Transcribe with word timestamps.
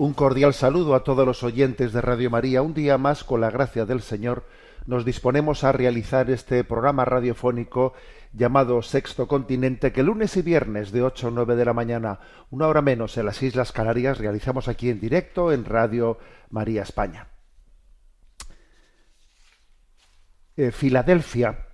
Un 0.00 0.14
cordial 0.14 0.54
saludo 0.54 0.94
a 0.94 1.04
todos 1.04 1.26
los 1.26 1.42
oyentes 1.42 1.92
de 1.92 2.00
Radio 2.00 2.30
María. 2.30 2.62
Un 2.62 2.72
día 2.72 2.96
más, 2.96 3.22
con 3.22 3.42
la 3.42 3.50
gracia 3.50 3.84
del 3.84 4.00
Señor, 4.00 4.46
nos 4.86 5.04
disponemos 5.04 5.62
a 5.62 5.72
realizar 5.72 6.30
este 6.30 6.64
programa 6.64 7.04
radiofónico 7.04 7.92
llamado 8.32 8.80
Sexto 8.80 9.28
Continente, 9.28 9.92
que 9.92 10.02
lunes 10.02 10.38
y 10.38 10.40
viernes 10.40 10.90
de 10.90 11.02
8 11.02 11.28
a 11.28 11.30
9 11.32 11.54
de 11.54 11.64
la 11.66 11.74
mañana, 11.74 12.18
una 12.48 12.66
hora 12.66 12.80
menos 12.80 13.18
en 13.18 13.26
las 13.26 13.42
Islas 13.42 13.72
Canarias, 13.72 14.16
realizamos 14.16 14.68
aquí 14.68 14.88
en 14.88 15.00
directo 15.00 15.52
en 15.52 15.66
Radio 15.66 16.16
María 16.48 16.80
España. 16.80 17.28
Eh, 20.56 20.72
Filadelfia. 20.72 21.66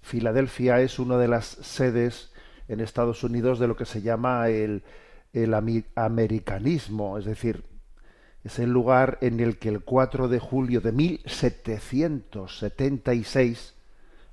Filadelfia 0.00 0.80
es 0.80 0.98
una 0.98 1.18
de 1.18 1.28
las 1.28 1.44
sedes 1.44 2.32
en 2.66 2.80
Estados 2.80 3.22
Unidos 3.22 3.58
de 3.58 3.68
lo 3.68 3.76
que 3.76 3.84
se 3.84 4.00
llama 4.00 4.48
el 4.48 4.84
el 5.32 5.54
americanismo, 5.54 7.18
es 7.18 7.24
decir, 7.24 7.64
es 8.44 8.58
el 8.58 8.70
lugar 8.70 9.18
en 9.20 9.40
el 9.40 9.58
que 9.58 9.68
el 9.68 9.82
4 9.82 10.28
de 10.28 10.38
julio 10.38 10.80
de 10.80 10.92
1776 10.92 13.74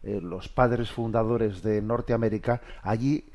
eh, 0.01 0.21
los 0.21 0.47
padres 0.47 0.91
fundadores 0.91 1.61
de 1.61 1.81
Norteamérica 1.81 2.61
allí 2.81 3.25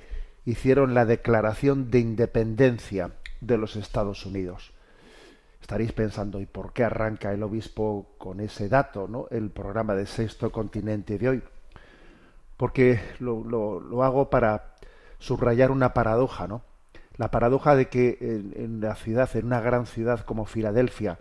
hicieron 0.46 0.94
la 0.94 1.04
declaración 1.04 1.90
de 1.90 2.00
independencia 2.00 3.12
de 3.40 3.58
los 3.58 3.76
Estados 3.76 4.24
Unidos. 4.26 4.72
Estaréis 5.60 5.92
pensando, 5.92 6.40
¿y 6.40 6.46
por 6.46 6.72
qué 6.72 6.84
arranca 6.84 7.32
el 7.32 7.42
obispo 7.42 8.14
con 8.18 8.40
ese 8.40 8.68
dato, 8.68 9.08
¿no? 9.08 9.26
el 9.30 9.50
programa 9.50 9.94
de 9.94 10.06
Sexto 10.06 10.50
Continente 10.50 11.18
de 11.18 11.28
hoy? 11.28 11.42
Porque 12.56 13.00
lo, 13.18 13.42
lo 13.44 14.04
hago 14.04 14.28
para 14.28 14.76
subrayar 15.18 15.70
una 15.70 15.94
paradoja, 15.94 16.46
¿no? 16.46 16.62
La 17.16 17.30
paradoja 17.30 17.76
de 17.76 17.88
que 17.88 18.18
en, 18.20 18.80
la 18.80 18.96
ciudad, 18.96 19.28
en 19.36 19.46
una 19.46 19.60
gran 19.60 19.86
ciudad 19.86 20.20
como 20.20 20.46
Filadelfia, 20.46 21.18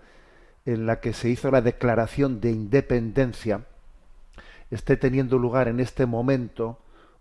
en 0.65 0.85
la 0.85 0.99
que 0.99 1.13
se 1.13 1.29
hizo 1.29 1.51
la 1.51 1.61
declaración 1.61 2.41
de 2.41 2.51
independencia, 2.51 3.65
esté 4.71 4.97
teniendo 4.97 5.37
lugar 5.37 5.67
en 5.67 5.79
este 5.79 6.05
momento 6.05 6.79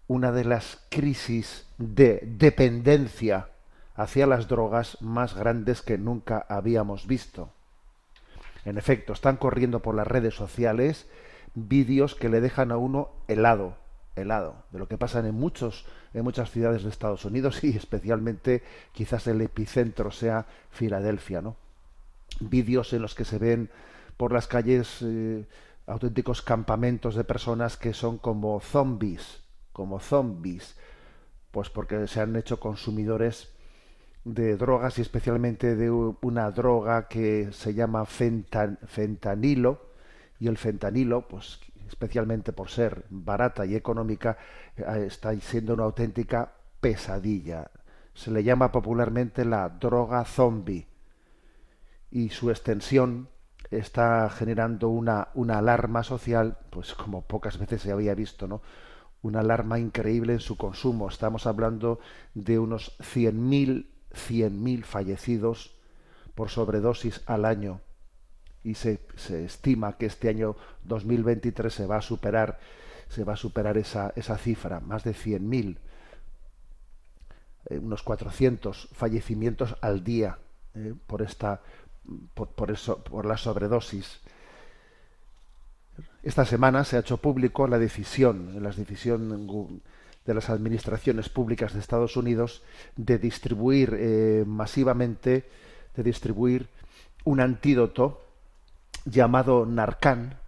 una 0.09 0.33
de 0.33 0.45
las 0.45 0.84
crisis 0.89 1.67
de 1.79 2.20
dependencia 2.23 3.48
hacia 3.95 4.27
las 4.27 4.48
drogas 4.48 5.01
más 5.01 5.35
grandes 5.35 5.83
que 5.83 5.98
nunca 5.98 6.47
habíamos 6.48 7.07
visto. 7.07 7.51
En 8.64 8.79
efecto, 8.79 9.13
están 9.13 9.36
corriendo 9.36 9.80
por 9.80 9.95
las 9.95 10.07
redes 10.07 10.35
sociales 10.35 11.07
vídeos 11.55 12.14
que 12.14 12.29
le 12.29 12.41
dejan 12.41 12.73
a 12.73 12.79
uno 12.79 13.11
helado, 13.29 13.77
helado, 14.17 14.64
de 14.70 14.78
lo 14.78 14.89
que 14.89 14.98
pasa 14.98 15.20
en 15.20 15.34
muchos 15.34 15.86
en 16.14 16.24
muchas 16.24 16.50
ciudades 16.50 16.83
de 16.83 16.90
Estados 16.90 17.24
Unidos 17.24 17.64
y 17.64 17.77
especialmente 17.77 18.62
quizás 18.92 19.27
el 19.27 19.40
epicentro 19.40 20.11
sea 20.11 20.46
Filadelfia, 20.70 21.40
¿no? 21.40 21.56
Vídeos 22.40 22.92
en 22.92 23.02
los 23.02 23.14
que 23.14 23.24
se 23.24 23.39
ven 23.39 23.70
por 24.17 24.33
las 24.33 24.46
calles 24.46 24.98
eh, 25.02 25.46
auténticos 25.86 26.42
campamentos 26.42 27.14
de 27.14 27.24
personas 27.24 27.77
que 27.77 27.95
son 27.95 28.18
como 28.18 28.61
zombies, 28.61 29.40
como 29.73 30.00
zombies, 30.00 30.77
pues 31.50 31.70
porque 31.70 32.06
se 32.06 32.20
han 32.20 32.36
hecho 32.36 32.61
consumidores 32.61 33.52
de 34.24 34.56
drogas 34.56 34.98
y 34.98 35.02
especialmente 35.02 35.74
de 35.74 35.90
una 35.90 36.50
droga 36.50 37.08
que 37.08 37.50
se 37.52 37.74
llama 37.74 38.05
fentanilo 38.06 39.80
y 40.39 40.46
el 40.46 40.56
fentanilo 40.56 41.27
pues 41.27 41.58
especialmente 41.92 42.53
por 42.53 42.70
ser 42.70 43.05
barata 43.11 43.67
y 43.67 43.77
económica, 43.77 44.39
eh, 44.77 45.05
está 45.07 45.39
siendo 45.41 45.75
una 45.75 45.85
auténtica 45.85 46.53
pesadilla. 46.80 47.70
Se 48.14 48.30
le 48.30 48.42
llama 48.42 48.73
popularmente 48.73 49.45
la 49.45 49.69
droga 49.69 50.25
zombie 50.25 50.86
y 52.11 52.30
su 52.30 52.51
extensión 52.51 53.29
está 53.70 54.29
generando 54.30 54.89
una, 54.89 55.29
una 55.35 55.58
alarma 55.58 56.03
social, 56.03 56.58
pues 56.70 56.95
como 56.95 57.23
pocas 57.23 57.58
veces 57.58 57.83
se 57.83 57.92
había 57.92 58.14
visto, 58.14 58.48
¿no? 58.48 58.63
Una 59.23 59.41
alarma 59.41 59.79
increíble 59.79 60.33
en 60.33 60.41
su 60.41 60.57
consumo. 60.57 61.09
Estamos 61.09 61.47
hablando 61.47 62.01
de 62.35 62.59
unos 62.59 62.98
100.000 62.98 63.86
100.000 64.13 64.85
fallecidos 64.85 65.74
por 66.35 66.51
sobredosis 66.51 67.23
al 67.27 67.45
año 67.45 67.80
y 68.64 68.74
se, 68.74 69.00
se, 69.17 69.45
estima 69.45 69.96
que 69.96 70.06
este 70.06 70.28
año 70.28 70.56
2023 70.84 71.73
se 71.73 71.86
va 71.86 71.96
a 71.96 72.02
superar 72.02 72.58
se 73.12 73.24
va 73.24 73.34
a 73.34 73.36
superar 73.36 73.77
esa, 73.77 74.12
esa 74.17 74.39
cifra, 74.39 74.80
más 74.80 75.05
de 75.05 75.12
100.000, 75.12 75.77
eh, 77.68 77.78
unos 77.78 78.02
400 78.02 78.89
fallecimientos 78.92 79.77
al 79.83 80.02
día 80.02 80.39
eh, 80.74 80.95
por 81.06 81.20
esta 81.20 81.61
por, 82.34 82.48
por, 82.48 82.70
eso, 82.70 83.05
por 83.05 83.27
la 83.27 83.36
sobredosis. 83.36 84.20
Esta 86.23 86.44
semana 86.44 86.84
se 86.84 86.96
ha 86.96 87.00
hecho 87.00 87.18
público 87.18 87.67
la 87.68 87.79
decisión, 87.79 88.62
la 88.62 88.70
decisión 88.70 89.83
de 90.24 90.34
las 90.34 90.50
administraciones 90.50 91.29
públicas 91.29 91.74
de 91.74 91.80
Estados 91.80 92.17
Unidos 92.17 92.62
de 92.96 93.18
distribuir 93.18 93.94
eh, 93.98 94.44
masivamente, 94.46 95.48
de 95.94 96.02
distribuir 96.02 96.68
un 97.24 97.40
antídoto 97.40 98.22
llamado 99.05 99.67
Narcan, 99.67 100.39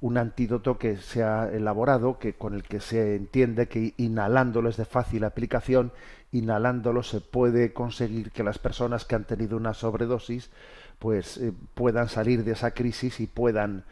un 0.00 0.18
antídoto 0.18 0.78
que 0.78 0.96
se 0.96 1.22
ha 1.22 1.48
elaborado, 1.52 2.18
que 2.18 2.34
con 2.34 2.54
el 2.54 2.64
que 2.64 2.80
se 2.80 3.14
entiende 3.14 3.68
que 3.68 3.94
inhalándolo 3.96 4.68
es 4.68 4.76
de 4.76 4.84
fácil 4.84 5.24
aplicación, 5.24 5.92
inhalándolo 6.32 7.02
se 7.02 7.20
puede 7.20 7.72
conseguir 7.72 8.32
que 8.32 8.42
las 8.42 8.58
personas 8.58 9.04
que 9.04 9.14
han 9.14 9.24
tenido 9.24 9.56
una 9.56 9.74
sobredosis, 9.74 10.50
pues 10.98 11.36
eh, 11.36 11.52
puedan 11.74 12.08
salir 12.08 12.42
de 12.44 12.52
esa 12.52 12.72
crisis 12.72 13.20
y 13.20 13.26
puedan 13.26 13.84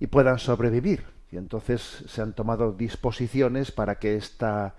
y 0.00 0.06
puedan 0.06 0.38
sobrevivir. 0.38 1.04
Y 1.30 1.36
entonces 1.36 2.04
se 2.08 2.22
han 2.22 2.32
tomado 2.32 2.72
disposiciones 2.72 3.70
para 3.70 3.96
que 3.96 4.16
esta 4.16 4.74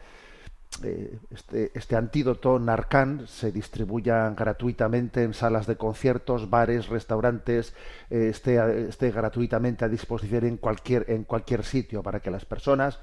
este, 1.31 1.72
este, 1.74 1.96
antídoto 1.96 2.57
Narcan 2.57 3.28
se 3.28 3.52
distribuya 3.52 4.30
gratuitamente 4.30 5.24
en 5.24 5.34
salas 5.34 5.68
de 5.68 5.75
conciertos, 5.75 6.50
bares, 6.50 6.88
restaurantes, 6.88 7.74
eh, 8.09 8.30
esté, 8.30 9.12
gratuitamente 9.12 9.84
a 9.84 9.90
disposición 9.90 10.46
en 10.46 10.57
cualquier, 10.57 11.06
en 11.09 11.24
cualquier 11.24 11.66
sitio 11.66 12.01
para 12.01 12.21
que 12.21 12.31
las 12.31 12.45
personas 12.45 13.00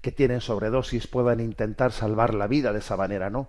que 0.00 0.12
tienen 0.12 0.40
sobredosis 0.40 1.06
puedan 1.06 1.40
intentar 1.40 1.92
salvar 1.92 2.34
la 2.34 2.48
vida 2.48 2.72
de 2.72 2.80
esa 2.80 2.96
manera, 2.96 3.30
¿no? 3.30 3.48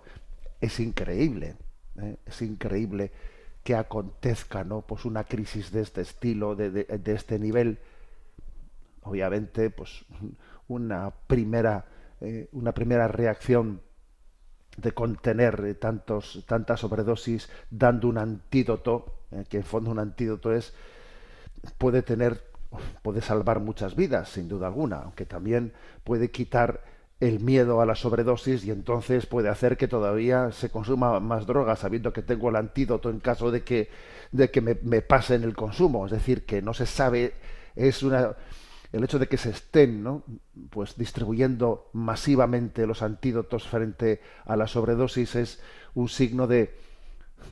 Es 0.60 0.78
increíble, 0.78 1.56
¿eh? 2.00 2.16
es 2.26 2.42
increíble 2.42 3.10
que 3.64 3.74
acontezca, 3.74 4.62
¿no? 4.62 4.82
Pues 4.82 5.04
una 5.04 5.24
crisis 5.24 5.72
de 5.72 5.80
este 5.80 6.02
estilo, 6.02 6.54
de, 6.54 6.70
de 6.70 7.12
este 7.14 7.38
nivel. 7.38 7.78
Obviamente, 9.02 9.70
pues 9.70 10.04
una 10.68 11.10
primera 11.26 11.86
eh, 12.22 12.48
una 12.52 12.72
primera 12.72 13.08
reacción 13.08 13.80
de 14.76 14.92
contener 14.92 15.60
eh, 15.66 15.74
tantos, 15.74 16.44
tantas 16.46 16.80
sobredosis 16.80 17.50
dando 17.68 18.06
un 18.06 18.16
antídoto, 18.16 19.24
eh, 19.32 19.44
que 19.48 19.56
en 19.56 19.64
fondo 19.64 19.90
un 19.90 19.98
antídoto 19.98 20.52
es, 20.52 20.72
puede 21.78 22.02
tener, 22.02 22.44
puede 23.02 23.22
salvar 23.22 23.58
muchas 23.58 23.96
vidas, 23.96 24.28
sin 24.28 24.48
duda 24.48 24.68
alguna, 24.68 24.98
aunque 24.98 25.26
también 25.26 25.72
puede 26.04 26.30
quitar 26.30 26.84
el 27.18 27.40
miedo 27.40 27.80
a 27.80 27.86
la 27.86 27.96
sobredosis 27.96 28.64
y 28.64 28.70
entonces 28.70 29.26
puede 29.26 29.48
hacer 29.48 29.76
que 29.76 29.88
todavía 29.88 30.52
se 30.52 30.70
consuma 30.70 31.18
más 31.18 31.46
droga 31.46 31.74
sabiendo 31.74 32.12
que 32.12 32.22
tengo 32.22 32.50
el 32.50 32.56
antídoto 32.56 33.10
en 33.10 33.18
caso 33.18 33.50
de 33.50 33.64
que, 33.64 33.90
de 34.30 34.50
que 34.50 34.60
me, 34.60 34.78
me 34.82 35.02
pase 35.02 35.34
en 35.34 35.42
el 35.42 35.54
consumo. 35.54 36.06
Es 36.06 36.12
decir, 36.12 36.46
que 36.46 36.62
no 36.62 36.72
se 36.72 36.86
sabe, 36.86 37.34
es 37.74 38.02
una 38.02 38.36
el 38.92 39.04
hecho 39.04 39.18
de 39.18 39.26
que 39.26 39.38
se 39.38 39.50
estén 39.50 40.02
¿no? 40.02 40.22
pues 40.70 40.96
distribuyendo 40.96 41.90
masivamente 41.92 42.86
los 42.86 43.02
antídotos 43.02 43.66
frente 43.66 44.20
a 44.44 44.56
la 44.56 44.66
sobredosis 44.66 45.34
es 45.34 45.62
un 45.94 46.08
signo 46.08 46.46
de, 46.46 46.78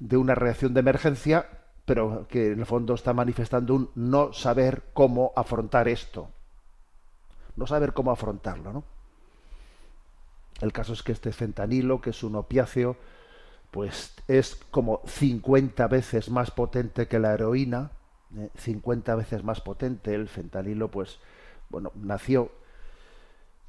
de 0.01 0.17
una 0.19 0.35
reacción 0.35 0.75
de 0.75 0.81
emergencia, 0.81 1.47
pero 1.87 2.27
que 2.29 2.53
en 2.53 2.61
el 2.61 2.67
fondo 2.67 2.95
está 2.95 3.15
manifestando 3.15 3.75
un 3.75 3.91
no 3.95 4.33
saber 4.33 4.85
cómo 4.93 5.33
afrontar 5.35 5.89
esto. 5.89 6.31
No 7.57 7.67
saber 7.67 7.95
cómo 7.95 8.11
afrontarlo, 8.11 8.73
¿no? 8.73 8.85
El 10.61 10.73
caso 10.73 10.93
es 10.93 11.03
que 11.03 11.13
este 11.13 11.33
fentanilo, 11.33 12.01
que 12.01 12.11
es 12.11 12.23
un 12.23 12.37
opiáceo, 12.37 12.97
pues 13.71 14.15
es 14.29 14.57
como 14.71 15.01
50 15.07 15.87
veces 15.89 16.31
más 16.31 16.51
potente 16.51 17.09
que 17.09 17.19
la 17.19 17.33
heroína, 17.33 17.93
50 18.57 19.13
¿eh? 19.13 19.17
veces 19.17 19.45
más 19.45 19.61
potente. 19.61 20.15
El 20.15 20.29
fentanilo, 20.29 20.91
pues, 20.91 21.19
bueno, 21.69 21.93
nació 21.95 22.51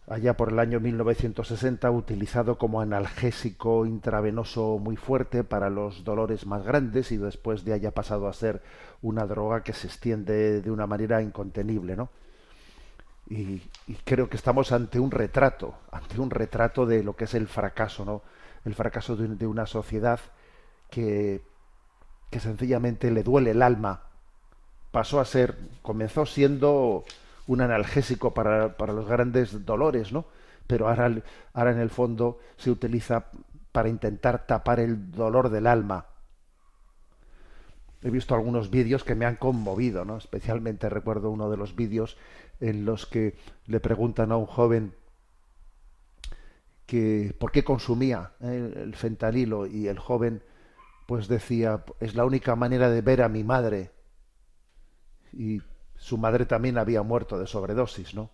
allá 0.07 0.35
por 0.35 0.49
el 0.51 0.59
año 0.59 0.79
1960 0.79 1.89
utilizado 1.91 2.57
como 2.57 2.81
analgésico 2.81 3.85
intravenoso 3.85 4.77
muy 4.77 4.97
fuerte 4.97 5.43
para 5.43 5.69
los 5.69 6.03
dolores 6.03 6.45
más 6.45 6.63
grandes 6.63 7.11
y 7.11 7.17
después 7.17 7.63
de 7.63 7.73
haya 7.73 7.91
pasado 7.91 8.27
a 8.27 8.33
ser 8.33 8.61
una 9.01 9.25
droga 9.25 9.63
que 9.63 9.73
se 9.73 9.87
extiende 9.87 10.61
de 10.61 10.71
una 10.71 10.87
manera 10.87 11.21
incontenible, 11.21 11.95
¿no? 11.95 12.09
Y, 13.29 13.61
creo 14.03 14.29
que 14.29 14.35
estamos 14.35 14.73
ante 14.73 14.99
un 14.99 15.11
retrato, 15.11 15.75
ante 15.91 16.19
un 16.19 16.29
retrato 16.29 16.85
de 16.85 17.03
lo 17.03 17.15
que 17.15 17.23
es 17.23 17.33
el 17.33 17.47
fracaso, 17.47 18.03
¿no? 18.03 18.21
El 18.65 18.75
fracaso 18.75 19.15
de, 19.15 19.47
una 19.47 19.65
sociedad 19.65 20.19
que, 20.89 21.41
que 22.29 22.39
sencillamente 22.41 23.09
le 23.09 23.23
duele 23.23 23.51
el 23.51 23.61
alma. 23.61 24.01
Pasó 24.91 25.19
a 25.19 25.25
ser, 25.25 25.57
comenzó 25.81 26.25
siendo 26.25 27.05
un 27.47 27.61
analgésico 27.61 28.33
para, 28.33 28.75
los 28.77 29.07
grandes 29.07 29.65
dolores, 29.65 30.11
¿no? 30.11 30.25
Pero 30.67 30.87
ahora, 30.87 31.11
ahora 31.53 31.71
en 31.71 31.79
el 31.79 31.89
fondo 31.89 32.39
se 32.57 32.71
utiliza 32.71 33.25
para 33.71 33.89
intentar 33.89 34.45
tapar 34.45 34.79
el 34.79 35.11
dolor 35.11 35.49
del 35.49 35.67
alma. 35.67 36.05
He 38.03 38.09
visto 38.09 38.33
algunos 38.35 38.69
vídeos 38.69 39.03
que 39.03 39.15
me 39.15 39.25
han 39.25 39.35
conmovido, 39.35 40.05
¿no? 40.05 40.17
Especialmente 40.17 40.89
recuerdo 40.89 41.29
uno 41.29 41.49
de 41.49 41.57
los 41.57 41.75
vídeos 41.75 42.17
en 42.59 42.85
los 42.85 43.05
que 43.05 43.35
le 43.67 43.79
preguntan 43.79 44.31
a 44.31 44.37
un 44.37 44.45
joven 44.45 44.93
que 46.85 47.33
por 47.39 47.51
qué 47.51 47.63
consumía 47.63 48.31
eh, 48.41 48.73
el 48.83 48.95
fentanilo 48.95 49.65
y 49.65 49.87
el 49.87 49.97
joven 49.97 50.43
pues 51.05 51.27
decía 51.27 51.83
es 51.99 52.15
la 52.15 52.25
única 52.25 52.55
manera 52.55 52.89
de 52.89 53.01
ver 53.01 53.21
a 53.21 53.29
mi 53.29 53.43
madre 53.43 53.91
y 55.33 55.61
su 55.95 56.17
madre 56.17 56.45
también 56.45 56.77
había 56.77 57.03
muerto 57.03 57.39
de 57.39 57.47
sobredosis 57.47 58.13
no 58.13 58.29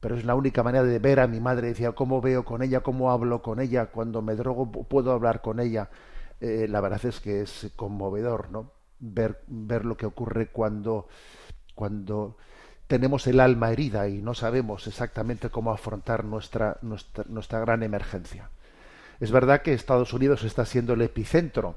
pero 0.00 0.16
es 0.16 0.24
la 0.24 0.34
única 0.34 0.64
manera 0.64 0.82
de 0.82 0.98
ver 0.98 1.20
a 1.20 1.28
mi 1.28 1.38
madre. 1.38 1.68
Decía 1.68 1.92
cómo 1.92 2.20
veo 2.20 2.44
con 2.44 2.60
ella 2.62 2.80
cómo 2.80 3.12
hablo 3.12 3.40
con 3.40 3.60
ella 3.60 3.86
cuando 3.86 4.20
me 4.20 4.34
drogo 4.34 4.70
puedo 4.70 5.12
hablar 5.12 5.42
con 5.42 5.60
ella 5.60 5.90
eh, 6.40 6.66
la 6.68 6.80
verdad 6.80 7.06
es 7.06 7.20
que 7.20 7.42
es 7.42 7.70
conmovedor 7.76 8.50
no 8.50 8.72
ver 8.98 9.42
ver 9.46 9.84
lo 9.84 9.96
que 9.96 10.06
ocurre 10.06 10.48
cuando 10.48 11.06
cuando 11.76 12.36
tenemos 12.88 13.26
el 13.26 13.40
alma 13.40 13.70
herida 13.70 14.08
y 14.08 14.20
no 14.20 14.34
sabemos 14.34 14.86
exactamente 14.86 15.48
cómo 15.48 15.72
afrontar 15.72 16.24
nuestra, 16.24 16.76
nuestra, 16.82 17.60
gran 17.60 17.82
emergencia. 17.82 18.50
Es 19.18 19.30
verdad 19.30 19.62
que 19.62 19.72
Estados 19.72 20.12
Unidos 20.12 20.44
está 20.44 20.66
siendo 20.66 20.92
el 20.92 21.00
epicentro 21.00 21.76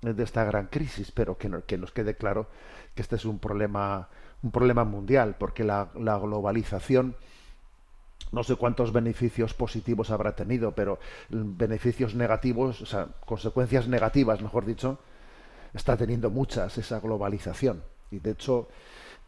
de 0.00 0.20
esta 0.20 0.42
gran 0.42 0.66
crisis, 0.66 1.12
pero 1.12 1.38
que, 1.38 1.48
que 1.64 1.78
nos 1.78 1.92
quede 1.92 2.16
claro 2.16 2.48
que 2.98 3.02
este 3.02 3.14
es 3.14 3.24
un 3.26 3.38
problema, 3.38 4.08
un 4.42 4.50
problema 4.50 4.82
mundial, 4.82 5.36
porque 5.38 5.62
la, 5.62 5.88
globalización 5.94 7.14
no 8.32 8.42
sé 8.42 8.56
cuántos 8.56 8.92
beneficios 8.92 9.54
positivos 9.54 10.10
habrá 10.10 10.34
tenido, 10.34 10.72
pero 10.72 10.98
beneficios 11.28 12.16
negativos, 12.16 12.82
o 12.82 12.86
sea, 12.86 13.06
consecuencias 13.24 13.86
negativas, 13.86 14.42
mejor 14.42 14.66
dicho, 14.66 14.98
está 15.72 15.96
teniendo 15.96 16.28
muchas 16.28 16.76
esa 16.76 16.98
globalización. 16.98 17.84
Y 18.10 18.18
de 18.18 18.32
hecho, 18.32 18.66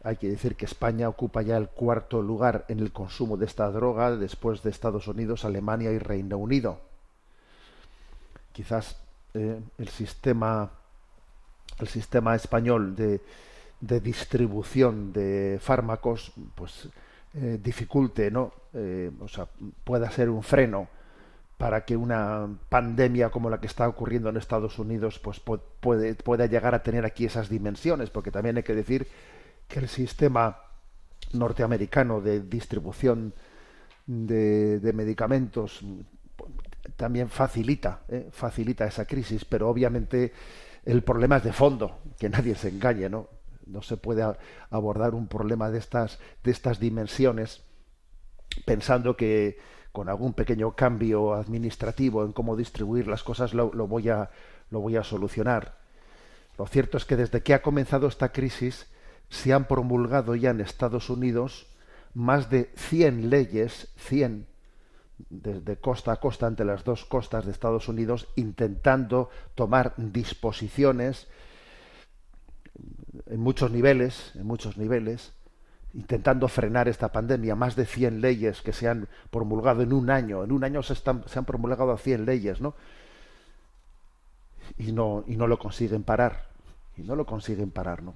hay 0.03 0.17
que 0.17 0.27
decir 0.27 0.57
que 0.57 0.65
España 0.65 1.07
ocupa 1.07 1.41
ya 1.41 1.55
el 1.55 1.69
cuarto 1.69 2.21
lugar 2.21 2.65
en 2.67 2.79
el 2.79 2.91
consumo 2.91 3.37
de 3.37 3.45
esta 3.45 3.71
droga 3.71 4.11
después 4.17 4.63
de 4.63 4.69
Estados 4.69 5.07
Unidos, 5.07 5.45
Alemania 5.45 5.93
y 5.93 5.97
Reino 5.97 6.37
Unido. 6.37 6.81
Quizás 8.51 8.97
eh, 9.33 9.61
el 9.77 9.87
sistema 9.87 10.71
el 11.79 11.87
sistema 11.87 12.35
español 12.35 12.95
de, 12.95 13.21
de 13.81 13.99
distribución 13.99 15.11
de 15.11 15.57
fármacos 15.59 16.31
pues 16.55 16.87
eh, 17.33 17.59
dificulte 17.61 18.29
no 18.31 18.53
eh, 18.73 19.11
o 19.19 19.27
sea 19.27 19.47
pueda 19.83 20.09
ser 20.11 20.29
un 20.29 20.43
freno 20.43 20.87
para 21.57 21.85
que 21.85 21.95
una 21.95 22.47
pandemia 22.69 23.29
como 23.29 23.49
la 23.49 23.59
que 23.59 23.67
está 23.67 23.87
ocurriendo 23.87 24.29
en 24.29 24.37
Estados 24.37 24.79
Unidos 24.79 25.19
pues 25.19 25.39
puede, 25.39 26.15
pueda 26.15 26.45
llegar 26.45 26.73
a 26.73 26.83
tener 26.83 27.05
aquí 27.05 27.25
esas 27.25 27.49
dimensiones 27.49 28.09
porque 28.09 28.31
también 28.31 28.57
hay 28.57 28.63
que 28.63 28.75
decir 28.75 29.07
que 29.67 29.79
el 29.79 29.87
sistema 29.87 30.57
norteamericano 31.33 32.21
de 32.21 32.41
distribución 32.41 33.33
de, 34.05 34.91
medicamentos 34.93 35.81
también 36.97 37.29
facilita, 37.29 38.01
eh, 38.07 38.29
facilita 38.31 38.85
esa 38.85 39.05
crisis, 39.05 39.45
pero 39.45 39.69
obviamente 39.69 40.33
el 40.83 41.03
problema 41.03 41.37
es 41.37 41.43
de 41.43 41.53
fondo, 41.53 41.99
que 42.19 42.29
nadie 42.29 42.55
se 42.55 42.69
engañe, 42.69 43.09
¿no? 43.09 43.29
No 43.65 43.81
se 43.81 43.97
puede 43.97 44.23
abordar 44.69 45.13
un 45.15 45.27
problema 45.27 45.69
de 45.69 45.79
estas, 45.79 46.19
de 46.43 46.51
estas 46.51 46.79
dimensiones 46.79 47.63
pensando 48.65 49.15
que 49.15 49.57
con 49.91 50.09
algún 50.09 50.33
pequeño 50.33 50.75
cambio 50.75 51.33
administrativo 51.33 52.23
en 52.23 52.31
cómo 52.31 52.55
distribuir 52.55 53.07
las 53.07 53.23
cosas 53.23 53.53
lo, 53.53 53.69
voy 53.87 54.09
a, 54.09 54.29
lo 54.69 54.79
voy 54.79 54.95
a 54.95 55.03
solucionar. 55.03 55.77
Lo 56.57 56.67
cierto 56.67 56.97
es 56.97 57.05
que 57.05 57.15
desde 57.15 57.41
que 57.41 57.53
ha 57.53 57.61
comenzado 57.61 58.07
esta 58.07 58.31
crisis 58.31 58.87
se 59.29 59.53
han 59.53 59.65
promulgado 59.65 60.35
ya 60.35 60.51
en 60.51 60.61
Estados 60.61 61.09
Unidos 61.09 61.67
más 62.13 62.49
de 62.49 62.71
100 62.75 63.29
leyes, 63.29 63.93
100 63.97 64.47
desde 65.29 65.77
costa 65.77 66.13
a 66.13 66.19
costa 66.19 66.47
ante 66.47 66.65
las 66.65 66.83
dos 66.83 67.05
costas 67.05 67.45
de 67.45 67.51
Estados 67.51 67.87
Unidos, 67.87 68.27
intentando 68.35 69.29
tomar 69.55 69.93
disposiciones 69.97 71.27
en 73.27 73.39
muchos 73.39 73.71
niveles, 73.71 74.31
en 74.35 74.45
muchos 74.45 74.77
niveles, 74.77 75.33
intentando 75.93 76.47
frenar 76.47 76.87
esta 76.87 77.11
pandemia. 77.11 77.55
Más 77.55 77.75
de 77.75 77.85
100 77.85 78.21
leyes 78.21 78.61
que 78.61 78.73
se 78.73 78.87
han 78.87 79.07
promulgado 79.29 79.81
en 79.81 79.93
un 79.93 80.09
año. 80.09 80.43
En 80.43 80.51
un 80.51 80.63
año 80.63 80.83
se, 80.83 80.93
están, 80.93 81.23
se 81.27 81.39
han 81.39 81.45
promulgado 81.45 81.97
100 81.97 82.25
leyes, 82.25 82.61
¿no? 82.61 82.75
Y 84.77 84.91
no 84.91 85.23
y 85.27 85.35
no 85.35 85.47
lo 85.47 85.59
consiguen 85.59 86.03
parar. 86.03 86.45
Y 86.97 87.01
no 87.03 87.15
lo 87.15 87.25
consiguen 87.25 87.71
parar, 87.71 88.03
¿no? 88.03 88.15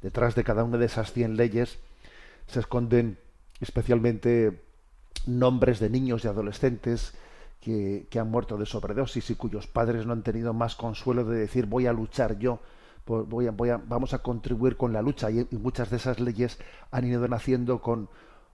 detrás 0.00 0.34
de 0.34 0.42
cada 0.42 0.64
una 0.64 0.78
de 0.78 0.86
esas 0.86 1.12
100 1.12 1.36
leyes 1.36 1.78
se 2.46 2.60
esconden 2.60 3.18
especialmente 3.60 4.60
nombres 5.26 5.80
de 5.80 5.90
niños 5.90 6.24
y 6.24 6.28
adolescentes 6.28 7.12
que, 7.60 8.06
han 8.18 8.30
muerto 8.30 8.58
de 8.58 8.66
sobredosis 8.66 9.30
y 9.30 9.36
cuyos 9.36 9.66
padres 9.68 10.04
no 10.04 10.12
han 10.12 10.22
tenido 10.22 10.52
más 10.52 10.74
consuelo 10.74 11.24
de 11.24 11.38
decir 11.38 11.66
voy 11.66 11.86
a 11.86 11.92
luchar 11.92 12.38
yo, 12.38 12.58
voy 13.06 13.46
a, 13.46 13.50
voy 13.50 13.70
a, 13.70 13.76
vamos 13.76 14.14
a 14.14 14.18
contribuir 14.20 14.76
con 14.76 14.92
la 14.92 15.02
lucha. 15.02 15.30
Y, 15.30 15.46
muchas 15.52 15.90
de 15.90 15.96
esas 15.96 16.20
leyes 16.20 16.58
han 16.90 17.06
ido 17.06 17.26
naciendo 17.28 17.80
con, 17.80 18.08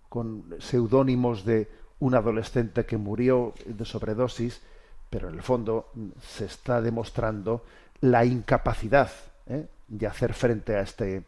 con 0.08 0.54
seudónimos 0.58 1.44
de 1.44 1.68
un 2.00 2.14
adolescente 2.14 2.86
que 2.86 2.96
murió 2.96 3.54
de 3.66 3.84
sobredosis, 3.84 4.62
pero 5.10 5.28
en 5.28 5.34
el 5.34 5.42
fondo 5.42 5.90
se 6.20 6.44
está 6.44 6.80
demostrando 6.80 7.64
la 8.00 8.24
incapacidad 8.24 9.10
¿eh? 9.46 9.66
de 9.88 10.06
hacer 10.06 10.34
frente 10.34 10.76
a 10.76 10.80
este 10.80 11.24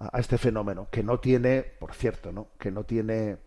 a 0.00 0.20
este 0.20 0.38
fenómeno 0.38 0.86
que 0.92 1.02
no 1.02 1.18
tiene 1.18 1.62
por 1.62 1.92
cierto 1.92 2.30
no 2.30 2.48
que 2.56 2.70
no 2.70 2.84
tiene 2.84 3.38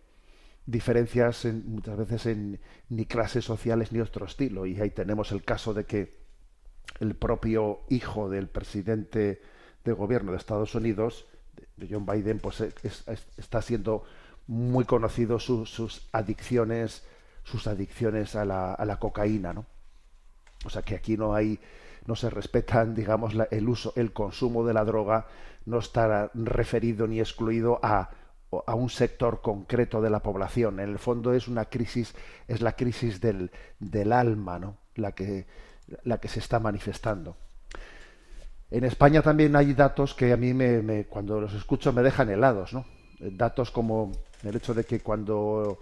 diferencias 0.66 1.44
muchas 1.44 1.96
veces 1.96 2.26
en 2.26 2.60
ni 2.88 3.06
clases 3.06 3.44
sociales 3.44 3.92
ni 3.92 4.00
otro 4.00 4.26
estilo. 4.26 4.66
Y 4.66 4.80
ahí 4.80 4.90
tenemos 4.90 5.32
el 5.32 5.42
caso 5.42 5.74
de 5.74 5.84
que 5.84 6.21
el 7.00 7.14
propio 7.14 7.80
hijo 7.88 8.28
del 8.28 8.48
presidente 8.48 9.42
de 9.84 9.92
gobierno 9.92 10.32
de 10.32 10.38
Estados 10.38 10.74
Unidos 10.74 11.26
de 11.76 11.88
John 11.90 12.06
Biden 12.06 12.38
pues 12.38 12.60
está 13.36 13.62
siendo 13.62 14.04
muy 14.46 14.84
conocido 14.84 15.38
sus 15.38 16.08
adicciones 16.12 17.04
sus 17.44 17.66
adicciones 17.66 18.36
a 18.36 18.44
la, 18.44 18.74
a 18.74 18.84
la 18.84 18.98
cocaína 18.98 19.52
no 19.52 19.66
o 20.64 20.70
sea 20.70 20.82
que 20.82 20.94
aquí 20.94 21.16
no 21.16 21.34
hay 21.34 21.58
no 22.06 22.16
se 22.16 22.30
respetan, 22.30 22.94
digamos, 22.94 23.34
el 23.50 23.68
uso, 23.68 23.92
el 23.96 24.12
consumo 24.12 24.64
de 24.66 24.74
la 24.74 24.84
droga 24.84 25.26
no 25.66 25.78
está 25.78 26.30
referido 26.34 27.06
ni 27.06 27.20
excluido 27.20 27.78
a, 27.82 28.10
a 28.66 28.74
un 28.74 28.90
sector 28.90 29.40
concreto 29.40 30.00
de 30.00 30.10
la 30.10 30.20
población. 30.20 30.80
En 30.80 30.90
el 30.90 30.98
fondo 30.98 31.32
es 31.32 31.48
una 31.48 31.66
crisis, 31.66 32.14
es 32.48 32.60
la 32.60 32.72
crisis 32.72 33.20
del, 33.20 33.50
del 33.78 34.12
alma, 34.12 34.58
¿no? 34.58 34.78
La 34.94 35.12
que, 35.12 35.46
la 36.04 36.18
que 36.18 36.28
se 36.28 36.40
está 36.40 36.58
manifestando. 36.58 37.36
En 38.70 38.84
España 38.84 39.20
también 39.20 39.54
hay 39.54 39.74
datos 39.74 40.14
que 40.14 40.32
a 40.32 40.36
mí 40.36 40.54
me, 40.54 41.04
cuando 41.04 41.40
los 41.40 41.52
escucho 41.52 41.92
me 41.92 42.02
dejan 42.02 42.30
helados, 42.30 42.72
¿no? 42.72 42.86
Datos 43.20 43.70
como 43.70 44.12
el 44.42 44.56
hecho 44.56 44.72
de 44.72 44.84
que 44.84 45.00
cuando 45.00 45.78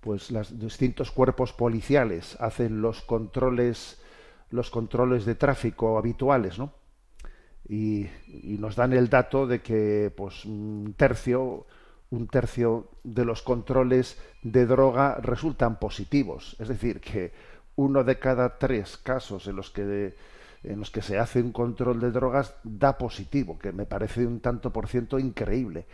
pues 0.00 0.30
los 0.30 0.58
distintos 0.58 1.10
cuerpos 1.10 1.52
policiales 1.52 2.36
hacen 2.40 2.80
los 2.80 3.02
controles 3.02 4.00
los 4.50 4.70
controles 4.70 5.24
de 5.24 5.34
tráfico 5.34 5.98
habituales, 5.98 6.58
¿no? 6.58 6.72
Y, 7.68 8.06
nos 8.58 8.76
dan 8.76 8.92
el 8.92 9.08
dato 9.08 9.46
de 9.46 9.60
que 9.60 10.12
pues 10.16 10.44
un 10.44 10.94
tercio 10.96 11.66
un 12.10 12.28
tercio 12.28 12.88
de 13.02 13.24
los 13.24 13.42
controles 13.42 14.18
de 14.42 14.66
droga 14.66 15.16
resultan 15.20 15.78
positivos, 15.78 16.56
es 16.58 16.68
decir, 16.68 17.00
que 17.00 17.32
uno 17.76 18.04
de 18.04 18.18
cada 18.18 18.58
tres 18.58 18.96
casos 18.96 19.46
en 19.46 19.56
los 19.56 19.70
que 19.70 20.14
en 20.62 20.78
los 20.78 20.90
que 20.90 21.02
se 21.02 21.18
hace 21.18 21.42
un 21.42 21.52
control 21.52 22.00
de 22.00 22.10
drogas 22.10 22.54
da 22.64 22.96
positivo, 22.96 23.58
que 23.58 23.72
me 23.72 23.84
parece 23.84 24.26
un 24.26 24.40
tanto 24.40 24.72
por 24.72 24.88
ciento 24.88 25.18
increíble. 25.18 25.86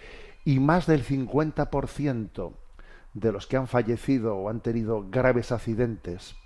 Y 0.44 0.60
más 0.60 0.86
del 0.86 1.04
50% 1.04 2.52
de 3.14 3.32
los 3.32 3.48
que 3.48 3.56
han 3.56 3.66
fallecido 3.66 4.36
o 4.36 4.48
han 4.48 4.60
tenido 4.60 5.10
graves 5.10 5.50
accidentes 5.50 6.36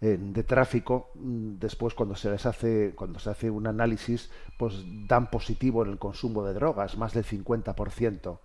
de 0.00 0.44
tráfico, 0.44 1.10
mm, 1.14 1.58
después 1.58 1.94
cuando 1.94 2.14
se 2.14 2.30
les 2.30 2.46
hace, 2.46 2.92
cuando 2.94 3.18
se 3.18 3.30
hace 3.30 3.50
un 3.50 3.66
análisis, 3.66 4.30
pues 4.56 4.74
dan 5.08 5.28
positivo 5.28 5.84
en 5.84 5.90
el 5.90 5.98
consumo 5.98 6.44
de 6.44 6.54
drogas, 6.54 6.96
más 6.96 7.14
del 7.14 7.24
50%. 7.24 8.40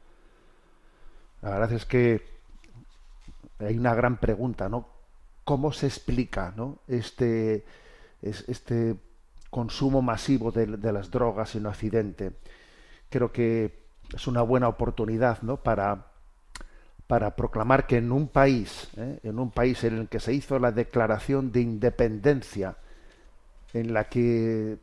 La 1.41 1.51
verdad 1.51 1.73
es 1.73 1.85
que 1.85 2.23
hay 3.59 3.77
una 3.77 3.93
gran 3.93 4.17
pregunta, 4.17 4.67
¿no? 4.67 4.87
¿Cómo 5.43 5.71
se 5.73 5.87
explica 5.87 6.53
¿no? 6.55 6.79
este, 6.87 7.65
este 8.21 8.95
consumo 9.49 10.01
masivo 10.01 10.51
de, 10.51 10.67
las 10.67 11.11
drogas 11.11 11.55
en 11.55 11.61
un 11.61 11.67
accidente? 11.67 12.31
Creo 13.09 13.31
que 13.31 13.83
es 14.13 14.27
una 14.27 14.41
buena 14.41 14.67
oportunidad 14.67 15.41
¿no? 15.41 15.57
para, 15.57 16.07
para 17.07 17.35
proclamar 17.35 17.87
que 17.87 17.97
en 17.97 18.11
un 18.11 18.27
país, 18.27 18.89
¿eh? 18.97 19.19
en 19.23 19.39
un 19.39 19.51
país 19.51 19.83
en 19.83 19.97
el 19.97 20.07
que 20.07 20.19
se 20.19 20.33
hizo 20.33 20.59
la 20.59 20.71
declaración 20.71 21.51
de 21.51 21.61
independencia, 21.61 22.77
en 23.73 23.93
la 23.93 24.05
que 24.05 24.77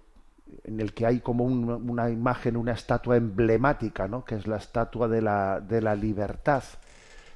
en 0.65 0.81
el 0.81 0.95
que 0.95 1.07
hay 1.07 1.21
como 1.21 1.45
una 1.45 2.11
imagen, 2.11 2.57
una 2.57 2.73
estatua 2.73 3.17
emblemática, 3.17 4.09
¿no? 4.09 4.25
que 4.25 4.35
es 4.35 4.47
la 4.47 4.57
estatua 4.57 5.09
de 5.09 5.23
la, 5.23 5.61
de 5.61 5.81
la 5.81 5.95
libertad. 5.95 6.63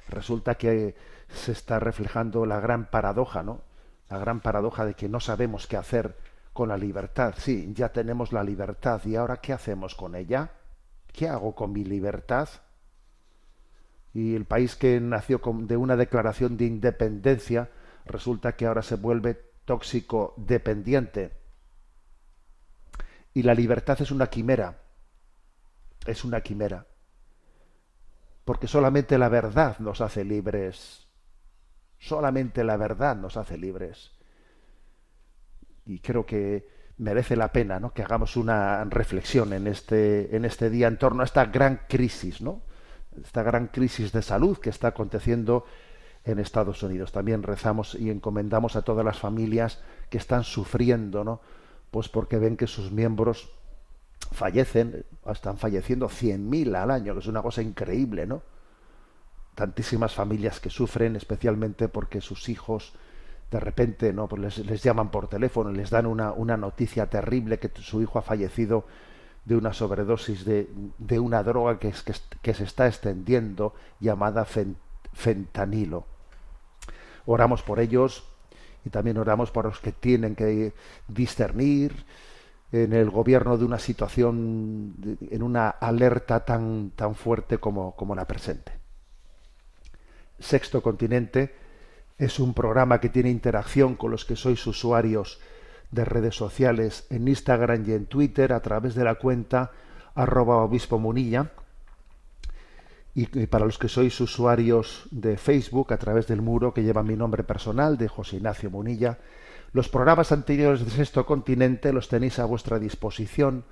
Resulta 0.09 0.55
que 0.55 0.95
se 1.29 1.51
está 1.51 1.79
reflejando 1.79 2.45
la 2.45 2.59
gran 2.59 2.85
paradoja, 2.85 3.43
¿no? 3.43 3.61
La 4.09 4.17
gran 4.17 4.39
paradoja 4.39 4.85
de 4.85 4.93
que 4.93 5.09
no 5.09 5.19
sabemos 5.19 5.67
qué 5.67 5.77
hacer 5.77 6.15
con 6.53 6.69
la 6.69 6.77
libertad. 6.77 7.35
Sí, 7.37 7.71
ya 7.73 7.89
tenemos 7.89 8.31
la 8.31 8.43
libertad 8.43 9.01
y 9.05 9.15
ahora 9.15 9.37
¿qué 9.37 9.53
hacemos 9.53 9.95
con 9.95 10.15
ella? 10.15 10.51
¿Qué 11.11 11.27
hago 11.27 11.55
con 11.55 11.73
mi 11.73 11.83
libertad? 11.83 12.49
Y 14.13 14.35
el 14.35 14.45
país 14.45 14.75
que 14.75 14.99
nació 15.01 15.41
de 15.43 15.75
una 15.75 15.97
declaración 15.97 16.55
de 16.55 16.65
independencia 16.65 17.69
resulta 18.05 18.55
que 18.55 18.65
ahora 18.65 18.81
se 18.81 18.95
vuelve 18.95 19.33
tóxico 19.65 20.33
dependiente. 20.37 21.33
Y 23.33 23.43
la 23.43 23.53
libertad 23.53 24.01
es 24.01 24.11
una 24.11 24.27
quimera. 24.27 24.77
Es 26.05 26.23
una 26.23 26.39
quimera. 26.39 26.85
Porque 28.45 28.67
solamente 28.67 29.17
la 29.17 29.27
verdad 29.27 29.77
nos 29.79 29.99
hace 29.99 30.23
libres. 30.23 31.04
Solamente 32.05 32.63
la 32.63 32.77
verdad 32.77 33.15
nos 33.15 33.35
hace 33.35 33.57
libres. 33.57 34.11
Y 35.87 36.01
creo 36.01 36.23
que 36.23 36.67
merece 36.99 37.35
la 37.35 37.51
pena 37.51 37.79
¿no? 37.79 37.93
que 37.93 38.03
hagamos 38.03 38.37
una 38.37 38.83
reflexión 38.85 39.53
en 39.53 39.65
este, 39.65 40.35
en 40.35 40.45
este 40.45 40.69
día 40.69 40.87
en 40.87 40.99
torno 40.99 41.23
a 41.23 41.25
esta 41.25 41.45
gran 41.45 41.81
crisis, 41.89 42.41
¿no? 42.41 42.61
esta 43.19 43.41
gran 43.41 43.69
crisis 43.69 44.11
de 44.11 44.21
salud 44.21 44.59
que 44.59 44.69
está 44.69 44.89
aconteciendo 44.89 45.65
en 46.25 46.37
Estados 46.37 46.83
Unidos. 46.83 47.11
También 47.11 47.41
rezamos 47.41 47.95
y 47.95 48.11
encomendamos 48.11 48.75
a 48.75 48.83
todas 48.83 49.03
las 49.03 49.17
familias 49.17 49.81
que 50.11 50.19
están 50.19 50.43
sufriendo, 50.43 51.23
¿no? 51.23 51.41
Pues 51.89 52.07
porque 52.09 52.37
ven 52.37 52.55
que 52.55 52.67
sus 52.67 52.91
miembros 52.91 53.51
fallecen, 54.31 55.05
están 55.31 55.57
falleciendo 55.57 56.07
100.000 56.07 56.75
al 56.75 56.91
año, 56.91 57.13
que 57.13 57.19
es 57.19 57.27
una 57.27 57.41
cosa 57.41 57.63
increíble, 57.63 58.27
¿no? 58.27 58.43
Tantísimas 59.55 60.13
familias 60.13 60.59
que 60.59 60.69
sufren, 60.69 61.15
especialmente 61.15 61.87
porque 61.87 62.21
sus 62.21 62.49
hijos 62.49 62.93
de 63.49 63.59
repente 63.59 64.11
no 64.11 64.27
pues 64.27 64.57
les, 64.57 64.83
llaman 64.83 65.09
por 65.11 65.27
teléfono 65.27 65.71
y 65.71 65.75
les 65.75 65.89
dan 65.89 66.05
una, 66.05 66.31
una, 66.33 66.57
noticia 66.57 67.09
terrible 67.09 67.59
que 67.59 67.71
su 67.81 68.01
hijo 68.01 68.19
ha 68.19 68.21
fallecido 68.21 68.85
de 69.45 69.55
una 69.55 69.71
sobredosis 69.71 70.43
de, 70.43 70.67
de 70.97 71.19
una 71.19 71.43
droga 71.43 71.79
que, 71.79 71.89
es, 71.89 72.03
que, 72.41 72.53
se 72.53 72.63
está 72.63 72.87
extendiendo 72.87 73.73
llamada 73.99 74.45
fentanilo. 75.13 76.05
Oramos 77.25 77.61
por 77.61 77.79
ellos 77.79 78.25
y 78.83 78.89
también 78.89 79.17
oramos 79.17 79.51
por 79.51 79.65
los 79.65 79.79
que 79.79 79.91
tienen 79.91 80.35
que 80.35 80.73
discernir 81.07 82.05
en 82.71 82.93
el 82.93 83.09
gobierno 83.09 83.57
de 83.57 83.65
una 83.65 83.79
situación, 83.79 84.95
en 85.29 85.43
una 85.43 85.69
alerta 85.69 86.43
tan, 86.43 86.91
tan 86.95 87.15
fuerte 87.15 87.59
como, 87.59 87.95
como 87.95 88.15
la 88.15 88.25
presente. 88.25 88.84
Sexto 90.39 90.81
Continente 90.81 91.55
es 92.17 92.39
un 92.39 92.53
programa 92.53 92.99
que 92.99 93.09
tiene 93.09 93.29
interacción 93.29 93.95
con 93.95 94.11
los 94.11 94.25
que 94.25 94.35
sois 94.35 94.65
usuarios 94.67 95.39
de 95.91 96.05
redes 96.05 96.35
sociales 96.35 97.05
en 97.09 97.27
Instagram 97.27 97.83
y 97.87 97.93
en 97.93 98.05
Twitter 98.05 98.53
a 98.53 98.61
través 98.61 98.95
de 98.95 99.03
la 99.03 99.15
cuenta 99.15 99.71
arroba 100.13 100.57
obispo 100.57 100.97
munilla 100.97 101.51
y 103.13 103.47
para 103.47 103.65
los 103.65 103.77
que 103.77 103.87
sois 103.87 104.19
usuarios 104.19 105.07
de 105.09 105.37
Facebook 105.37 105.93
a 105.93 105.97
través 105.97 106.27
del 106.27 106.41
muro 106.41 106.73
que 106.73 106.83
lleva 106.83 107.01
mi 107.01 107.15
nombre 107.15 107.43
personal 107.43 107.97
de 107.97 108.09
José 108.09 108.35
Ignacio 108.37 108.69
Munilla. 108.69 109.19
Los 109.71 109.87
programas 109.87 110.33
anteriores 110.33 110.83
de 110.83 110.91
Sexto 110.91 111.25
Continente 111.25 111.93
los 111.93 112.09
tenéis 112.09 112.39
a 112.39 112.45
vuestra 112.45 112.77
disposición 112.77 113.63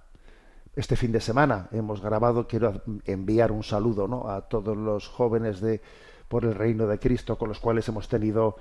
este 0.76 0.96
fin 0.96 1.12
de 1.12 1.22
semana 1.22 1.68
hemos 1.72 2.02
grabado, 2.02 2.48
quiero 2.48 2.82
enviar 3.06 3.52
un 3.52 3.64
saludo 3.64 4.08
¿no? 4.08 4.30
a 4.30 4.42
todos 4.42 4.76
los 4.76 5.08
jóvenes 5.08 5.62
de 5.62 5.82
por 6.28 6.46
el 6.46 6.56
reino 6.56 6.88
de 6.88 6.98
Cristo 6.98 7.38
con 7.38 7.50
los 7.50 7.60
cuales 7.60 7.88
hemos 7.88 8.08
tenido 8.08 8.58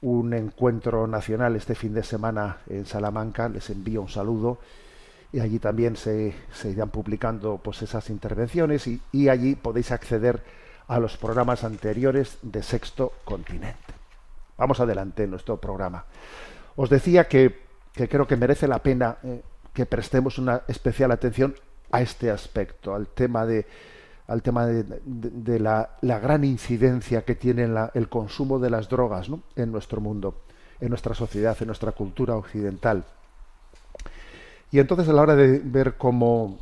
un 0.00 0.32
encuentro 0.32 1.06
nacional 1.06 1.56
este 1.56 1.74
fin 1.74 1.92
de 1.92 2.02
semana 2.02 2.58
en 2.68 2.86
Salamanca. 2.86 3.48
Les 3.48 3.68
envío 3.68 4.00
un 4.00 4.08
saludo 4.08 4.58
y 5.32 5.40
allí 5.40 5.58
también 5.58 5.96
se, 5.96 6.34
se 6.52 6.70
irán 6.70 6.88
publicando 6.88 7.60
pues 7.62 7.82
esas 7.82 8.08
intervenciones 8.10 8.86
y, 8.86 9.28
allí 9.28 9.54
podéis 9.54 9.92
acceder 9.92 10.42
a 10.88 10.98
los 10.98 11.16
programas 11.16 11.62
anteriores 11.62 12.38
de 12.42 12.62
Sexto 12.62 13.12
Continente. 13.24 13.94
Vamos 14.56 14.80
adelante 14.80 15.24
en 15.24 15.30
nuestro 15.30 15.58
programa. 15.58 16.04
Os 16.76 16.90
decía 16.90 17.28
que, 17.28 17.60
que 17.92 18.08
creo 18.08 18.26
que 18.26 18.36
merece 18.36 18.66
la 18.66 18.80
pena 18.80 19.18
eh, 19.22 19.42
que 19.72 19.86
prestemos 19.86 20.38
una 20.38 20.62
especial 20.68 21.12
atención 21.12 21.54
a 21.90 22.00
este 22.00 22.30
aspecto, 22.30 22.94
al 22.94 23.08
tema 23.08 23.46
de 23.46 23.66
al 24.30 24.42
tema 24.42 24.64
de, 24.64 25.58
la, 25.58 25.90
gran 26.02 26.44
incidencia 26.44 27.24
que 27.24 27.34
tiene 27.34 27.68
el 27.94 28.08
consumo 28.08 28.60
de 28.60 28.70
las 28.70 28.88
drogas 28.88 29.28
en 29.56 29.72
nuestro 29.72 30.00
mundo, 30.00 30.42
en 30.80 30.88
nuestra 30.88 31.16
sociedad, 31.16 31.56
en 31.58 31.66
nuestra 31.66 31.90
cultura 31.90 32.36
occidental. 32.36 33.04
Y 34.70 34.78
entonces 34.78 35.08
a 35.08 35.12
la 35.14 35.22
hora 35.22 35.34
de 35.34 35.58
ver 35.58 35.96
cómo, 35.96 36.58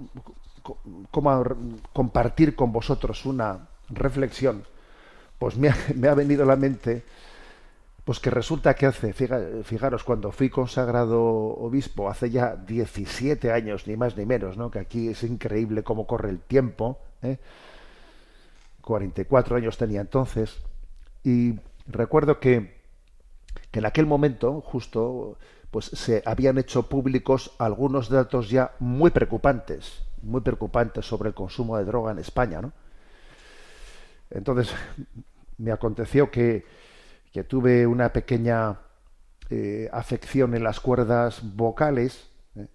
cómo 1.11 1.45
compartir 1.93 2.57
con 2.57 2.73
vosotros 2.73 3.27
una 3.27 3.69
reflexión, 3.91 4.65
pues 5.39 5.59
me 5.59 5.69
ha 5.69 6.15
venido 6.15 6.45
a 6.45 6.47
la 6.47 6.57
mente 6.57 7.05
pues 8.09 8.21
que 8.21 8.31
resulta 8.31 8.73
que 8.73 8.87
hace, 8.87 9.13
fijaros, 9.13 10.03
cuando 10.03 10.33
fui 10.33 10.49
consagrado 10.49 11.23
obispo, 11.23 12.09
hace 12.09 12.31
ya 12.31 12.57
17 12.57 13.53
años, 13.53 13.87
ni 13.87 13.99
más 13.99 14.17
ni 14.17 14.25
menos, 14.25 14.57
¿no? 14.57 14.71
Que 14.71 14.79
aquí 14.79 15.09
es 15.09 15.25
increíble 15.25 15.83
cómo 15.83 16.07
corre 16.07 16.31
el 16.31 16.39
tiempo, 16.41 17.01
¿eh? 17.21 17.37
44 18.81 19.57
años 19.57 19.77
tenía 19.77 20.01
entonces, 20.01 20.57
y 21.23 21.57
recuerdo 21.87 22.41
que, 22.41 22.81
que 23.71 23.81
en 23.81 23.85
aquel 23.85 24.07
momento, 24.07 24.63
justo, 24.63 25.37
pues 25.71 25.85
se 25.85 26.23
habían 26.25 26.57
hecho 26.57 26.89
públicos 26.89 27.55
algunos 27.59 28.09
datos 28.09 28.49
ya 28.49 28.73
muy 28.79 29.11
preocupantes, 29.11 30.03
muy 30.23 30.41
preocupantes 30.41 31.05
sobre 31.05 31.29
el 31.29 31.35
consumo 31.35 31.77
de 31.77 31.85
droga 31.85 32.13
en 32.13 32.21
España, 32.21 32.63
¿no? 32.63 32.73
Entonces 34.31 34.75
me 35.59 35.73
aconteció 35.73 36.31
que, 36.31 36.65
que 37.33 37.45
tuve 37.45 37.87
una 37.87 38.13
pequeña 38.13 38.81
eh, 39.51 39.89
afección 39.93 40.55
en 40.55 40.63
las 40.63 40.81
cuerdas 40.81 41.41
vocales 41.43 42.31
¿eh? 42.57 42.67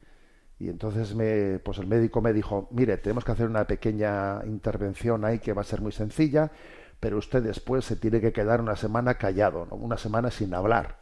y 0.59 0.69
entonces 0.69 1.13
me, 1.15 1.59
pues 1.59 1.77
el 1.77 1.87
médico 1.87 2.21
me 2.21 2.33
dijo, 2.33 2.67
mire, 2.71 2.97
tenemos 2.97 3.23
que 3.23 3.31
hacer 3.31 3.47
una 3.47 3.65
pequeña 3.65 4.41
intervención 4.45 5.25
ahí 5.25 5.39
que 5.39 5.53
va 5.53 5.61
a 5.61 5.65
ser 5.65 5.81
muy 5.81 5.91
sencilla, 5.91 6.51
pero 6.99 7.17
usted 7.17 7.43
después 7.43 7.85
se 7.85 7.95
tiene 7.95 8.21
que 8.21 8.31
quedar 8.31 8.61
una 8.61 8.75
semana 8.75 9.15
callado, 9.15 9.67
una 9.71 9.97
semana 9.97 10.31
sin 10.31 10.53
hablar. 10.53 10.99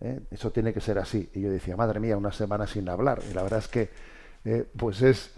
¿eh? 0.00 0.20
Eso 0.30 0.50
tiene 0.50 0.72
que 0.72 0.80
ser 0.80 0.98
así. 0.98 1.30
Y 1.34 1.42
yo 1.42 1.50
decía, 1.50 1.76
madre 1.76 2.00
mía, 2.00 2.16
una 2.16 2.32
semana 2.32 2.66
sin 2.66 2.88
hablar. 2.88 3.20
Y 3.30 3.34
la 3.34 3.42
verdad 3.42 3.60
es 3.60 3.68
que 3.68 4.18
pues 4.76 5.02
es 5.02 5.34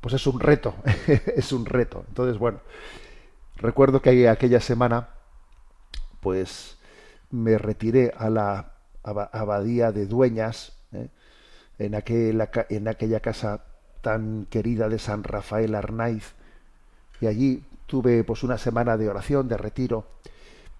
pues 0.00 0.14
es 0.14 0.26
un 0.26 0.40
reto, 0.40 0.74
es 1.36 1.52
un 1.52 1.66
reto. 1.66 2.04
Entonces, 2.08 2.38
bueno, 2.38 2.60
recuerdo 3.56 4.00
que 4.00 4.28
aquella 4.28 4.60
semana, 4.60 5.08
pues 6.20 6.77
me 7.30 7.58
retiré 7.58 8.12
a 8.16 8.30
la 8.30 8.72
abadía 9.02 9.92
de 9.92 10.06
Dueñas, 10.06 10.72
¿eh? 10.92 11.08
en, 11.78 11.94
aquella, 11.94 12.50
en 12.68 12.88
aquella 12.88 13.20
casa 13.20 13.64
tan 14.00 14.46
querida 14.50 14.88
de 14.88 14.98
San 14.98 15.24
Rafael 15.24 15.74
Arnaiz, 15.74 16.34
y 17.20 17.26
allí 17.26 17.64
tuve 17.86 18.24
pues 18.24 18.42
una 18.42 18.58
semana 18.58 18.96
de 18.96 19.08
oración, 19.08 19.48
de 19.48 19.56
retiro, 19.56 20.06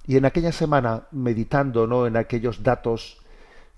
y 0.07 0.17
en 0.17 0.25
aquella 0.25 0.53
semana, 0.53 1.05
meditando 1.11 1.87
¿no? 1.87 2.07
en 2.07 2.17
aquellos 2.17 2.63
datos 2.63 3.21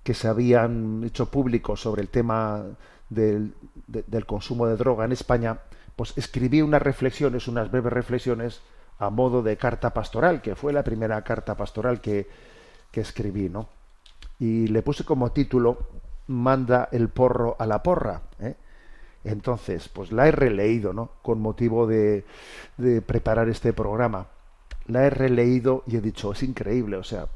que 0.02 0.14
se 0.14 0.28
habían 0.28 1.02
hecho 1.04 1.30
públicos 1.30 1.80
sobre 1.80 2.02
el 2.02 2.08
tema 2.08 2.64
del, 3.08 3.54
del 3.86 4.26
consumo 4.26 4.66
de 4.66 4.76
droga 4.76 5.04
en 5.04 5.12
España, 5.12 5.58
pues 5.96 6.16
escribí 6.16 6.62
unas 6.62 6.80
reflexiones, 6.80 7.48
unas 7.48 7.70
breves 7.70 7.92
reflexiones 7.92 8.62
a 8.98 9.10
modo 9.10 9.42
de 9.42 9.56
carta 9.56 9.92
pastoral, 9.92 10.40
que 10.40 10.54
fue 10.54 10.72
la 10.72 10.84
primera 10.84 11.22
carta 11.22 11.56
pastoral 11.56 12.00
que, 12.00 12.28
que 12.90 13.00
escribí, 13.00 13.48
¿no? 13.48 13.68
Y 14.38 14.68
le 14.68 14.82
puse 14.82 15.04
como 15.04 15.32
título 15.32 15.78
Manda 16.26 16.88
el 16.92 17.08
porro 17.08 17.56
a 17.58 17.66
la 17.66 17.82
porra. 17.82 18.22
¿eh? 18.38 18.54
Entonces, 19.24 19.88
pues 19.88 20.12
la 20.12 20.28
he 20.28 20.32
releído, 20.32 20.92
¿no? 20.92 21.10
Con 21.22 21.40
motivo 21.40 21.86
de, 21.86 22.24
de 22.76 23.02
preparar 23.02 23.48
este 23.48 23.72
programa. 23.72 24.28
La 24.86 25.06
he 25.06 25.10
releído 25.10 25.82
y 25.86 25.96
he 25.96 26.00
dicho, 26.00 26.32
es 26.32 26.42
increíble, 26.42 26.96
o 26.96 27.04
sea, 27.04 27.28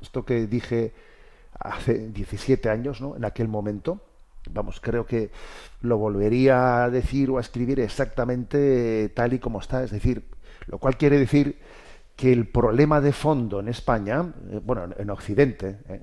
esto 0.00 0.24
que 0.24 0.46
dije 0.46 0.92
hace 1.58 2.08
17 2.08 2.68
años, 2.68 3.00
¿no? 3.00 3.16
En 3.16 3.24
aquel 3.24 3.48
momento, 3.48 4.00
vamos, 4.50 4.80
creo 4.80 5.06
que 5.06 5.30
lo 5.80 5.98
volvería 5.98 6.84
a 6.84 6.90
decir 6.90 7.30
o 7.30 7.38
a 7.38 7.40
escribir 7.40 7.80
exactamente 7.80 9.08
tal 9.10 9.32
y 9.32 9.38
como 9.38 9.60
está, 9.60 9.82
es 9.84 9.90
decir, 9.90 10.24
lo 10.66 10.78
cual 10.78 10.96
quiere 10.96 11.18
decir 11.18 11.60
que 12.16 12.32
el 12.32 12.48
problema 12.48 13.00
de 13.00 13.12
fondo 13.12 13.60
en 13.60 13.68
España, 13.68 14.32
eh, 14.50 14.60
bueno, 14.62 14.88
en 14.96 15.10
Occidente, 15.10 15.78
eh, 15.88 16.02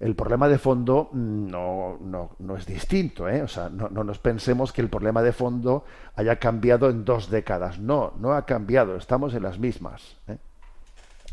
el 0.00 0.14
problema 0.14 0.48
de 0.48 0.58
fondo 0.58 1.10
no, 1.12 1.98
no, 2.00 2.36
no 2.38 2.56
es 2.56 2.66
distinto, 2.66 3.28
¿eh? 3.28 3.42
o 3.42 3.48
sea, 3.48 3.68
no, 3.68 3.88
no, 3.88 4.04
nos 4.04 4.18
pensemos 4.18 4.72
que 4.72 4.80
el 4.80 4.88
problema 4.88 5.22
de 5.22 5.32
fondo 5.32 5.84
haya 6.14 6.36
cambiado 6.36 6.88
en 6.88 7.04
dos 7.04 7.30
décadas, 7.30 7.78
no, 7.78 8.14
no 8.18 8.32
ha 8.32 8.46
cambiado, 8.46 8.96
estamos 8.96 9.34
en 9.34 9.42
las 9.42 9.58
mismas. 9.58 10.16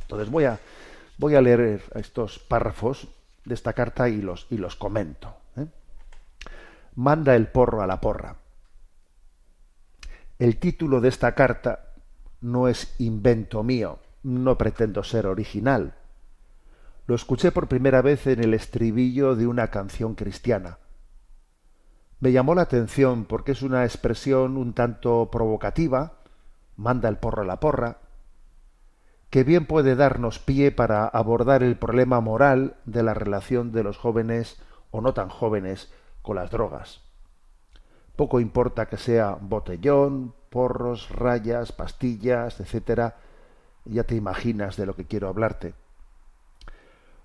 Entonces 0.02 0.30
voy 0.30 0.46
a, 0.46 0.60
voy 1.18 1.36
a 1.36 1.42
leer 1.42 1.84
estos 1.94 2.40
párrafos 2.40 3.08
de 3.46 3.54
esta 3.54 3.74
carta 3.74 4.10
y 4.10 4.22
los, 4.22 4.48
y 4.50 4.58
los 4.58 4.76
comento. 4.76 5.36
Manda 6.96 7.36
el 7.36 7.48
porro 7.48 7.82
a 7.82 7.88
la 7.88 8.00
porra. 8.00 8.38
El 10.40 10.58
título 10.58 11.02
de 11.02 11.10
esta 11.10 11.36
carta 11.36 11.85
no 12.46 12.68
es 12.68 12.96
invento 13.00 13.64
mío, 13.64 14.00
no 14.24 14.58
pretendo 14.58 15.04
ser 15.04 15.28
original 15.28 15.96
lo 17.08 17.16
escuché 17.16 17.52
por 17.52 17.68
primera 17.68 18.02
vez 18.02 18.26
en 18.28 18.44
el 18.44 18.54
estribillo 18.54 19.36
de 19.36 19.48
una 19.48 19.70
canción 19.70 20.16
cristiana. 20.16 20.80
Me 22.20 22.32
llamó 22.32 22.56
la 22.56 22.64
atención 22.64 23.26
porque 23.26 23.52
es 23.52 23.62
una 23.62 23.84
expresión 23.84 24.58
un 24.58 24.74
tanto 24.74 25.30
provocativa, 25.32 26.14
manda 26.76 27.10
el 27.10 27.18
porro 27.18 27.44
a 27.44 27.46
la 27.46 27.60
porra, 27.60 28.00
que 29.30 29.44
bien 29.44 29.68
puede 29.68 29.96
darnos 29.96 30.40
pie 30.40 30.72
para 30.72 31.06
abordar 31.06 31.62
el 31.62 31.78
problema 31.78 32.22
moral 32.22 32.78
de 32.86 33.04
la 33.04 33.14
relación 33.14 33.72
de 33.72 33.84
los 33.84 33.98
jóvenes 33.98 34.60
o 34.92 35.02
no 35.02 35.14
tan 35.14 35.30
jóvenes 35.30 35.92
con 36.22 36.38
las 36.38 36.50
drogas. 36.50 37.05
Poco 38.16 38.40
importa 38.40 38.88
que 38.88 38.98
sea 38.98 39.38
botellón, 39.40 40.34
porros, 40.50 41.10
rayas, 41.10 41.72
pastillas, 41.72 42.60
etcétera, 42.60 43.18
ya 43.86 44.04
te 44.04 44.16
imaginas 44.16 44.78
de 44.78 44.86
lo 44.86 44.96
que 44.96 45.06
quiero 45.06 45.28
hablarte. 45.28 45.74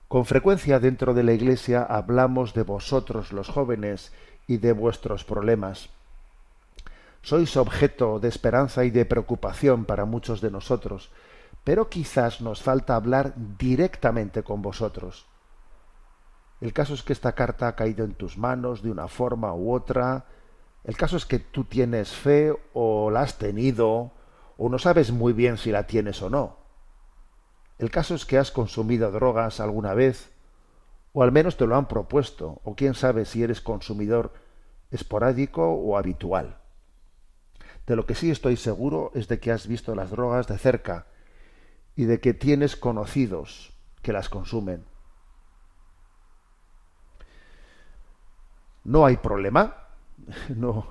Con 0.09 0.27
frecuencia 0.27 0.81
dentro 0.81 1.15
de 1.15 1.23
la 1.23 1.33
Iglesia 1.33 1.85
hablamos 1.85 2.53
de 2.53 2.65
vosotros 2.65 3.33
los 3.33 3.49
jóvenes 3.49 4.13
y 4.49 4.57
de 4.57 4.73
vuestros 4.73 5.25
problemas. 5.25 5.91
Sois 7.23 7.57
objeto 7.57 8.19
de 8.19 8.29
esperanza 8.29 8.85
y 8.85 8.91
de 8.91 9.05
preocupación 9.05 9.85
para 9.85 10.07
muchos 10.07 10.41
de 10.41 10.51
nosotros, 10.51 11.13
pero 11.63 11.89
quizás 11.89 12.41
nos 12.41 12.63
falta 12.63 12.97
hablar 12.97 13.35
directamente 13.37 14.43
con 14.43 14.63
vosotros. 14.63 15.27
El 16.61 16.73
caso 16.73 16.95
es 16.95 17.03
que 17.03 17.13
esta 17.13 17.33
carta 17.33 17.69
ha 17.69 17.77
caído 17.77 18.05
en 18.05 18.15
tus 18.15 18.37
manos 18.37 18.83
de 18.83 18.91
una 18.91 19.07
forma 19.09 19.55
u 19.55 19.73
otra. 19.73 20.25
El 20.85 20.97
caso 20.97 21.17
es 21.17 21.27
que 21.27 21.39
tú 21.39 21.65
tienes 21.65 22.11
fe 22.13 22.55
o 22.73 23.11
la 23.11 23.23
has 23.23 23.39
tenido 23.39 24.13
o 24.57 24.69
no 24.69 24.79
sabes 24.79 25.11
muy 25.11 25.33
bien 25.33 25.57
si 25.57 25.71
la 25.71 25.87
tienes 25.87 26.21
o 26.23 26.31
no. 26.31 26.59
El 27.79 27.91
caso 27.91 28.15
es 28.15 28.27
que 28.27 28.37
has 28.37 28.51
consumido 28.51 29.11
drogas 29.11 29.59
alguna 29.61 29.95
vez, 29.95 30.31
o 31.15 31.23
al 31.23 31.33
menos 31.33 31.57
te 31.57 31.67
lo 31.67 31.77
han 31.77 31.89
propuesto, 31.89 32.61
o 32.65 32.75
quién 32.75 32.95
sabe 32.95 33.25
si 33.25 33.43
eres 33.43 33.63
consumidor 33.63 34.35
esporádico 34.91 35.67
o 35.73 35.97
habitual. 35.97 36.59
De 37.87 37.97
lo 37.97 38.05
que 38.05 38.15
sí 38.15 38.31
estoy 38.31 38.57
seguro 38.57 39.11
es 39.15 39.29
de 39.29 39.41
que 39.41 39.51
has 39.51 39.67
visto 39.67 39.95
las 39.95 40.11
drogas 40.11 40.47
de 40.47 40.59
cerca 40.59 41.07
y 41.97 42.05
de 42.05 42.21
que 42.21 42.35
tienes 42.35 42.77
conocidos 42.77 43.73
que 44.03 44.13
las 44.13 44.29
consumen. 44.29 44.85
No 48.85 49.07
hay 49.07 49.17
problema. 49.17 49.90
No, 50.57 50.87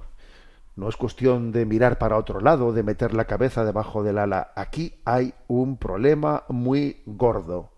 no 0.75 0.89
es 0.89 0.95
cuestión 0.95 1.51
de 1.51 1.65
mirar 1.65 1.97
para 1.97 2.17
otro 2.17 2.39
lado, 2.39 2.71
de 2.71 2.83
meter 2.83 3.13
la 3.13 3.25
cabeza 3.25 3.65
debajo 3.65 4.03
del 4.03 4.17
ala. 4.17 4.51
Aquí 4.55 4.93
hay 5.05 5.33
un 5.47 5.77
problema 5.77 6.43
muy 6.47 7.01
gordo. 7.05 7.71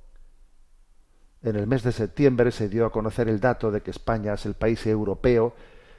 En 1.42 1.56
el 1.56 1.66
mes 1.66 1.82
de 1.82 1.92
septiembre 1.92 2.52
se 2.52 2.70
dio 2.70 2.86
a 2.86 2.92
conocer 2.92 3.28
el 3.28 3.40
dato 3.40 3.72
de 3.72 3.82
que 3.82 3.90
España 3.90 4.34
es 4.34 4.46
el 4.46 4.54
país 4.54 4.86
europeo 4.86 5.54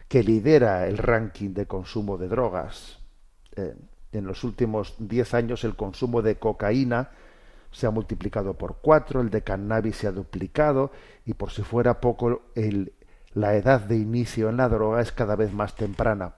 que 0.07 0.23
lidera 0.23 0.87
el 0.87 0.99
ranking 0.99 1.55
de 1.55 1.67
consumo 1.67 2.19
de 2.19 2.29
drogas. 2.29 2.99
Eh, 3.57 3.75
en 4.13 4.27
los 4.27 4.45
últimos 4.45 4.95
diez 4.99 5.35
años 5.35 5.65
el 5.65 5.75
consumo 5.75 6.23
de 6.23 6.37
cocaína 6.37 7.11
se 7.73 7.87
ha 7.87 7.91
multiplicado 7.91 8.55
por 8.55 8.77
cuatro, 8.83 9.21
el 9.21 9.31
de 9.31 9.43
cannabis 9.43 9.97
se 9.97 10.07
ha 10.07 10.13
duplicado 10.13 10.93
y 11.25 11.35
por 11.35 11.51
si 11.51 11.63
fuera 11.63 12.01
poco 12.01 12.43
el, 12.55 12.93
la 13.35 13.55
edad 13.55 13.81
de 13.81 13.97
inicio 13.97 14.49
en 14.49 14.59
la 14.59 14.69
droga 14.69 15.01
es 15.01 15.13
cada 15.13 15.37
vez 15.37 15.53
más 15.53 15.75
temprana. 15.75 16.35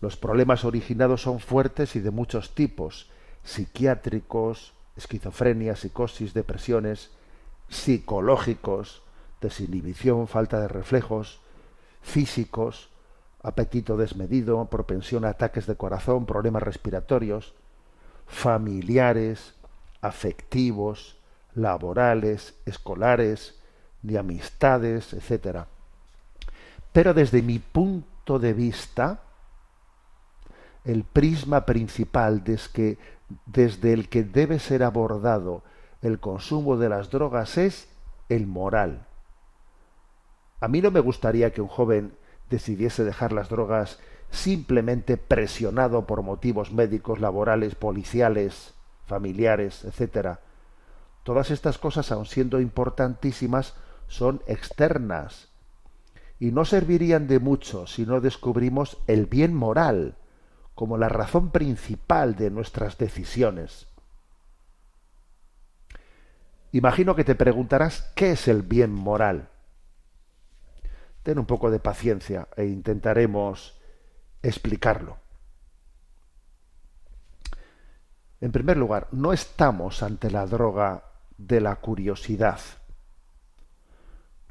Los 0.00 0.16
problemas 0.16 0.64
originados 0.64 1.22
son 1.22 1.40
fuertes 1.40 1.96
y 1.96 2.00
de 2.00 2.10
muchos 2.10 2.54
tipos, 2.54 3.10
psiquiátricos, 3.42 4.74
esquizofrenia, 4.96 5.74
psicosis, 5.76 6.34
depresiones, 6.34 7.10
psicológicos, 7.68 9.02
desinhibición, 9.40 10.28
falta 10.28 10.60
de 10.60 10.68
reflejos, 10.68 11.40
físicos, 12.02 12.90
apetito 13.42 13.96
desmedido, 13.96 14.64
propensión 14.66 15.24
a 15.24 15.30
ataques 15.30 15.66
de 15.66 15.76
corazón, 15.76 16.26
problemas 16.26 16.62
respiratorios, 16.62 17.54
familiares, 18.26 19.54
afectivos, 20.00 21.16
laborales, 21.54 22.54
escolares, 22.66 23.55
de 24.06 24.18
amistades, 24.18 25.12
etc. 25.12 25.64
Pero 26.92 27.12
desde 27.12 27.42
mi 27.42 27.58
punto 27.58 28.38
de 28.38 28.52
vista, 28.52 29.20
el 30.84 31.02
prisma 31.02 31.66
principal 31.66 32.44
desde 32.44 33.92
el 33.92 34.08
que 34.08 34.22
debe 34.22 34.58
ser 34.60 34.84
abordado 34.84 35.62
el 36.02 36.20
consumo 36.20 36.76
de 36.76 36.88
las 36.88 37.10
drogas 37.10 37.58
es 37.58 37.88
el 38.28 38.46
moral. 38.46 39.06
A 40.60 40.68
mí 40.68 40.80
no 40.80 40.90
me 40.92 41.00
gustaría 41.00 41.52
que 41.52 41.60
un 41.60 41.68
joven 41.68 42.12
decidiese 42.48 43.02
dejar 43.02 43.32
las 43.32 43.48
drogas 43.48 43.98
simplemente 44.30 45.16
presionado 45.16 46.06
por 46.06 46.22
motivos 46.22 46.72
médicos, 46.72 47.20
laborales, 47.20 47.74
policiales, 47.74 48.74
familiares, 49.06 49.84
etc. 49.84 50.38
Todas 51.24 51.50
estas 51.50 51.78
cosas, 51.78 52.12
aun 52.12 52.26
siendo 52.26 52.60
importantísimas, 52.60 53.74
son 54.08 54.42
externas 54.46 55.48
y 56.38 56.52
no 56.52 56.64
servirían 56.64 57.26
de 57.26 57.38
mucho 57.38 57.86
si 57.86 58.06
no 58.06 58.20
descubrimos 58.20 58.98
el 59.06 59.26
bien 59.26 59.54
moral 59.54 60.16
como 60.74 60.98
la 60.98 61.08
razón 61.08 61.50
principal 61.50 62.36
de 62.36 62.50
nuestras 62.50 62.98
decisiones. 62.98 63.88
Imagino 66.72 67.14
que 67.16 67.24
te 67.24 67.34
preguntarás 67.34 68.12
qué 68.14 68.32
es 68.32 68.48
el 68.48 68.62
bien 68.62 68.92
moral. 68.92 69.48
Ten 71.22 71.38
un 71.38 71.46
poco 71.46 71.70
de 71.70 71.80
paciencia 71.80 72.48
e 72.56 72.66
intentaremos 72.66 73.80
explicarlo. 74.42 75.16
En 78.40 78.52
primer 78.52 78.76
lugar, 78.76 79.08
no 79.12 79.32
estamos 79.32 80.02
ante 80.02 80.30
la 80.30 80.46
droga 80.46 81.04
de 81.38 81.60
la 81.60 81.76
curiosidad. 81.76 82.60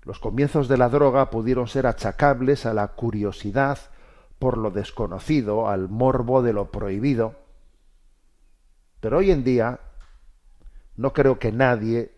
Los 0.05 0.19
comienzos 0.19 0.67
de 0.67 0.77
la 0.77 0.89
droga 0.89 1.31
pudieron 1.31 1.67
ser 1.67 1.87
achacables 1.87 2.65
a 2.65 2.73
la 2.73 2.89
curiosidad 2.89 3.79
por 4.37 4.57
lo 4.57 4.69
desconocido, 4.69 5.67
al 5.67 5.89
morbo 5.89 6.43
de 6.43 6.53
lo 6.53 6.71
prohibido. 6.71 7.35
Pero 8.99 9.17
hoy 9.17 9.31
en 9.31 9.43
día 9.43 9.79
no 10.95 11.13
creo 11.13 11.39
que 11.39 11.51
nadie 11.51 12.13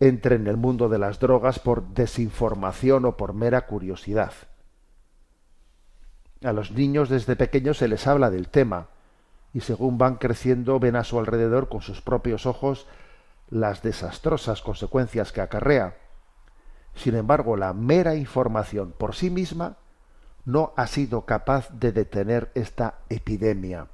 entre 0.00 0.36
en 0.36 0.48
el 0.48 0.56
mundo 0.56 0.88
de 0.88 0.98
las 0.98 1.20
drogas 1.20 1.60
por 1.60 1.88
desinformación 1.94 3.04
o 3.04 3.16
por 3.16 3.32
mera 3.32 3.66
curiosidad. 3.66 4.32
A 6.42 6.52
los 6.52 6.72
niños 6.72 7.08
desde 7.08 7.36
pequeños 7.36 7.78
se 7.78 7.88
les 7.88 8.06
habla 8.06 8.30
del 8.30 8.48
tema 8.48 8.88
y 9.52 9.60
según 9.60 9.96
van 9.96 10.16
creciendo 10.16 10.80
ven 10.80 10.96
a 10.96 11.04
su 11.04 11.18
alrededor 11.18 11.68
con 11.68 11.80
sus 11.80 12.02
propios 12.02 12.44
ojos 12.44 12.88
las 13.48 13.82
desastrosas 13.82 14.60
consecuencias 14.60 15.30
que 15.30 15.40
acarrea. 15.40 15.96
Sin 16.94 17.14
embargo, 17.16 17.56
la 17.56 17.72
mera 17.72 18.14
información 18.14 18.92
por 18.96 19.14
sí 19.14 19.30
misma 19.30 19.76
no 20.44 20.72
ha 20.76 20.86
sido 20.86 21.24
capaz 21.24 21.70
de 21.70 21.92
detener 21.92 22.50
esta 22.54 22.98
epidemia. 23.08 23.88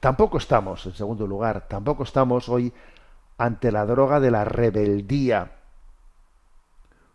Tampoco 0.00 0.38
estamos, 0.38 0.84
en 0.86 0.94
segundo 0.94 1.26
lugar, 1.26 1.68
tampoco 1.68 2.02
estamos 2.02 2.48
hoy 2.48 2.72
ante 3.38 3.72
la 3.72 3.86
droga 3.86 4.20
de 4.20 4.30
la 4.30 4.44
rebeldía. 4.44 5.52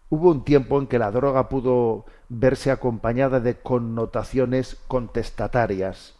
Hubo 0.10 0.32
un 0.32 0.46
tiempo 0.46 0.80
en 0.80 0.88
que 0.88 1.00
la 1.00 1.12
droga 1.12 1.50
pudo 1.50 2.06
verse 2.30 2.72
acompañada 2.72 3.42
de 3.42 3.60
connotaciones 3.60 4.76
contestatarias. 4.88 6.16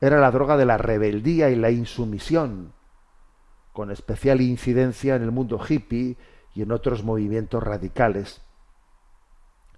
Era 0.00 0.18
la 0.18 0.30
droga 0.30 0.56
de 0.56 0.66
la 0.66 0.76
rebeldía 0.76 1.50
y 1.50 1.56
la 1.56 1.70
insumisión, 1.70 2.72
con 3.78 3.92
especial 3.92 4.40
incidencia 4.40 5.14
en 5.14 5.22
el 5.22 5.30
mundo 5.30 5.60
hippie 5.64 6.16
y 6.52 6.62
en 6.62 6.72
otros 6.72 7.04
movimientos 7.04 7.62
radicales. 7.62 8.40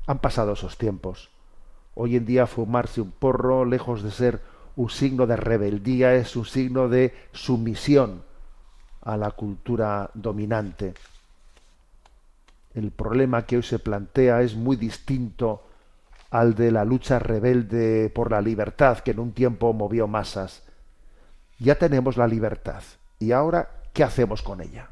Han 0.06 0.20
pasado 0.20 0.54
esos 0.54 0.78
tiempos. 0.78 1.28
Hoy 1.94 2.16
en 2.16 2.24
día 2.24 2.46
fumarse 2.46 3.02
un 3.02 3.10
porro, 3.10 3.66
lejos 3.66 4.02
de 4.02 4.10
ser 4.10 4.40
un 4.74 4.88
signo 4.88 5.26
de 5.26 5.36
rebeldía, 5.36 6.14
es 6.14 6.34
un 6.34 6.46
signo 6.46 6.88
de 6.88 7.14
sumisión 7.32 8.22
a 9.02 9.18
la 9.18 9.32
cultura 9.32 10.10
dominante. 10.14 10.94
El 12.72 12.92
problema 12.92 13.44
que 13.44 13.58
hoy 13.58 13.62
se 13.62 13.80
plantea 13.80 14.40
es 14.40 14.54
muy 14.54 14.78
distinto 14.78 15.62
al 16.30 16.54
de 16.54 16.70
la 16.70 16.86
lucha 16.86 17.18
rebelde 17.18 18.08
por 18.08 18.30
la 18.30 18.40
libertad 18.40 19.00
que 19.00 19.10
en 19.10 19.20
un 19.20 19.32
tiempo 19.32 19.74
movió 19.74 20.08
masas. 20.08 20.66
Ya 21.58 21.74
tenemos 21.74 22.16
la 22.16 22.26
libertad. 22.26 22.82
¿Y 23.18 23.32
ahora 23.32 23.79
qué 23.92 24.04
hacemos 24.04 24.42
con 24.42 24.60
ella? 24.60 24.90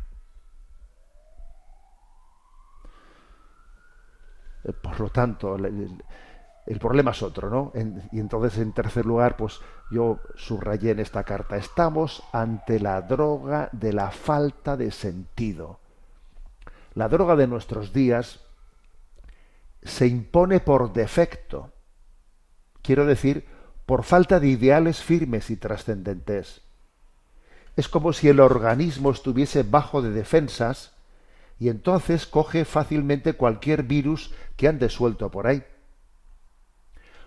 Eh, 4.64 4.72
por 4.72 5.00
lo 5.00 5.10
tanto, 5.10 5.56
el 5.56 6.78
problema 6.78 7.12
es 7.12 7.22
otro, 7.22 7.48
¿no? 7.48 7.72
y 8.12 8.20
entonces, 8.20 8.58
en 8.58 8.72
tercer 8.72 9.06
lugar, 9.06 9.36
pues 9.36 9.60
yo 9.90 10.20
subrayé 10.36 10.90
en 10.90 11.00
esta 11.00 11.24
carta, 11.24 11.56
estamos 11.56 12.22
ante 12.32 12.78
la 12.78 13.00
droga 13.02 13.70
de 13.72 13.92
la 13.92 14.10
falta 14.10 14.76
de 14.76 14.90
sentido. 14.90 15.80
La 16.94 17.08
droga 17.08 17.36
de 17.36 17.46
nuestros 17.46 17.92
días 17.92 18.40
se 19.82 20.06
impone 20.06 20.60
por 20.60 20.92
defecto, 20.92 21.72
quiero 22.82 23.06
decir, 23.06 23.46
por 23.86 24.02
falta 24.02 24.40
de 24.40 24.48
ideales 24.48 25.02
firmes 25.02 25.50
y 25.50 25.56
trascendentes. 25.56 26.67
Es 27.78 27.88
como 27.88 28.12
si 28.12 28.28
el 28.28 28.40
organismo 28.40 29.12
estuviese 29.12 29.62
bajo 29.62 30.02
de 30.02 30.10
defensas 30.10 30.90
y 31.60 31.68
entonces 31.68 32.26
coge 32.26 32.64
fácilmente 32.64 33.34
cualquier 33.34 33.84
virus 33.84 34.34
que 34.56 34.66
han 34.66 34.80
desuelto 34.80 35.30
por 35.30 35.46
ahí. 35.46 35.64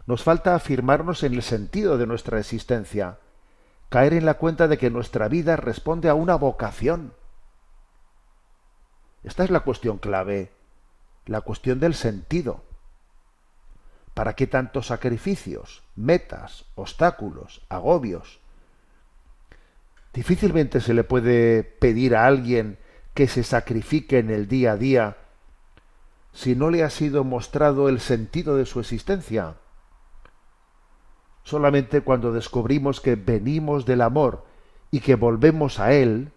Nos 0.07 0.23
falta 0.23 0.53
afirmarnos 0.53 1.23
en 1.23 1.35
el 1.35 1.41
sentido 1.41 1.97
de 1.97 2.05
nuestra 2.05 2.37
existencia, 2.37 3.19
caer 3.87 4.11
en 4.13 4.25
la 4.25 4.33
cuenta 4.33 4.67
de 4.67 4.77
que 4.77 4.89
nuestra 4.89 5.29
vida 5.29 5.55
responde 5.55 6.09
a 6.09 6.15
una 6.15 6.35
vocación. 6.35 7.13
Esta 9.23 9.45
es 9.45 9.51
la 9.51 9.61
cuestión 9.61 9.99
clave, 9.99 10.51
la 11.27 11.39
cuestión 11.39 11.79
del 11.79 11.95
sentido. 11.95 12.61
¿Para 14.13 14.33
qué 14.33 14.47
tantos 14.47 14.87
sacrificios, 14.87 15.81
metas, 15.95 16.65
obstáculos, 16.75 17.65
agobios? 17.69 18.40
Difícilmente 20.13 20.81
se 20.81 20.93
le 20.93 21.03
puede 21.03 21.63
pedir 21.63 22.15
a 22.15 22.25
alguien 22.25 22.77
que 23.13 23.27
se 23.27 23.43
sacrifique 23.43 24.19
en 24.19 24.29
el 24.29 24.47
día 24.47 24.73
a 24.73 24.77
día 24.77 25.17
si 26.33 26.55
no 26.55 26.69
le 26.69 26.83
ha 26.83 26.89
sido 26.89 27.23
mostrado 27.23 27.89
el 27.89 27.99
sentido 27.99 28.55
de 28.55 28.65
su 28.65 28.79
existencia. 28.79 29.55
Solamente 31.43 32.01
cuando 32.01 32.31
descubrimos 32.31 33.01
que 33.01 33.15
venimos 33.15 33.85
del 33.85 34.01
amor 34.01 34.45
y 34.91 34.99
que 34.99 35.15
volvemos 35.15 35.79
a 35.79 35.93
Él, 35.93 36.31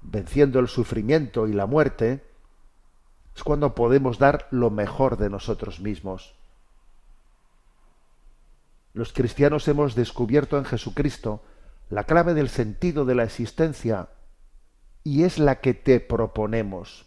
venciendo 0.00 0.58
el 0.58 0.68
sufrimiento 0.68 1.46
y 1.46 1.52
la 1.52 1.66
muerte, 1.66 2.24
es 3.36 3.44
cuando 3.44 3.74
podemos 3.74 4.18
dar 4.18 4.48
lo 4.50 4.70
mejor 4.70 5.16
de 5.16 5.30
nosotros 5.30 5.80
mismos. 5.80 6.34
Los 8.92 9.12
cristianos 9.12 9.68
hemos 9.68 9.94
descubierto 9.94 10.58
en 10.58 10.64
Jesucristo 10.64 11.42
la 11.90 12.04
clave 12.04 12.34
del 12.34 12.48
sentido 12.48 13.04
de 13.04 13.16
la 13.16 13.24
existencia 13.24 14.08
y 15.02 15.24
es 15.24 15.38
la 15.38 15.60
que 15.60 15.74
te 15.74 15.98
proponemos. 15.98 17.06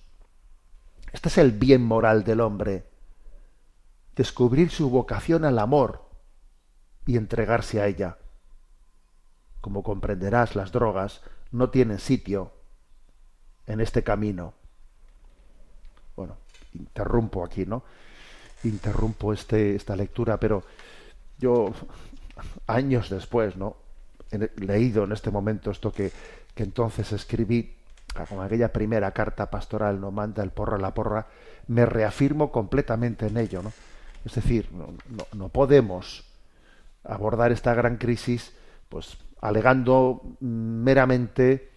Este 1.13 1.29
es 1.29 1.37
el 1.37 1.51
bien 1.51 1.83
moral 1.83 2.23
del 2.25 2.41
hombre. 2.41 2.85
Descubrir 4.15 4.69
su 4.71 4.89
vocación 4.89 5.45
al 5.45 5.57
amor 5.57 6.05
y 7.05 7.17
entregarse 7.17 7.81
a 7.81 7.87
ella. 7.87 8.17
Como 9.61 9.83
comprenderás, 9.83 10.55
las 10.55 10.71
drogas 10.73 11.21
no 11.51 11.69
tienen 11.69 11.99
sitio 11.99 12.51
en 13.65 13.79
este 13.79 14.03
camino. 14.03 14.53
Bueno, 16.17 16.35
interrumpo 16.73 17.45
aquí, 17.45 17.65
¿no? 17.65 17.83
Interrumpo 18.65 19.31
este, 19.31 19.75
esta 19.75 19.95
lectura, 19.95 20.39
pero 20.39 20.63
yo 21.37 21.71
años 22.67 23.09
después, 23.09 23.55
¿no? 23.55 23.82
Leído 24.57 25.03
en 25.03 25.11
este 25.11 25.31
momento 25.31 25.71
esto 25.71 25.91
que, 25.91 26.11
que 26.55 26.63
entonces 26.63 27.11
escribí 27.11 27.75
con 28.29 28.41
aquella 28.41 28.71
primera 28.71 29.11
carta 29.11 29.49
pastoral, 29.49 29.99
no 29.99 30.11
manda 30.11 30.43
el 30.43 30.51
porro 30.51 30.75
a 30.75 30.79
la 30.79 30.93
porra, 30.93 31.27
me 31.67 31.85
reafirmo 31.85 32.51
completamente 32.51 33.27
en 33.27 33.37
ello. 33.37 33.63
¿no? 33.63 33.71
Es 34.25 34.35
decir, 34.35 34.69
no, 35.33 35.49
podemos 35.49 36.25
abordar 37.03 37.51
esta 37.51 37.73
gran 37.73 37.97
crisis 37.97 38.53
pues 38.87 39.17
alegando 39.41 40.21
meramente 40.39 41.71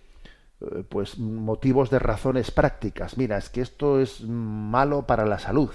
eh, 0.61 0.85
pues 0.88 1.19
motivos 1.19 1.90
de 1.90 1.99
razones 1.99 2.51
prácticas. 2.51 3.16
Mira, 3.16 3.38
es 3.38 3.49
que 3.49 3.62
esto 3.62 4.01
es 4.01 4.21
malo 4.23 5.07
para 5.07 5.25
la 5.25 5.38
salud. 5.38 5.73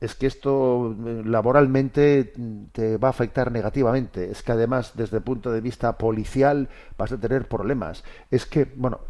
Es 0.00 0.14
que 0.14 0.26
esto 0.26 0.96
eh, 1.06 1.22
laboralmente 1.24 2.32
te 2.72 2.96
va 2.96 3.08
a 3.08 3.10
afectar 3.10 3.52
negativamente. 3.52 4.30
Es 4.30 4.42
que 4.42 4.52
además, 4.52 4.92
desde 4.94 5.18
el 5.18 5.22
punto 5.22 5.52
de 5.52 5.60
vista 5.60 5.98
policial, 5.98 6.68
vas 6.96 7.12
a 7.12 7.18
tener 7.18 7.48
problemas. 7.48 8.02
Es 8.30 8.46
que, 8.46 8.64
bueno, 8.76 9.00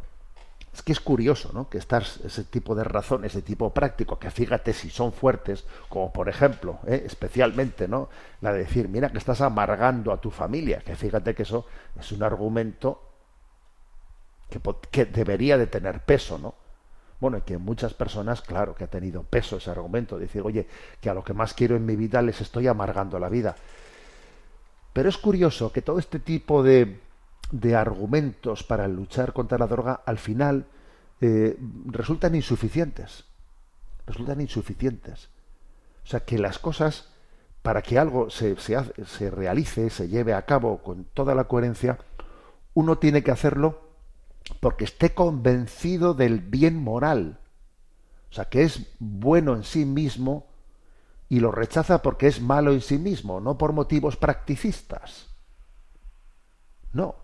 es 0.73 0.83
que 0.83 0.93
es 0.93 1.01
curioso, 1.01 1.51
¿no? 1.53 1.69
Que 1.69 1.79
estás 1.79 2.19
ese 2.25 2.45
tipo 2.45 2.75
de 2.75 2.85
razones, 2.85 3.33
ese 3.33 3.43
tipo 3.43 3.75
práctico, 3.75 4.19
que 4.19 4.31
fíjate 4.31 4.73
si 4.73 4.91
son 4.91 5.13
fuertes, 5.13 5.65
como 5.89 6.13
por 6.13 6.29
ejemplo, 6.29 6.79
¿eh? 6.87 7.03
especialmente, 7.07 7.89
¿no? 7.89 8.09
La 8.41 8.53
de 8.53 8.61
decir, 8.61 8.89
mira 8.89 9.11
que 9.11 9.19
estás 9.19 9.41
amargando 9.41 10.13
a 10.13 10.21
tu 10.21 10.31
familia, 10.31 10.81
que 10.81 10.95
fíjate 10.95 11.35
que 11.35 11.43
eso 11.43 11.67
es 11.99 12.13
un 12.13 12.23
argumento 12.23 13.03
que, 14.49 14.61
que 14.91 15.07
debería 15.07 15.59
de 15.59 15.67
tener 15.67 16.01
peso, 16.01 16.39
¿no? 16.39 16.55
Bueno, 17.21 17.39
y 17.39 17.43
que 17.43 17.59
muchas 17.59 17.95
personas, 17.95 18.41
claro, 18.41 18.75
que 18.75 18.85
ha 18.85 18.91
tenido 18.91 19.23
peso 19.23 19.59
ese 19.59 19.71
argumento, 19.71 20.17
de 20.17 20.23
decir, 20.23 20.43
oye, 20.43 20.67
que 21.01 21.11
a 21.11 21.15
lo 21.15 21.23
que 21.23 21.35
más 21.35 21.55
quiero 21.55 21.77
en 21.77 21.85
mi 21.85 21.97
vida 21.97 22.23
les 22.23 22.41
estoy 22.41 22.67
amargando 22.67 23.19
la 23.19 23.29
vida. 23.29 23.57
Pero 24.93 25.09
es 25.09 25.19
curioso 25.19 25.71
que 25.73 25.83
todo 25.83 25.99
este 25.99 26.19
tipo 26.19 26.63
de 26.63 26.99
de 27.51 27.75
argumentos 27.75 28.63
para 28.63 28.87
luchar 28.89 29.33
contra 29.33 29.59
la 29.59 29.67
droga 29.67 30.03
al 30.07 30.19
final 30.19 30.67
eh, 31.21 31.57
resultan 31.87 32.35
insuficientes. 32.35 33.25
Resultan 34.07 34.41
insuficientes. 34.41 35.29
O 36.05 36.07
sea 36.07 36.21
que 36.21 36.39
las 36.39 36.59
cosas, 36.59 37.09
para 37.63 37.83
que 37.83 37.99
algo 37.99 38.31
se, 38.31 38.57
se 38.57 39.31
realice, 39.31 39.91
se 39.91 40.09
lleve 40.09 40.35
a 40.35 40.47
cabo 40.47 40.83
con 40.83 41.05
toda 41.05 41.35
la 41.35 41.45
coherencia, 41.45 41.99
uno 42.75 42.99
tiene 42.99 43.23
que 43.23 43.31
hacerlo 43.31 43.90
porque 44.61 44.85
esté 44.85 45.15
convencido 45.15 46.15
del 46.15 46.41
bien 46.41 46.83
moral. 46.83 47.39
O 48.31 48.35
sea, 48.35 48.47
que 48.47 48.63
es 48.63 48.87
bueno 48.99 49.55
en 49.55 49.65
sí 49.65 49.85
mismo 49.85 50.47
y 51.29 51.41
lo 51.41 51.53
rechaza 51.53 52.03
porque 52.03 52.27
es 52.27 52.41
malo 52.41 52.73
en 52.73 52.81
sí 52.81 52.99
mismo, 52.99 53.41
no 53.41 53.57
por 53.57 53.73
motivos 53.73 54.17
practicistas. 54.17 55.29
No. 56.93 57.15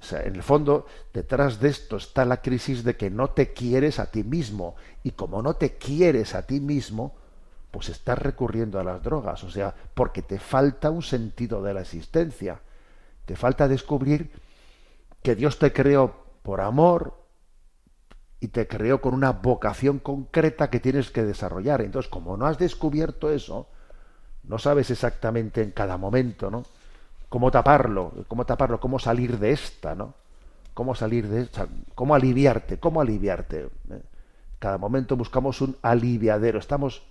O 0.00 0.04
sea, 0.04 0.22
en 0.22 0.34
el 0.34 0.42
fondo, 0.42 0.86
detrás 1.12 1.60
de 1.60 1.68
esto 1.68 1.96
está 1.96 2.24
la 2.24 2.42
crisis 2.42 2.82
de 2.82 2.96
que 2.96 3.08
no 3.08 3.30
te 3.30 3.52
quieres 3.52 4.00
a 4.00 4.10
ti 4.10 4.24
mismo. 4.24 4.74
Y 5.04 5.12
como 5.12 5.42
no 5.42 5.54
te 5.54 5.76
quieres 5.76 6.34
a 6.34 6.44
ti 6.44 6.58
mismo, 6.58 7.14
pues 7.70 7.88
estás 7.88 8.18
recurriendo 8.18 8.80
a 8.80 8.84
las 8.84 9.00
drogas. 9.00 9.44
O 9.44 9.50
sea, 9.50 9.72
porque 9.94 10.22
te 10.22 10.40
falta 10.40 10.90
un 10.90 11.02
sentido 11.02 11.62
de 11.62 11.74
la 11.74 11.82
existencia. 11.82 12.60
Te 13.24 13.36
falta 13.36 13.68
descubrir 13.68 14.32
que 15.22 15.36
Dios 15.36 15.60
te 15.60 15.72
creó 15.72 16.21
por 16.42 16.60
amor 16.60 17.14
y 18.40 18.48
te 18.48 18.66
creó 18.66 19.00
con 19.00 19.14
una 19.14 19.30
vocación 19.30 20.00
concreta 20.00 20.68
que 20.68 20.80
tienes 20.80 21.10
que 21.10 21.22
desarrollar. 21.22 21.80
Entonces, 21.80 22.10
como 22.10 22.36
no 22.36 22.46
has 22.46 22.58
descubierto 22.58 23.30
eso, 23.30 23.68
no 24.42 24.58
sabes 24.58 24.90
exactamente 24.90 25.62
en 25.62 25.70
cada 25.70 25.96
momento, 25.96 26.50
¿no? 26.50 26.64
Cómo 27.28 27.50
taparlo, 27.50 28.12
cómo 28.28 28.44
taparlo, 28.44 28.80
cómo 28.80 28.98
salir 28.98 29.38
de 29.38 29.52
esta, 29.52 29.94
¿no? 29.94 30.14
Cómo 30.74 30.94
salir 30.94 31.28
de 31.28 31.42
esta, 31.42 31.68
cómo 31.94 32.14
aliviarte, 32.14 32.78
cómo 32.78 33.00
aliviarte. 33.00 33.68
¿eh? 33.90 34.02
Cada 34.58 34.76
momento 34.76 35.16
buscamos 35.16 35.60
un 35.60 35.76
aliviadero, 35.82 36.58
estamos 36.58 37.02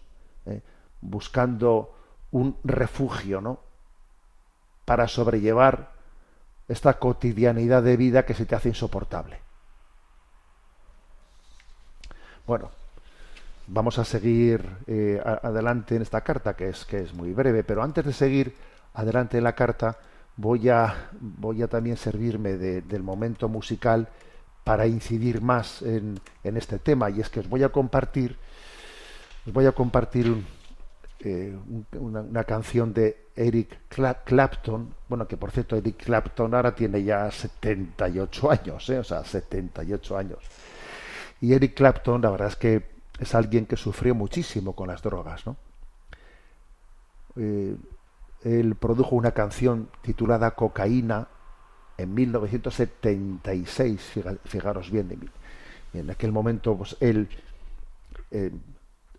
¿eh? 0.45 0.61
buscando 0.99 1.95
un 2.31 2.57
refugio, 2.63 3.39
¿no? 3.39 3.59
Para 4.83 5.07
sobrellevar 5.07 5.91
esta 6.71 6.93
cotidianidad 6.93 7.83
de 7.83 7.97
vida 7.97 8.25
que 8.25 8.33
se 8.33 8.45
te 8.45 8.55
hace 8.55 8.69
insoportable. 8.69 9.39
Bueno, 12.47 12.71
vamos 13.67 13.99
a 13.99 14.05
seguir 14.05 14.63
eh, 14.87 15.21
adelante 15.23 15.95
en 15.95 16.01
esta 16.01 16.21
carta, 16.21 16.55
que 16.55 16.69
es, 16.69 16.85
que 16.85 16.99
es 16.99 17.13
muy 17.13 17.33
breve, 17.33 17.63
pero 17.63 17.83
antes 17.83 18.05
de 18.05 18.13
seguir 18.13 18.55
adelante 18.93 19.37
en 19.37 19.43
la 19.43 19.53
carta, 19.53 19.97
voy 20.37 20.69
a, 20.69 21.09
voy 21.19 21.61
a 21.61 21.67
también 21.67 21.97
servirme 21.97 22.55
del 22.55 23.03
momento 23.03 23.49
musical 23.49 24.07
para 24.63 24.87
incidir 24.87 25.41
más 25.41 25.81
en, 25.81 26.19
en, 26.43 26.55
este 26.55 26.79
tema, 26.79 27.09
y 27.09 27.19
es 27.19 27.29
que 27.29 27.41
os 27.41 27.49
voy 27.49 27.63
a 27.63 27.69
compartir, 27.69 28.37
os 29.45 29.51
voy 29.51 29.65
a 29.65 29.71
compartir 29.73 30.29
un, 30.31 30.45
eh, 31.23 31.55
una, 31.99 32.43
canción 32.45 32.93
de 32.95 33.27
Eric 33.35 33.81
Clapton, 34.25 34.95
bueno, 35.07 35.27
que 35.27 35.37
por 35.37 35.51
cierto 35.51 35.75
Eric 35.75 36.03
Clapton 36.03 36.55
ahora 36.55 36.73
tiene 36.73 37.03
ya 37.03 37.29
78 37.29 38.49
años, 38.51 38.89
¿eh? 38.89 38.97
o 38.97 39.03
sea, 39.03 39.23
78 39.23 40.17
años. 40.17 40.39
Y 41.39 41.53
Eric 41.53 41.75
Clapton, 41.75 42.23
la 42.23 42.31
verdad 42.31 42.47
es 42.47 42.55
que 42.55 42.89
es 43.19 43.35
alguien 43.35 43.67
que 43.67 43.77
sufrió 43.77 44.15
muchísimo 44.15 44.73
con 44.75 44.87
las 44.87 45.03
drogas, 45.03 45.45
¿no? 45.45 45.57
Eh, 47.35 47.75
él 48.43 48.73
produjo 48.75 49.15
una 49.15 49.31
canción 49.31 49.89
titulada 50.01 50.51
Cocaína 50.51 51.27
en 51.97 52.15
1976, 52.15 54.13
fijaros 54.45 54.89
bien, 54.89 55.29
en 55.93 56.09
aquel 56.09 56.31
momento 56.31 56.75
pues 56.75 56.97
él 56.99 57.29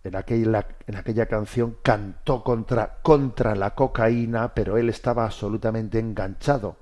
en 0.03 0.15
aquella, 0.15 1.25
canción 1.27 1.77
cantó 1.81 2.43
contra, 2.43 2.99
contra 3.01 3.55
la 3.55 3.73
cocaína, 3.73 4.53
pero 4.53 4.77
él 4.77 4.89
estaba 4.89 5.23
absolutamente 5.25 5.97
enganchado. 5.97 6.75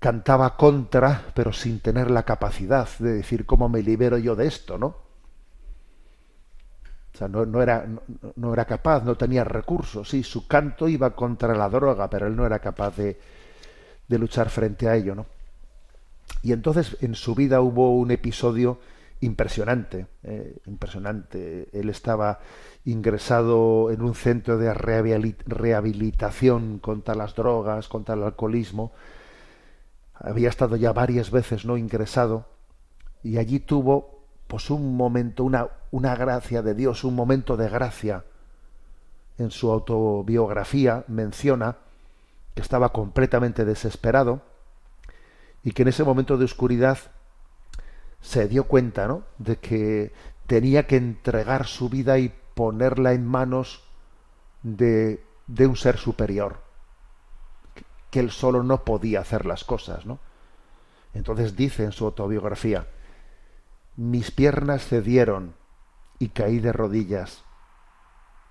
Cantaba 0.00 0.56
contra, 0.56 1.26
pero 1.32 1.52
sin 1.52 1.80
tener 1.80 2.10
la 2.10 2.24
capacidad 2.24 2.88
de 2.98 3.14
decir 3.14 3.46
cómo 3.46 3.68
me 3.68 3.82
libero 3.82 4.18
yo 4.18 4.34
de 4.34 4.48
esto, 4.48 4.78
¿no? 4.78 4.86
O 7.14 7.16
sea, 7.16 7.28
no, 7.28 7.62
era, 7.62 7.86
no, 8.34 8.52
era 8.52 8.64
capaz, 8.64 9.04
no 9.04 9.14
tenía 9.14 9.44
recursos. 9.44 10.08
Sí, 10.08 10.24
su 10.24 10.48
canto 10.48 10.88
iba 10.88 11.14
contra 11.14 11.54
la 11.54 11.68
droga, 11.68 12.10
pero 12.10 12.26
él 12.26 12.34
no 12.34 12.44
era 12.44 12.58
capaz 12.58 12.96
de, 12.96 13.20
de 14.08 14.18
luchar 14.18 14.50
frente 14.50 14.88
a 14.88 14.96
ello, 14.96 15.14
¿no? 15.14 15.26
Y 16.42 16.52
entonces 16.52 16.96
en 17.00 17.14
su 17.14 17.36
vida 17.36 17.60
hubo 17.60 17.94
un 17.96 18.10
episodio 18.10 18.80
impresionante, 19.24 20.06
eh, 20.22 20.58
impresionante. 20.66 21.68
Él 21.72 21.88
estaba 21.88 22.40
ingresado 22.84 23.90
en 23.90 24.02
un 24.02 24.14
centro 24.14 24.58
de 24.58 24.72
rehabilitación 24.74 26.78
contra 26.78 27.14
las 27.14 27.34
drogas, 27.34 27.88
contra 27.88 28.14
el 28.14 28.22
alcoholismo. 28.22 28.92
Había 30.14 30.48
estado 30.48 30.76
ya 30.76 30.92
varias 30.92 31.30
veces 31.30 31.64
no 31.64 31.76
ingresado 31.76 32.46
y 33.22 33.38
allí 33.38 33.60
tuvo 33.60 34.24
pues 34.46 34.70
un 34.70 34.96
momento, 34.96 35.42
una, 35.42 35.68
una 35.90 36.14
gracia 36.14 36.62
de 36.62 36.74
Dios, 36.74 37.04
un 37.04 37.14
momento 37.14 37.56
de 37.56 37.68
gracia. 37.68 38.24
En 39.38 39.50
su 39.50 39.72
autobiografía 39.72 41.04
menciona 41.08 41.78
que 42.54 42.62
estaba 42.62 42.90
completamente 42.90 43.64
desesperado 43.64 44.42
y 45.64 45.72
que 45.72 45.82
en 45.82 45.88
ese 45.88 46.04
momento 46.04 46.36
de 46.36 46.44
oscuridad 46.44 46.98
se 48.24 48.48
dio 48.48 48.64
cuenta 48.64 49.06
¿no? 49.06 49.22
de 49.36 49.58
que 49.58 50.12
tenía 50.46 50.86
que 50.86 50.96
entregar 50.96 51.66
su 51.66 51.90
vida 51.90 52.18
y 52.18 52.34
ponerla 52.54 53.12
en 53.12 53.26
manos 53.26 53.84
de, 54.62 55.22
de 55.46 55.66
un 55.66 55.76
ser 55.76 55.98
superior, 55.98 56.62
que 58.10 58.20
él 58.20 58.30
solo 58.30 58.62
no 58.62 58.82
podía 58.82 59.20
hacer 59.20 59.44
las 59.44 59.62
cosas. 59.62 60.06
¿no? 60.06 60.18
Entonces 61.12 61.54
dice 61.54 61.84
en 61.84 61.92
su 61.92 62.06
autobiografía, 62.06 62.86
mis 63.96 64.30
piernas 64.30 64.86
cedieron 64.86 65.54
y 66.18 66.30
caí 66.30 66.60
de 66.60 66.72
rodillas. 66.72 67.44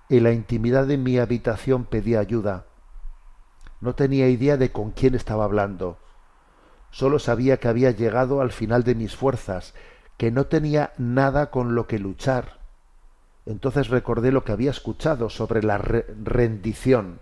En 0.08 0.22
la 0.22 0.30
intimidad 0.30 0.86
de 0.86 0.98
mi 0.98 1.18
habitación 1.18 1.84
pedí 1.84 2.14
ayuda. 2.14 2.66
No 3.80 3.96
tenía 3.96 4.28
idea 4.28 4.56
de 4.56 4.70
con 4.70 4.92
quién 4.92 5.16
estaba 5.16 5.44
hablando. 5.44 5.98
Solo 6.94 7.18
sabía 7.18 7.56
que 7.56 7.66
había 7.66 7.90
llegado 7.90 8.40
al 8.40 8.52
final 8.52 8.84
de 8.84 8.94
mis 8.94 9.16
fuerzas, 9.16 9.74
que 10.16 10.30
no 10.30 10.46
tenía 10.46 10.92
nada 10.96 11.50
con 11.50 11.74
lo 11.74 11.88
que 11.88 11.98
luchar. 11.98 12.60
Entonces 13.46 13.88
recordé 13.88 14.30
lo 14.30 14.44
que 14.44 14.52
había 14.52 14.70
escuchado 14.70 15.28
sobre 15.28 15.64
la 15.64 15.76
rendición, 15.76 17.18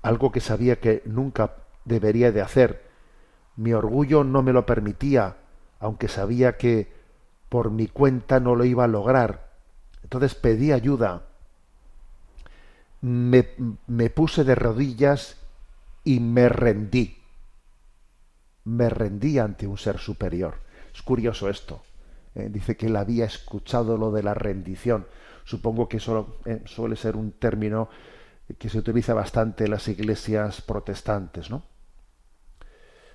algo 0.00 0.30
que 0.30 0.38
sabía 0.38 0.78
que 0.78 1.02
nunca 1.06 1.56
debería 1.84 2.30
de 2.30 2.40
hacer. 2.40 2.88
Mi 3.56 3.72
orgullo 3.72 4.22
no 4.22 4.44
me 4.44 4.52
lo 4.52 4.64
permitía, 4.64 5.38
aunque 5.80 6.06
sabía 6.06 6.56
que 6.56 6.92
por 7.48 7.72
mi 7.72 7.88
cuenta 7.88 8.38
no 8.38 8.54
lo 8.54 8.64
iba 8.64 8.84
a 8.84 8.88
lograr. 8.88 9.50
Entonces 10.04 10.36
pedí 10.36 10.70
ayuda. 10.70 11.24
Me, 13.00 13.48
me 13.88 14.08
puse 14.08 14.44
de 14.44 14.54
rodillas 14.54 15.36
y 16.04 16.20
me 16.20 16.48
rendí 16.48 17.25
me 18.66 18.90
rendí 18.90 19.38
ante 19.38 19.66
un 19.66 19.78
ser 19.78 19.98
superior. 19.98 20.56
Es 20.92 21.00
curioso 21.02 21.48
esto. 21.48 21.82
Eh, 22.34 22.48
dice 22.50 22.76
que 22.76 22.86
él 22.86 22.96
había 22.96 23.24
escuchado 23.24 23.96
lo 23.96 24.10
de 24.10 24.22
la 24.22 24.34
rendición. 24.34 25.06
Supongo 25.44 25.88
que 25.88 25.98
eso 25.98 26.38
eh, 26.44 26.62
suele 26.66 26.96
ser 26.96 27.16
un 27.16 27.32
término 27.32 27.88
que 28.58 28.68
se 28.68 28.78
utiliza 28.78 29.14
bastante 29.14 29.64
en 29.64 29.70
las 29.70 29.86
iglesias 29.88 30.60
protestantes, 30.60 31.50
¿no? 31.50 31.62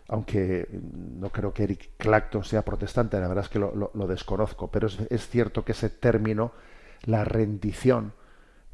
Aunque 0.08 0.68
no 0.72 1.30
creo 1.30 1.54
que 1.54 1.64
Eric 1.64 1.92
Clapton 1.98 2.44
sea 2.44 2.66
protestante, 2.66 3.20
la 3.20 3.28
verdad 3.28 3.46
es 3.46 3.50
que 3.50 3.60
lo, 3.60 4.08
desconozco, 4.08 4.70
pero 4.70 4.90
es 5.10 5.30
cierto 5.30 5.64
que 5.64 5.72
ese 5.72 5.90
término, 5.90 6.52
la 7.04 7.24
rendición, 7.24 8.14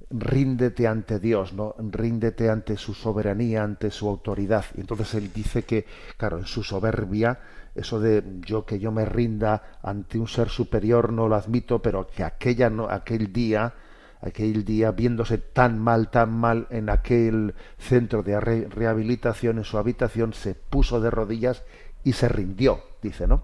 ríndete 0.10 0.88
ante 0.88 1.20
Dios, 1.20 1.54
¿no? 1.54 1.76
Ríndete 1.78 2.50
ante 2.50 2.78
su 2.78 2.94
soberanía, 2.94 3.64
ante 3.64 3.92
su 3.92 4.08
autoridad. 4.08 4.66
Y 4.76 4.82
entonces 4.82 5.14
él 5.16 5.32
dice 5.34 5.64
que, 5.64 5.86
claro, 6.18 6.38
en 6.38 6.46
su 6.46 6.64
soberbia, 6.64 7.40
eso 7.76 8.00
de 8.00 8.24
yo 8.42 8.66
que 8.66 8.80
yo 8.80 8.92
me 8.92 9.06
rinda 9.06 9.80
ante 9.84 10.18
un 10.18 10.28
ser 10.28 10.50
superior 10.50 11.12
no 11.12 11.28
lo 11.28 11.36
admito, 11.36 11.82
pero 11.82 12.08
que 12.08 12.24
aquella 12.24 12.70
no, 12.70 12.90
aquel 12.90 13.34
día, 13.34 13.74
aquel 14.22 14.64
día 14.66 14.92
viéndose 14.92 15.38
tan 15.38 15.78
mal, 15.78 16.10
tan 16.10 16.32
mal 16.32 16.68
en 16.70 16.90
aquel 16.90 17.54
centro 17.78 18.24
de 18.24 18.40
rehabilitación 18.40 19.58
en 19.58 19.64
su 19.64 19.78
habitación, 19.78 20.34
se 20.34 20.56
puso 20.56 21.02
de 21.02 21.12
rodillas 21.12 21.64
y 22.04 22.14
se 22.14 22.30
rindió, 22.30 22.82
dice, 23.02 23.28
¿no? 23.28 23.44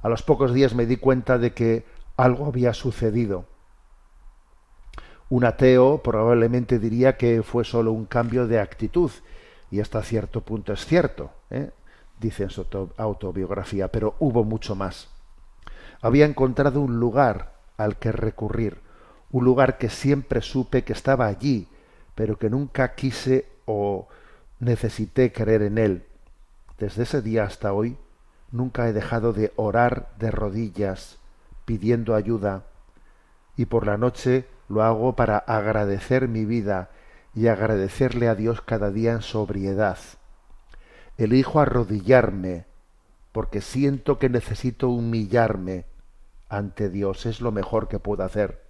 A 0.00 0.08
los 0.08 0.22
pocos 0.22 0.54
días 0.54 0.74
me 0.74 0.86
di 0.86 0.96
cuenta 0.96 1.38
de 1.38 1.52
que 1.52 1.84
algo 2.16 2.46
había 2.46 2.72
sucedido 2.72 3.46
un 5.30 5.44
ateo 5.44 6.02
probablemente 6.02 6.78
diría 6.78 7.16
que 7.16 7.42
fue 7.42 7.64
solo 7.64 7.92
un 7.92 8.06
cambio 8.06 8.46
de 8.46 8.60
actitud, 8.60 9.10
y 9.70 9.80
hasta 9.80 10.02
cierto 10.02 10.40
punto 10.40 10.72
es 10.72 10.86
cierto, 10.86 11.30
¿eh? 11.50 11.70
dice 12.18 12.44
en 12.44 12.50
su 12.50 12.66
autobiografía, 12.96 13.88
pero 13.88 14.14
hubo 14.18 14.44
mucho 14.44 14.74
más. 14.74 15.08
Había 16.00 16.24
encontrado 16.24 16.80
un 16.80 16.98
lugar 16.98 17.52
al 17.76 17.96
que 17.96 18.12
recurrir, 18.12 18.80
un 19.30 19.44
lugar 19.44 19.78
que 19.78 19.90
siempre 19.90 20.40
supe 20.40 20.84
que 20.84 20.94
estaba 20.94 21.26
allí, 21.26 21.68
pero 22.14 22.38
que 22.38 22.48
nunca 22.48 22.94
quise 22.94 23.46
o 23.66 24.08
necesité 24.58 25.32
creer 25.32 25.62
en 25.62 25.78
él. 25.78 26.04
Desde 26.78 27.02
ese 27.02 27.20
día 27.20 27.44
hasta 27.44 27.72
hoy, 27.72 27.96
nunca 28.50 28.88
he 28.88 28.92
dejado 28.92 29.32
de 29.32 29.52
orar 29.56 30.08
de 30.18 30.30
rodillas, 30.30 31.18
pidiendo 31.64 32.14
ayuda, 32.14 32.64
y 33.56 33.66
por 33.66 33.86
la 33.86 33.98
noche 33.98 34.46
lo 34.68 34.82
hago 34.82 35.16
para 35.16 35.38
agradecer 35.38 36.28
mi 36.28 36.44
vida 36.44 36.90
y 37.34 37.48
agradecerle 37.48 38.28
a 38.28 38.34
Dios 38.34 38.60
cada 38.60 38.90
día 38.90 39.12
en 39.12 39.22
sobriedad. 39.22 39.98
Elijo 41.16 41.60
arrodillarme, 41.60 42.66
porque 43.32 43.60
siento 43.60 44.18
que 44.18 44.28
necesito 44.28 44.88
humillarme 44.88 45.86
ante 46.48 46.88
Dios, 46.88 47.26
es 47.26 47.40
lo 47.40 47.52
mejor 47.52 47.88
que 47.88 47.98
puedo 47.98 48.24
hacer. 48.24 48.64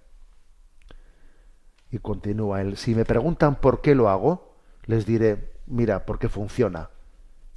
Y 1.91 1.99
continúa 1.99 2.61
él, 2.61 2.77
si 2.77 2.93
me 2.93 3.05
preguntan 3.05 3.55
por 3.55 3.81
qué 3.81 3.95
lo 3.95 4.09
hago, 4.09 4.55
les 4.85 5.05
diré, 5.05 5.53
mira, 5.65 6.05
porque 6.05 6.29
funciona. 6.29 6.89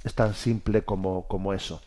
Es 0.03 0.15
tan 0.15 0.33
simple 0.33 0.83
como, 0.83 1.27
como 1.27 1.53
eso. 1.53 1.81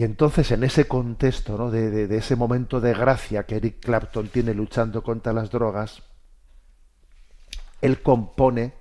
Y 0.00 0.04
entonces 0.04 0.50
en 0.50 0.64
ese 0.64 0.88
contexto 0.88 1.58
¿no? 1.58 1.70
de, 1.70 2.08
de, 2.08 2.16
ese 2.16 2.34
momento 2.34 2.80
de 2.80 2.94
gracia 2.94 3.44
que 3.44 3.56
Eric 3.56 3.80
Clapton 3.80 4.28
tiene 4.28 4.54
luchando 4.54 5.02
contra 5.02 5.34
las 5.34 5.50
drogas, 5.50 6.02
él 7.82 8.00
compone 8.00 8.72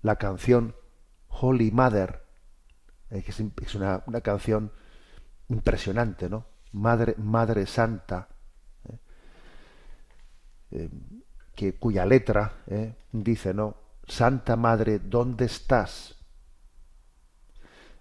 la 0.00 0.16
canción 0.16 0.74
Holy 1.28 1.70
Mother, 1.72 2.22
eh, 3.10 3.22
que 3.22 3.32
es, 3.32 3.74
una, 3.74 4.02
una, 4.06 4.22
canción 4.22 4.72
impresionante, 5.50 6.30
¿no? 6.30 6.46
Madre, 6.72 7.16
Madre 7.18 7.66
Santa, 7.66 8.26
¿eh? 8.88 8.98
Eh, 10.70 10.90
que, 11.54 11.74
cuya 11.74 12.06
letra 12.06 12.64
dice, 13.12 13.52
¿no? 13.52 13.76
Santa 14.08 14.56
Madre, 14.56 15.00
¿dónde 15.00 15.44
estás? 15.44 16.16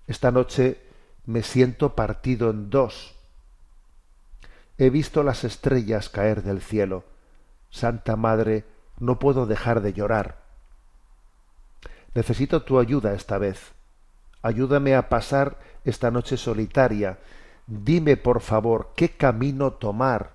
Esta 0.08 0.32
noche 0.32 0.85
me 1.26 1.42
siento 1.42 1.96
partido 1.96 2.50
en 2.50 2.70
dos. 2.70 3.16
He 4.78 4.90
visto 4.90 5.24
las 5.24 5.44
estrellas 5.44 6.10
caer 6.10 6.44
del 6.44 6.62
cielo. 6.62 7.04
Santa 7.70 8.16
Madre, 8.16 8.66
no 9.00 9.20
puedo 9.20 9.46
dejar 9.46 9.82
de 9.82 9.94
llorar. 9.94 10.44
Necesito 12.14 12.64
tu 12.64 12.80
ayuda 12.80 13.14
esta 13.14 13.38
vez. 13.38 13.74
Ayúdame 14.42 14.96
a 14.96 15.10
pasar 15.10 15.58
esta 15.84 16.12
noche 16.12 16.38
solitaria. 16.38 17.18
Dime, 17.68 18.16
por 18.18 18.42
favor, 18.42 18.92
qué 18.96 19.10
camino 19.10 19.74
tomar 19.74 20.34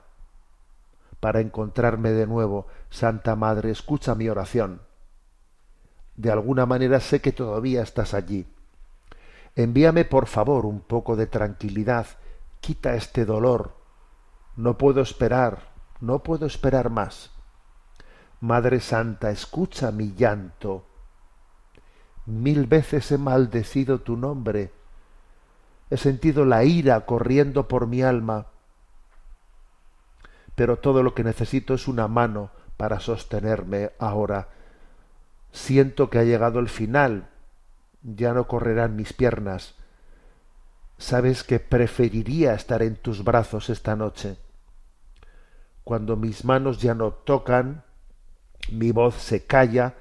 para 1.20 1.40
encontrarme 1.40 2.10
de 2.10 2.26
nuevo. 2.26 2.66
Santa 2.90 3.36
Madre, 3.36 3.70
escucha 3.70 4.14
mi 4.14 4.28
oración. 4.28 4.80
De 6.16 6.30
alguna 6.30 6.66
manera 6.66 7.00
sé 7.00 7.20
que 7.20 7.32
todavía 7.32 7.82
estás 7.82 8.14
allí 8.14 8.46
Envíame 9.56 10.04
por 10.04 10.26
favor 10.26 10.64
un 10.64 10.80
poco 10.80 11.16
de 11.16 11.26
tranquilidad, 11.26 12.06
quita 12.60 12.94
este 12.94 13.24
dolor. 13.24 13.76
No 14.56 14.78
puedo 14.78 15.00
esperar, 15.00 15.70
no 16.00 16.22
puedo 16.22 16.46
esperar 16.46 16.90
más. 16.90 17.30
Madre 18.40 18.80
Santa, 18.80 19.30
escucha 19.30 19.90
mi 19.90 20.14
llanto. 20.14 20.86
Mil 22.26 22.66
veces 22.66 23.10
he 23.10 23.18
maldecido 23.18 24.00
tu 24.00 24.16
nombre. 24.16 24.72
He 25.90 25.96
sentido 25.96 26.44
la 26.44 26.64
ira 26.64 27.04
corriendo 27.04 27.66
por 27.66 27.86
mi 27.86 28.02
alma. 28.02 28.46
Pero 30.54 30.78
todo 30.78 31.02
lo 31.02 31.14
que 31.14 31.24
necesito 31.24 31.74
es 31.74 31.88
una 31.88 32.06
mano 32.06 32.50
para 32.76 33.00
sostenerme 33.00 33.90
ahora. 33.98 34.48
Siento 35.52 36.08
que 36.08 36.18
ha 36.18 36.24
llegado 36.24 36.60
el 36.60 36.68
final 36.68 37.29
ya 38.02 38.32
no 38.32 38.46
correrán 38.46 38.96
mis 38.96 39.12
piernas. 39.12 39.74
Sabes 40.98 41.44
que 41.44 41.60
preferiría 41.60 42.54
estar 42.54 42.82
en 42.82 42.96
tus 42.96 43.24
brazos 43.24 43.70
esta 43.70 43.96
noche. 43.96 44.36
Cuando 45.84 46.16
mis 46.16 46.44
manos 46.44 46.80
ya 46.80 46.94
no 46.94 47.12
tocan, 47.12 47.84
mi 48.70 48.92
voz 48.92 49.14
se 49.16 49.46
calla, 49.46 49.94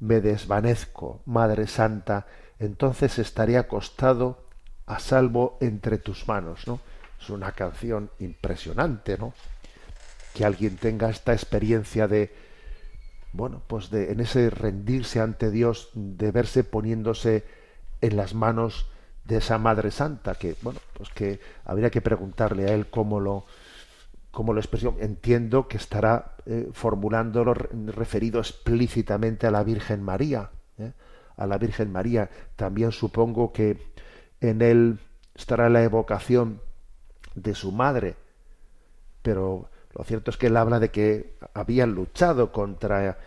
me 0.00 0.20
desvanezco, 0.20 1.22
Madre 1.26 1.66
Santa, 1.66 2.26
entonces 2.58 3.18
estaré 3.18 3.58
acostado 3.58 4.48
a 4.86 4.98
salvo 5.00 5.58
entre 5.60 5.98
tus 5.98 6.26
manos, 6.28 6.66
¿no? 6.66 6.80
Es 7.20 7.30
una 7.30 7.52
canción 7.52 8.10
impresionante, 8.20 9.18
¿no? 9.18 9.34
Que 10.34 10.44
alguien 10.44 10.76
tenga 10.76 11.10
esta 11.10 11.32
experiencia 11.32 12.06
de 12.06 12.32
bueno, 13.32 13.62
pues 13.66 13.90
de, 13.90 14.12
en 14.12 14.20
ese 14.20 14.50
rendirse 14.50 15.20
ante 15.20 15.50
Dios, 15.50 15.90
de 15.94 16.30
verse 16.30 16.64
poniéndose 16.64 17.44
en 18.00 18.16
las 18.16 18.34
manos 18.34 18.90
de 19.24 19.36
esa 19.36 19.58
Madre 19.58 19.90
Santa, 19.90 20.34
que, 20.34 20.56
bueno, 20.62 20.80
pues 20.94 21.10
que 21.10 21.40
habría 21.64 21.90
que 21.90 22.00
preguntarle 22.00 22.64
a 22.70 22.74
él 22.74 22.86
cómo 22.86 23.20
lo, 23.20 23.44
cómo 24.30 24.52
lo 24.52 24.60
expresión. 24.60 24.96
Entiendo 25.00 25.68
que 25.68 25.76
estará 25.76 26.36
eh, 26.46 26.70
formulándolo 26.72 27.54
referido 27.54 28.40
explícitamente 28.40 29.46
a 29.46 29.50
la 29.50 29.62
Virgen 29.62 30.02
María, 30.02 30.50
¿eh? 30.78 30.92
a 31.36 31.46
la 31.46 31.58
Virgen 31.58 31.92
María. 31.92 32.30
También 32.56 32.92
supongo 32.92 33.52
que 33.52 33.78
en 34.40 34.62
él 34.62 34.98
estará 35.34 35.68
la 35.68 35.82
evocación 35.82 36.60
de 37.34 37.54
su 37.54 37.72
madre, 37.72 38.16
pero 39.22 39.68
lo 39.98 40.04
cierto 40.04 40.30
es 40.30 40.36
que 40.36 40.46
él 40.46 40.56
habla 40.56 40.78
de 40.78 40.90
que 40.92 41.34
habían 41.54 41.90
luchado 41.90 42.52
contra, 42.52 43.18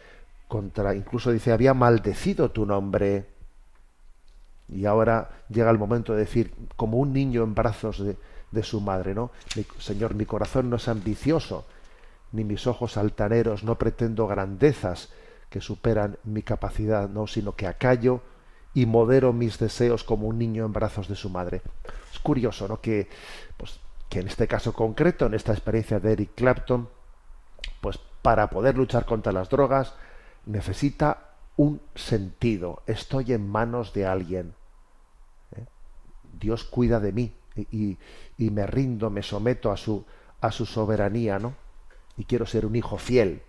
contra, 0.48 0.96
incluso 0.96 1.30
dice, 1.30 1.52
había 1.52 1.74
maldecido 1.74 2.52
tu 2.52 2.66
nombre. 2.66 3.26
Y 4.70 4.86
ahora 4.86 5.32
llega 5.50 5.70
el 5.70 5.78
momento 5.78 6.14
de 6.14 6.20
decir, 6.20 6.54
como 6.78 6.98
un 6.98 7.12
niño 7.12 7.44
en 7.44 7.54
brazos 7.54 8.00
de, 8.00 8.16
de 8.52 8.64
su 8.64 8.80
madre, 8.80 9.14
¿no? 9.14 9.32
Señor, 9.80 10.16
mi 10.16 10.26
corazón 10.26 10.70
no 10.70 10.78
es 10.78 10.88
ambicioso, 10.88 11.66
ni 12.32 12.46
mis 12.46 12.66
ojos 12.68 12.96
altaneros, 12.96 13.66
no 13.66 13.78
pretendo 13.78 14.26
grandezas 14.26 15.10
que 15.50 15.60
superan 15.60 16.18
mi 16.24 16.42
capacidad, 16.42 17.10
no, 17.10 17.28
sino 17.28 17.54
que 17.54 17.68
acallo 17.68 18.22
y 18.74 18.86
modero 18.86 19.34
mis 19.34 19.60
deseos 19.60 20.06
como 20.06 20.28
un 20.28 20.38
niño 20.38 20.66
en 20.66 20.72
brazos 20.72 21.10
de 21.10 21.18
su 21.18 21.30
madre. 21.30 21.62
Es 22.14 22.20
curioso, 22.20 22.70
¿no? 22.70 22.80
Que 22.80 23.10
pues, 23.58 23.82
que 24.12 24.20
en 24.20 24.28
este 24.28 24.46
caso 24.46 24.74
concreto, 24.74 25.26
en 25.26 25.34
esta 25.34 25.54
experiencia 25.54 26.02
de 26.02 26.12
Eric 26.12 26.32
Clapton, 26.36 26.90
pues 27.80 27.98
para 28.22 28.50
poder 28.50 28.76
luchar 28.78 29.06
contra 29.06 29.32
las 29.32 29.50
drogas 29.50 29.96
necesita 30.46 31.30
un 31.56 31.82
sentido. 31.96 32.84
Estoy 32.88 33.32
en 33.32 33.50
manos 33.50 33.94
de 33.94 34.06
alguien. 34.06 34.54
¿eh? 35.56 35.64
Dios 36.38 36.66
cuida 36.66 37.00
de 37.00 37.14
mí 37.14 37.34
y, 37.56 37.98
y, 38.38 38.50
me 38.50 38.68
rindo, 38.68 39.10
me 39.10 39.24
someto 39.24 39.72
a 39.72 39.78
su, 39.78 40.06
a 40.42 40.52
su 40.52 40.66
soberanía, 40.66 41.40
¿no? 41.40 41.54
Y 42.18 42.26
quiero 42.26 42.46
ser 42.46 42.66
un 42.66 42.76
hijo 42.76 42.98
fiel. 42.98 43.44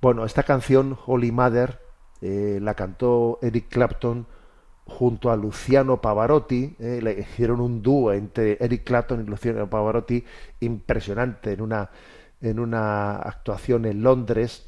Bueno, 0.00 0.24
esta 0.24 0.44
canción, 0.44 0.96
Holy 1.04 1.32
Mother, 1.32 1.80
eh, 2.20 2.60
la 2.62 2.74
cantó 2.74 3.40
Eric 3.42 3.68
Clapton 3.70 4.28
junto 4.90 5.30
a 5.30 5.36
Luciano 5.36 6.00
Pavarotti, 6.00 6.76
eh, 6.78 7.00
le 7.00 7.20
hicieron 7.20 7.60
un 7.60 7.80
dúo 7.80 8.12
entre 8.12 8.58
Eric 8.60 8.84
Clapton 8.84 9.22
y 9.22 9.24
Luciano 9.24 9.70
Pavarotti 9.70 10.22
impresionante 10.60 11.52
en 11.52 11.62
una, 11.62 11.88
en 12.40 12.58
una 12.58 13.16
actuación 13.16 13.86
en 13.86 14.02
Londres 14.02 14.66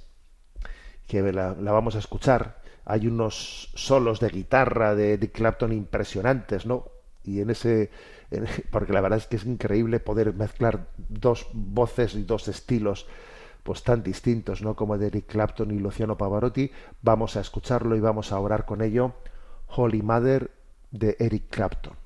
que 1.07 1.21
la, 1.33 1.53
vamos 1.53 1.97
a 1.97 1.99
escuchar. 1.99 2.63
Hay 2.85 3.07
unos 3.07 3.71
solos 3.75 4.21
de 4.21 4.29
guitarra 4.29 4.95
de 4.95 5.15
Eric 5.15 5.33
Clapton 5.33 5.73
impresionantes, 5.73 6.67
¿no? 6.67 6.87
Y 7.25 7.41
en 7.41 7.51
ese, 7.51 7.91
porque 8.71 8.93
la 8.93 9.01
verdad 9.01 9.19
es 9.19 9.27
que 9.27 9.37
es 9.37 9.45
increíble 9.45 10.01
poder 10.01 10.35
mezclar 10.35 10.87
dos 10.97 11.49
voces 11.53 12.15
y 12.15 12.23
dos 12.23 12.49
estilos 12.49 13.07
pues 13.65 13.83
tan 13.83 14.03
distintos, 14.03 14.63
¿no? 14.63 14.75
Como 14.77 14.99
de 14.99 15.09
Eric 15.09 15.27
Clapton 15.27 15.73
y 15.73 15.79
Luciano 15.79 16.17
Pavarotti. 16.17 16.71
Vamos 17.03 17.37
a 17.37 17.41
escucharlo 17.41 17.97
y 17.97 18.01
vamos 18.01 18.33
a 18.33 18.39
orar 18.39 18.65
con 18.65 18.83
ello 18.83 19.15
Holy 19.75 20.03
Mother 20.03 20.51
de 20.91 21.17
Eric 21.19 21.45
Clapton. 21.49 22.02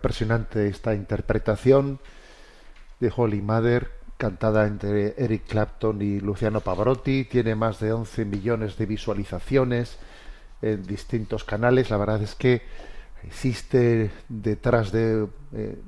Impresionante 0.00 0.66
esta 0.66 0.94
interpretación 0.94 2.00
de 3.00 3.12
Holy 3.14 3.42
Mother, 3.42 3.90
cantada 4.16 4.66
entre 4.66 5.14
Eric 5.22 5.44
Clapton 5.46 6.00
y 6.00 6.20
Luciano 6.20 6.62
Pavarotti. 6.62 7.24
Tiene 7.26 7.54
más 7.54 7.80
de 7.80 7.92
11 7.92 8.24
millones 8.24 8.78
de 8.78 8.86
visualizaciones 8.86 9.98
en 10.62 10.84
distintos 10.84 11.44
canales. 11.44 11.90
La 11.90 11.98
verdad 11.98 12.22
es 12.22 12.34
que 12.34 12.62
existe 13.24 14.10
detrás 14.30 14.90
de, 14.90 15.28
eh, 15.52 15.78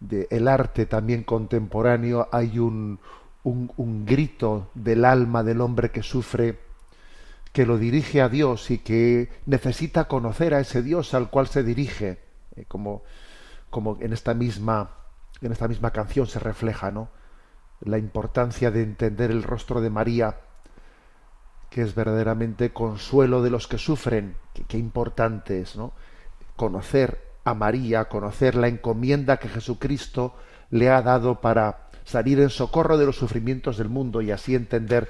de 0.00 0.26
el 0.30 0.48
arte 0.48 0.86
también 0.86 1.22
contemporáneo 1.22 2.28
hay 2.32 2.58
un, 2.58 2.98
un, 3.42 3.70
un 3.76 4.06
grito 4.06 4.70
del 4.72 5.04
alma 5.04 5.42
del 5.42 5.60
hombre 5.60 5.90
que 5.90 6.02
sufre 6.02 6.58
que 7.52 7.66
lo 7.66 7.76
dirige 7.76 8.22
a 8.22 8.30
Dios 8.30 8.70
y 8.70 8.78
que 8.78 9.28
necesita 9.44 10.08
conocer 10.08 10.54
a 10.54 10.60
ese 10.60 10.82
Dios 10.82 11.12
al 11.12 11.28
cual 11.28 11.48
se 11.48 11.62
dirige, 11.62 12.31
eh, 12.56 12.64
como, 12.66 13.02
como 13.70 13.98
en 14.00 14.12
esta 14.12 14.34
misma 14.34 14.90
en 15.42 15.52
esta 15.52 15.68
misma 15.68 15.90
canción 15.90 16.26
se 16.26 16.38
refleja, 16.38 16.90
¿no? 16.90 17.08
La 17.80 17.98
importancia 17.98 18.70
de 18.70 18.82
entender 18.82 19.30
el 19.30 19.42
rostro 19.42 19.80
de 19.80 19.90
María, 19.90 20.36
que 21.68 21.82
es 21.82 21.94
verdaderamente 21.94 22.72
consuelo 22.72 23.42
de 23.42 23.50
los 23.50 23.66
que 23.66 23.78
sufren. 23.78 24.36
Qué, 24.68 24.78
importante 24.78 25.60
es, 25.60 25.74
¿no? 25.74 25.92
Conocer 26.54 27.32
a 27.44 27.54
María, 27.54 28.04
conocer 28.04 28.54
la 28.54 28.68
encomienda 28.68 29.38
que 29.38 29.48
Jesucristo 29.48 30.34
le 30.70 30.90
ha 30.90 31.02
dado 31.02 31.40
para 31.40 31.88
salir 32.04 32.38
en 32.40 32.50
socorro 32.50 32.98
de 32.98 33.06
los 33.06 33.16
sufrimientos 33.16 33.78
del 33.78 33.88
mundo 33.88 34.22
y 34.22 34.30
así 34.30 34.54
entender 34.54 35.08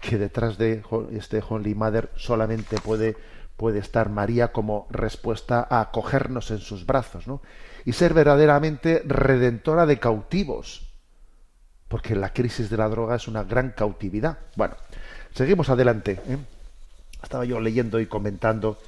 que 0.00 0.18
detrás 0.18 0.56
de 0.56 0.82
este 1.12 1.42
Holy 1.46 1.74
Mother 1.74 2.10
solamente 2.16 2.78
puede, 2.80 3.16
puede 3.56 3.78
estar 3.78 4.08
María 4.08 4.52
como 4.52 4.86
respuesta 4.90 5.66
a 5.68 5.80
acogernos 5.80 6.50
en 6.50 6.58
sus 6.58 6.86
brazos, 6.86 7.26
¿no? 7.26 7.40
Y 7.84 7.92
ser 7.92 8.14
verdaderamente 8.14 9.02
redentora 9.04 9.86
de 9.86 9.98
cautivos, 9.98 10.88
porque 11.88 12.14
la 12.16 12.32
crisis 12.32 12.70
de 12.70 12.76
la 12.76 12.88
droga 12.88 13.16
es 13.16 13.28
una 13.28 13.44
gran 13.44 13.70
cautividad. 13.70 14.38
Bueno, 14.56 14.74
seguimos 15.34 15.68
adelante. 15.68 16.20
¿eh? 16.26 16.38
Estaba 17.22 17.44
yo 17.44 17.60
leyendo 17.60 18.00
y 18.00 18.06
comentando 18.06 18.78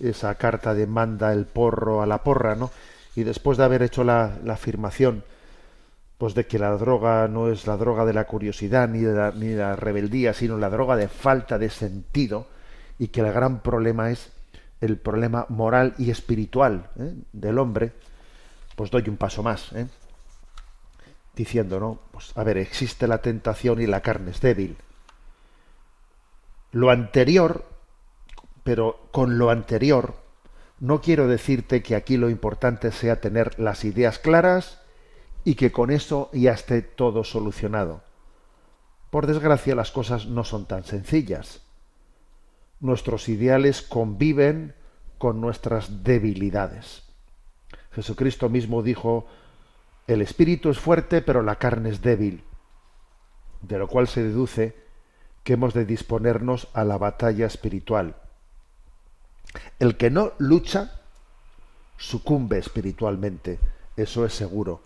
esa 0.00 0.34
carta 0.34 0.74
de 0.74 0.86
manda 0.86 1.32
el 1.32 1.46
porro 1.46 2.02
a 2.02 2.06
la 2.06 2.22
porra, 2.22 2.56
¿no? 2.56 2.70
Y 3.16 3.22
después 3.22 3.56
de 3.56 3.64
haber 3.64 3.82
hecho 3.82 4.02
la, 4.02 4.36
la 4.42 4.54
afirmación, 4.54 5.22
pues 6.18 6.34
de 6.34 6.46
que 6.46 6.58
la 6.58 6.70
droga 6.72 7.28
no 7.28 7.50
es 7.50 7.66
la 7.66 7.76
droga 7.76 8.04
de 8.04 8.12
la 8.12 8.24
curiosidad 8.24 8.88
ni 8.88 9.00
de 9.00 9.14
la, 9.14 9.30
ni 9.30 9.48
de 9.48 9.56
la 9.56 9.76
rebeldía, 9.76 10.34
sino 10.34 10.58
la 10.58 10.70
droga 10.70 10.96
de 10.96 11.08
falta 11.08 11.58
de 11.58 11.70
sentido, 11.70 12.46
y 12.98 13.08
que 13.08 13.20
el 13.20 13.32
gran 13.32 13.60
problema 13.60 14.10
es 14.10 14.30
el 14.80 14.98
problema 14.98 15.46
moral 15.48 15.94
y 15.98 16.10
espiritual 16.10 16.90
¿eh? 16.98 17.14
del 17.32 17.58
hombre, 17.58 17.92
pues 18.76 18.90
doy 18.90 19.08
un 19.08 19.16
paso 19.16 19.42
más, 19.42 19.72
¿eh? 19.72 19.86
diciendo, 21.34 21.80
¿no? 21.80 22.00
Pues 22.12 22.32
a 22.36 22.44
ver, 22.44 22.58
existe 22.58 23.06
la 23.06 23.18
tentación 23.18 23.80
y 23.80 23.86
la 23.86 24.00
carne 24.00 24.30
es 24.30 24.40
débil. 24.40 24.76
Lo 26.72 26.90
anterior, 26.90 27.64
pero 28.62 29.08
con 29.10 29.38
lo 29.38 29.50
anterior, 29.50 30.14
no 30.80 31.00
quiero 31.00 31.28
decirte 31.28 31.82
que 31.82 31.96
aquí 31.96 32.16
lo 32.16 32.30
importante 32.30 32.92
sea 32.92 33.20
tener 33.20 33.58
las 33.58 33.84
ideas 33.84 34.18
claras 34.18 34.80
y 35.44 35.54
que 35.54 35.72
con 35.72 35.90
eso 35.90 36.30
ya 36.32 36.52
esté 36.52 36.82
todo 36.82 37.24
solucionado. 37.24 38.02
Por 39.10 39.26
desgracia 39.26 39.74
las 39.74 39.92
cosas 39.92 40.26
no 40.26 40.44
son 40.44 40.66
tan 40.66 40.84
sencillas. 40.84 41.63
Nuestros 42.84 43.30
ideales 43.30 43.80
conviven 43.80 44.74
con 45.16 45.40
nuestras 45.40 46.04
debilidades. 46.04 47.02
Jesucristo 47.92 48.50
mismo 48.50 48.82
dijo, 48.82 49.26
el 50.06 50.20
espíritu 50.20 50.68
es 50.68 50.78
fuerte, 50.78 51.22
pero 51.22 51.40
la 51.40 51.56
carne 51.56 51.88
es 51.88 52.02
débil, 52.02 52.44
de 53.62 53.78
lo 53.78 53.88
cual 53.88 54.06
se 54.06 54.22
deduce 54.22 54.76
que 55.44 55.54
hemos 55.54 55.72
de 55.72 55.86
disponernos 55.86 56.68
a 56.74 56.84
la 56.84 56.98
batalla 56.98 57.46
espiritual. 57.46 58.16
El 59.78 59.96
que 59.96 60.10
no 60.10 60.32
lucha 60.36 61.00
sucumbe 61.96 62.58
espiritualmente, 62.58 63.60
eso 63.96 64.26
es 64.26 64.34
seguro. 64.34 64.82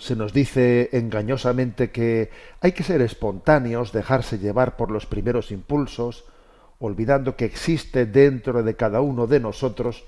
Se 0.00 0.16
nos 0.16 0.32
dice 0.32 0.88
engañosamente 0.92 1.90
que 1.90 2.30
hay 2.62 2.72
que 2.72 2.82
ser 2.82 3.02
espontáneos, 3.02 3.92
dejarse 3.92 4.38
llevar 4.38 4.78
por 4.78 4.90
los 4.90 5.04
primeros 5.04 5.50
impulsos, 5.50 6.24
olvidando 6.78 7.36
que 7.36 7.44
existe 7.44 8.06
dentro 8.06 8.62
de 8.62 8.76
cada 8.76 9.02
uno 9.02 9.26
de 9.26 9.40
nosotros 9.40 10.04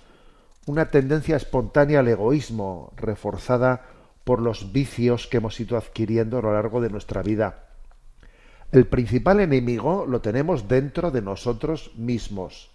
una 0.64 0.88
tendencia 0.88 1.36
espontánea 1.36 2.00
al 2.00 2.08
egoísmo, 2.08 2.94
reforzada 2.96 3.82
por 4.24 4.40
los 4.40 4.72
vicios 4.72 5.26
que 5.26 5.36
hemos 5.36 5.60
ido 5.60 5.76
adquiriendo 5.76 6.38
a 6.38 6.42
lo 6.42 6.54
largo 6.54 6.80
de 6.80 6.88
nuestra 6.88 7.22
vida. 7.22 7.66
El 8.70 8.86
principal 8.86 9.40
enemigo 9.40 10.06
lo 10.08 10.22
tenemos 10.22 10.68
dentro 10.68 11.10
de 11.10 11.20
nosotros 11.20 11.92
mismos. 11.96 12.70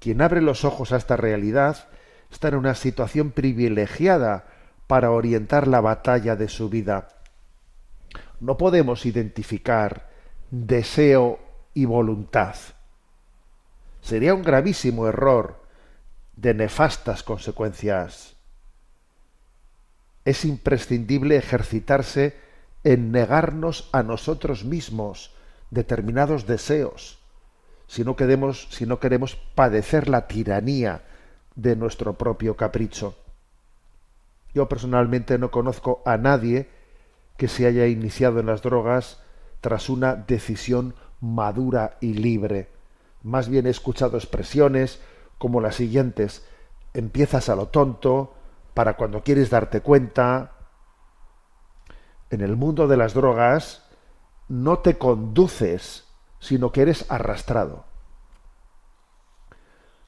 Quien 0.00 0.22
abre 0.22 0.42
los 0.42 0.64
ojos 0.64 0.90
a 0.90 0.96
esta 0.96 1.16
realidad 1.16 1.86
está 2.32 2.48
en 2.48 2.56
una 2.56 2.74
situación 2.74 3.30
privilegiada 3.30 4.46
para 4.86 5.10
orientar 5.10 5.68
la 5.68 5.80
batalla 5.80 6.36
de 6.36 6.48
su 6.48 6.68
vida. 6.68 7.08
No 8.40 8.56
podemos 8.56 9.06
identificar 9.06 10.10
deseo 10.50 11.38
y 11.72 11.84
voluntad. 11.84 12.54
Sería 14.00 14.34
un 14.34 14.42
gravísimo 14.42 15.06
error 15.06 15.62
de 16.36 16.54
nefastas 16.54 17.22
consecuencias. 17.22 18.36
Es 20.24 20.44
imprescindible 20.44 21.36
ejercitarse 21.36 22.36
en 22.82 23.12
negarnos 23.12 23.88
a 23.92 24.02
nosotros 24.02 24.64
mismos 24.64 25.34
determinados 25.70 26.46
deseos, 26.46 27.18
si 27.86 28.04
no 28.04 28.16
queremos, 28.16 28.68
si 28.70 28.86
no 28.86 29.00
queremos 29.00 29.36
padecer 29.54 30.08
la 30.08 30.26
tiranía 30.26 31.02
de 31.54 31.76
nuestro 31.76 32.14
propio 32.14 32.56
capricho. 32.56 33.16
Yo 34.54 34.68
personalmente 34.68 35.36
no 35.38 35.50
conozco 35.50 36.02
a 36.06 36.16
nadie 36.16 36.70
que 37.36 37.48
se 37.48 37.66
haya 37.66 37.86
iniciado 37.86 38.38
en 38.40 38.46
las 38.46 38.62
drogas 38.62 39.20
tras 39.60 39.88
una 39.88 40.14
decisión 40.14 40.94
madura 41.20 41.96
y 42.00 42.14
libre. 42.14 42.70
Más 43.22 43.48
bien 43.48 43.66
he 43.66 43.70
escuchado 43.70 44.16
expresiones 44.16 45.00
como 45.38 45.60
las 45.60 45.74
siguientes. 45.74 46.46
Empiezas 46.92 47.48
a 47.48 47.56
lo 47.56 47.68
tonto, 47.68 48.34
para 48.74 48.96
cuando 48.96 49.22
quieres 49.22 49.50
darte 49.50 49.80
cuenta. 49.80 50.52
En 52.30 52.40
el 52.40 52.56
mundo 52.56 52.88
de 52.88 52.96
las 52.96 53.14
drogas 53.14 53.84
no 54.48 54.80
te 54.80 54.98
conduces, 54.98 56.04
sino 56.40 56.72
que 56.72 56.82
eres 56.82 57.10
arrastrado. 57.10 57.84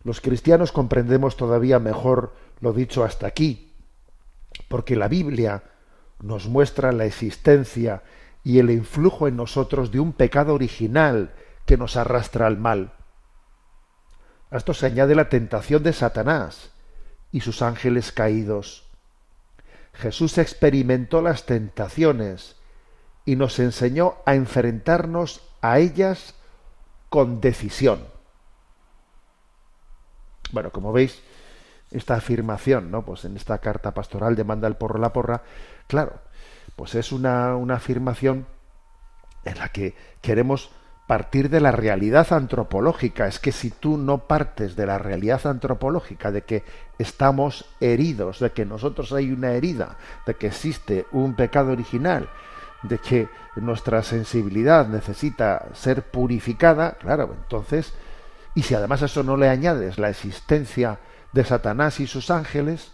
Los 0.02 0.20
cristianos 0.20 0.70
comprendemos 0.70 1.36
todavía 1.36 1.78
mejor 1.78 2.34
lo 2.60 2.72
dicho 2.72 3.04
hasta 3.04 3.26
aquí, 3.26 3.75
porque 4.68 4.96
la 4.96 5.08
Biblia 5.08 5.62
nos 6.20 6.46
muestra 6.46 6.92
la 6.92 7.04
existencia 7.04 8.02
y 8.42 8.58
el 8.58 8.70
influjo 8.70 9.28
en 9.28 9.36
nosotros 9.36 9.90
de 9.90 10.00
un 10.00 10.12
pecado 10.12 10.54
original 10.54 11.34
que 11.66 11.76
nos 11.76 11.96
arrastra 11.96 12.46
al 12.46 12.58
mal. 12.58 12.92
A 14.50 14.56
esto 14.56 14.72
se 14.72 14.86
añade 14.86 15.14
la 15.14 15.28
tentación 15.28 15.82
de 15.82 15.92
Satanás 15.92 16.70
y 17.32 17.40
sus 17.40 17.62
ángeles 17.62 18.12
caídos. 18.12 18.88
Jesús 19.92 20.38
experimentó 20.38 21.22
las 21.22 21.46
tentaciones 21.46 22.56
y 23.24 23.36
nos 23.36 23.58
enseñó 23.58 24.16
a 24.24 24.34
enfrentarnos 24.34 25.42
a 25.60 25.78
ellas 25.78 26.34
con 27.08 27.40
decisión. 27.40 28.06
Bueno, 30.52 30.70
como 30.70 30.92
veis, 30.92 31.20
esta 31.90 32.14
afirmación, 32.14 32.90
¿no? 32.90 33.04
Pues 33.04 33.24
en 33.24 33.36
esta 33.36 33.58
carta 33.58 33.94
pastoral 33.94 34.34
de 34.34 34.44
manda 34.44 34.68
el 34.68 34.76
porro 34.76 34.98
la 34.98 35.12
porra, 35.12 35.42
claro, 35.86 36.14
pues 36.74 36.94
es 36.94 37.12
una, 37.12 37.56
una 37.56 37.76
afirmación 37.76 38.46
en 39.44 39.58
la 39.58 39.68
que 39.68 39.94
queremos 40.20 40.70
partir 41.06 41.50
de 41.50 41.60
la 41.60 41.70
realidad 41.70 42.32
antropológica. 42.32 43.26
Es 43.26 43.38
que 43.38 43.52
si 43.52 43.70
tú 43.70 43.96
no 43.96 44.18
partes 44.18 44.76
de 44.76 44.86
la 44.86 44.98
realidad 44.98 45.46
antropológica, 45.46 46.32
de 46.32 46.42
que 46.42 46.64
estamos 46.98 47.64
heridos, 47.80 48.40
de 48.40 48.50
que 48.50 48.66
nosotros 48.66 49.12
hay 49.12 49.30
una 49.30 49.52
herida, 49.52 49.96
de 50.26 50.34
que 50.34 50.48
existe 50.48 51.06
un 51.12 51.34
pecado 51.34 51.72
original, 51.72 52.28
de 52.82 52.98
que 52.98 53.28
nuestra 53.56 54.02
sensibilidad 54.02 54.88
necesita 54.88 55.66
ser 55.74 56.02
purificada, 56.02 56.92
claro, 56.92 57.34
entonces, 57.40 57.94
y 58.54 58.62
si 58.62 58.74
además 58.74 59.02
a 59.02 59.06
eso 59.06 59.22
no 59.22 59.36
le 59.36 59.48
añades 59.48 59.98
la 59.98 60.10
existencia 60.10 60.98
de 61.36 61.44
Satanás 61.44 62.00
y 62.00 62.06
sus 62.06 62.30
ángeles, 62.30 62.92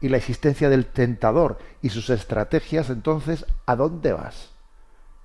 y 0.00 0.08
la 0.08 0.16
existencia 0.16 0.68
del 0.68 0.86
tentador 0.86 1.58
y 1.82 1.88
sus 1.88 2.10
estrategias, 2.10 2.90
entonces, 2.90 3.44
¿a 3.66 3.74
dónde 3.74 4.12
vas? 4.12 4.50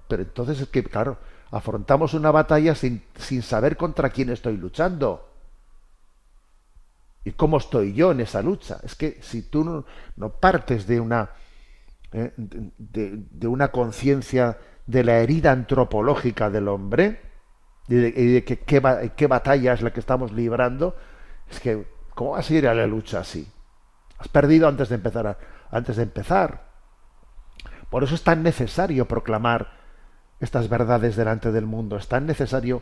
Pero 0.07 0.23
entonces 0.23 0.59
es 0.59 0.67
que, 0.67 0.83
claro, 0.83 1.19
afrontamos 1.51 2.15
una 2.15 2.31
batalla 2.31 2.73
sin, 2.73 3.03
sin 3.15 3.43
saber 3.43 3.77
contra 3.77 4.09
quién 4.09 4.31
estoy 4.31 4.57
luchando. 4.57 5.29
¿Y 7.23 7.31
cómo 7.33 7.57
estoy 7.57 7.93
yo 7.93 8.11
en 8.11 8.21
esa 8.21 8.41
lucha? 8.41 8.79
Es 8.83 8.95
que 8.95 9.19
si 9.21 9.43
tú 9.43 9.63
no, 9.63 9.85
no 10.15 10.29
partes 10.29 10.87
de 10.87 10.99
una, 10.99 11.29
eh, 12.11 12.33
de, 12.35 13.47
una 13.47 13.67
conciencia 13.69 14.57
de 14.87 15.03
la 15.03 15.19
herida 15.19 15.51
antropológica 15.51 16.49
del 16.49 16.67
hombre, 16.67 17.21
y 17.87 17.95
de, 17.95 18.43
qué 18.43 19.27
batalla 19.27 19.73
es 19.73 19.81
la 19.83 19.93
que 19.93 19.99
estamos 19.99 20.31
librando, 20.31 20.95
es 21.49 21.59
que, 21.59 21.96
¿cómo 22.17 22.31
vas 22.31 22.49
a 22.49 22.53
ir 22.55 22.67
a 22.67 22.73
la 22.73 22.87
lucha 22.87 23.19
así? 23.19 23.47
Has 24.17 24.27
perdido 24.27 24.67
antes 24.67 24.89
de 24.89 24.95
empezar. 24.95 25.37
Antes 25.69 25.97
de 25.97 26.03
empezar. 26.03 26.63
Por 27.91 28.03
eso 28.03 28.15
es 28.15 28.23
tan 28.23 28.41
necesario 28.41 29.07
proclamar 29.07 29.77
estas 30.39 30.67
verdades 30.67 31.15
delante 31.15 31.51
del 31.51 31.67
mundo. 31.67 31.95
Es 31.95 32.07
tan 32.07 32.25
necesario 32.25 32.81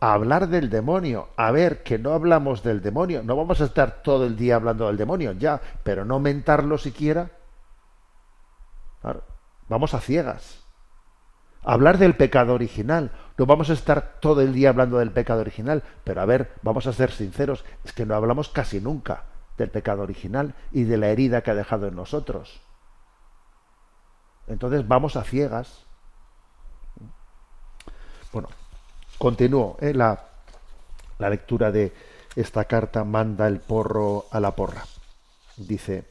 hablar 0.00 0.48
del 0.48 0.70
demonio. 0.70 1.28
A 1.36 1.50
ver, 1.50 1.82
que 1.82 1.98
no 1.98 2.14
hablamos 2.14 2.62
del 2.62 2.80
demonio. 2.80 3.22
No 3.22 3.36
vamos 3.36 3.60
a 3.60 3.66
estar 3.66 4.02
todo 4.02 4.24
el 4.24 4.36
día 4.36 4.56
hablando 4.56 4.86
del 4.86 4.96
demonio, 4.96 5.32
ya, 5.32 5.60
pero 5.82 6.06
no 6.06 6.18
mentarlo 6.18 6.78
siquiera. 6.78 7.30
Vamos 9.68 9.92
a 9.92 10.00
ciegas. 10.00 10.61
Hablar 11.62 11.98
del 11.98 12.16
pecado 12.16 12.54
original. 12.54 13.12
No 13.38 13.46
vamos 13.46 13.70
a 13.70 13.74
estar 13.74 14.18
todo 14.20 14.40
el 14.40 14.52
día 14.52 14.70
hablando 14.70 14.98
del 14.98 15.12
pecado 15.12 15.40
original, 15.40 15.82
pero 16.04 16.20
a 16.20 16.26
ver, 16.26 16.52
vamos 16.62 16.86
a 16.86 16.92
ser 16.92 17.12
sinceros, 17.12 17.64
es 17.84 17.92
que 17.92 18.04
no 18.04 18.14
hablamos 18.14 18.48
casi 18.48 18.80
nunca 18.80 19.24
del 19.56 19.70
pecado 19.70 20.02
original 20.02 20.54
y 20.72 20.84
de 20.84 20.96
la 20.96 21.08
herida 21.08 21.42
que 21.42 21.50
ha 21.50 21.54
dejado 21.54 21.86
en 21.86 21.94
nosotros. 21.94 22.60
Entonces 24.48 24.86
vamos 24.86 25.16
a 25.16 25.22
ciegas. 25.22 25.84
Bueno, 28.32 28.48
continúo 29.18 29.76
¿eh? 29.80 29.94
la, 29.94 30.20
la 31.18 31.30
lectura 31.30 31.70
de 31.70 31.92
esta 32.34 32.64
carta, 32.64 33.04
manda 33.04 33.46
el 33.46 33.60
porro 33.60 34.26
a 34.30 34.40
la 34.40 34.52
porra. 34.52 34.82
Dice, 35.56 36.04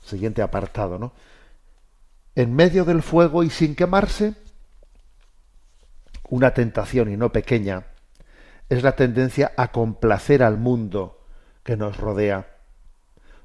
siguiente 0.00 0.42
apartado, 0.42 0.98
¿no? 0.98 1.12
En 2.38 2.54
medio 2.54 2.84
del 2.84 3.02
fuego 3.02 3.42
y 3.42 3.50
sin 3.50 3.74
quemarse, 3.74 4.34
una 6.28 6.54
tentación 6.54 7.10
y 7.10 7.16
no 7.16 7.32
pequeña 7.32 7.86
es 8.68 8.84
la 8.84 8.92
tendencia 8.92 9.50
a 9.56 9.72
complacer 9.72 10.44
al 10.44 10.56
mundo 10.56 11.18
que 11.64 11.76
nos 11.76 11.96
rodea. 11.96 12.46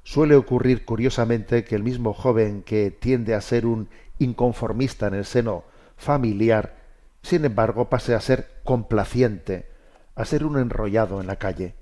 Suele 0.04 0.36
ocurrir 0.36 0.84
curiosamente 0.84 1.64
que 1.64 1.74
el 1.74 1.82
mismo 1.82 2.14
joven 2.14 2.62
que 2.62 2.92
tiende 2.92 3.34
a 3.34 3.40
ser 3.40 3.66
un 3.66 3.88
inconformista 4.20 5.08
en 5.08 5.14
el 5.14 5.24
seno 5.24 5.64
familiar, 5.96 6.76
sin 7.20 7.44
embargo 7.44 7.90
pase 7.90 8.14
a 8.14 8.20
ser 8.20 8.60
complaciente, 8.62 9.68
a 10.14 10.24
ser 10.24 10.44
un 10.44 10.56
enrollado 10.56 11.20
en 11.20 11.26
la 11.26 11.34
calle. 11.34 11.74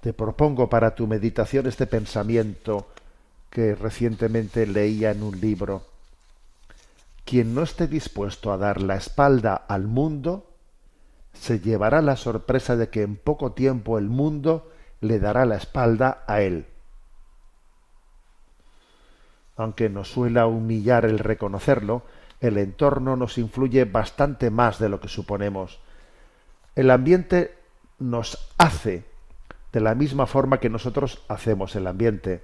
Te 0.00 0.12
propongo 0.12 0.68
para 0.68 0.94
tu 0.94 1.08
meditación 1.08 1.66
este 1.66 1.88
pensamiento 1.88 2.86
que 3.50 3.74
recientemente 3.74 4.66
leía 4.66 5.10
en 5.10 5.22
un 5.22 5.40
libro. 5.40 5.82
Quien 7.24 7.54
no 7.54 7.62
esté 7.62 7.86
dispuesto 7.86 8.52
a 8.52 8.56
dar 8.56 8.80
la 8.80 8.96
espalda 8.96 9.54
al 9.54 9.86
mundo, 9.86 10.46
se 11.32 11.60
llevará 11.60 12.02
la 12.02 12.16
sorpresa 12.16 12.76
de 12.76 12.88
que 12.88 13.02
en 13.02 13.16
poco 13.16 13.52
tiempo 13.52 13.98
el 13.98 14.08
mundo 14.08 14.70
le 15.00 15.18
dará 15.18 15.44
la 15.44 15.56
espalda 15.56 16.24
a 16.26 16.42
él. 16.42 16.66
Aunque 19.56 19.88
nos 19.88 20.10
suela 20.10 20.46
humillar 20.46 21.04
el 21.04 21.18
reconocerlo, 21.18 22.02
el 22.40 22.56
entorno 22.56 23.16
nos 23.16 23.36
influye 23.36 23.84
bastante 23.84 24.50
más 24.50 24.78
de 24.78 24.88
lo 24.88 25.00
que 25.00 25.08
suponemos. 25.08 25.80
El 26.74 26.90
ambiente 26.90 27.54
nos 27.98 28.38
hace 28.56 29.04
de 29.72 29.80
la 29.80 29.94
misma 29.94 30.26
forma 30.26 30.58
que 30.58 30.70
nosotros 30.70 31.22
hacemos 31.28 31.76
el 31.76 31.86
ambiente. 31.86 32.42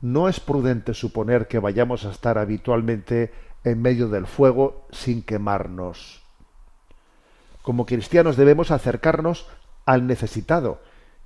No 0.00 0.28
es 0.28 0.40
prudente 0.40 0.92
suponer 0.92 1.48
que 1.48 1.58
vayamos 1.58 2.04
a 2.04 2.10
estar 2.10 2.38
habitualmente 2.38 3.32
en 3.64 3.80
medio 3.80 4.08
del 4.08 4.26
fuego 4.26 4.86
sin 4.90 5.22
quemarnos. 5.22 6.22
Como 7.62 7.86
cristianos 7.86 8.36
debemos 8.36 8.70
acercarnos 8.70 9.48
al 9.86 10.06
necesitado. 10.06 10.80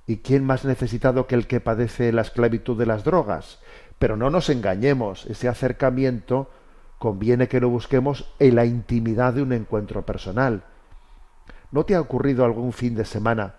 ¿Y 0.07 0.17
quién 0.17 0.43
más 0.43 0.65
necesitado 0.65 1.27
que 1.27 1.35
el 1.35 1.47
que 1.47 1.59
padece 1.59 2.11
la 2.11 2.21
esclavitud 2.21 2.77
de 2.77 2.85
las 2.85 3.03
drogas? 3.03 3.59
Pero 3.99 4.17
no 4.17 4.29
nos 4.29 4.49
engañemos, 4.49 5.25
ese 5.27 5.47
acercamiento 5.47 6.49
conviene 6.97 7.47
que 7.47 7.59
lo 7.59 7.69
busquemos 7.69 8.33
en 8.39 8.55
la 8.55 8.65
intimidad 8.65 9.33
de 9.33 9.43
un 9.43 9.53
encuentro 9.53 10.05
personal. 10.05 10.63
¿No 11.71 11.83
te 11.85 11.95
ha 11.95 12.01
ocurrido 12.01 12.45
algún 12.45 12.73
fin 12.73 12.95
de 12.95 13.05
semana 13.05 13.55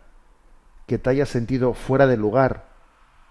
que 0.86 0.98
te 0.98 1.10
hayas 1.10 1.28
sentido 1.28 1.74
fuera 1.74 2.06
de 2.06 2.16
lugar 2.16 2.71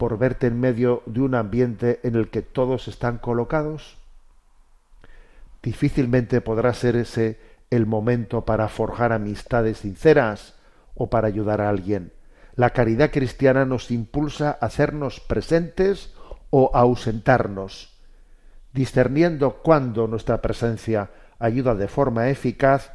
por 0.01 0.17
verte 0.17 0.47
en 0.47 0.59
medio 0.59 1.03
de 1.05 1.21
un 1.21 1.35
ambiente 1.35 1.99
en 2.01 2.15
el 2.15 2.31
que 2.31 2.41
todos 2.41 2.87
están 2.87 3.19
colocados? 3.19 3.99
Difícilmente 5.61 6.41
podrá 6.41 6.73
ser 6.73 6.95
ese 6.95 7.37
el 7.69 7.85
momento 7.85 8.43
para 8.43 8.67
forjar 8.67 9.13
amistades 9.13 9.77
sinceras 9.77 10.55
o 10.95 11.11
para 11.11 11.27
ayudar 11.27 11.61
a 11.61 11.69
alguien. 11.69 12.13
La 12.55 12.71
caridad 12.71 13.11
cristiana 13.11 13.63
nos 13.65 13.91
impulsa 13.91 14.57
a 14.59 14.65
hacernos 14.65 15.19
presentes 15.19 16.15
o 16.49 16.71
a 16.73 16.79
ausentarnos, 16.79 17.95
discerniendo 18.73 19.57
cuándo 19.57 20.07
nuestra 20.07 20.41
presencia 20.41 21.11
ayuda 21.37 21.75
de 21.75 21.87
forma 21.87 22.29
eficaz 22.29 22.91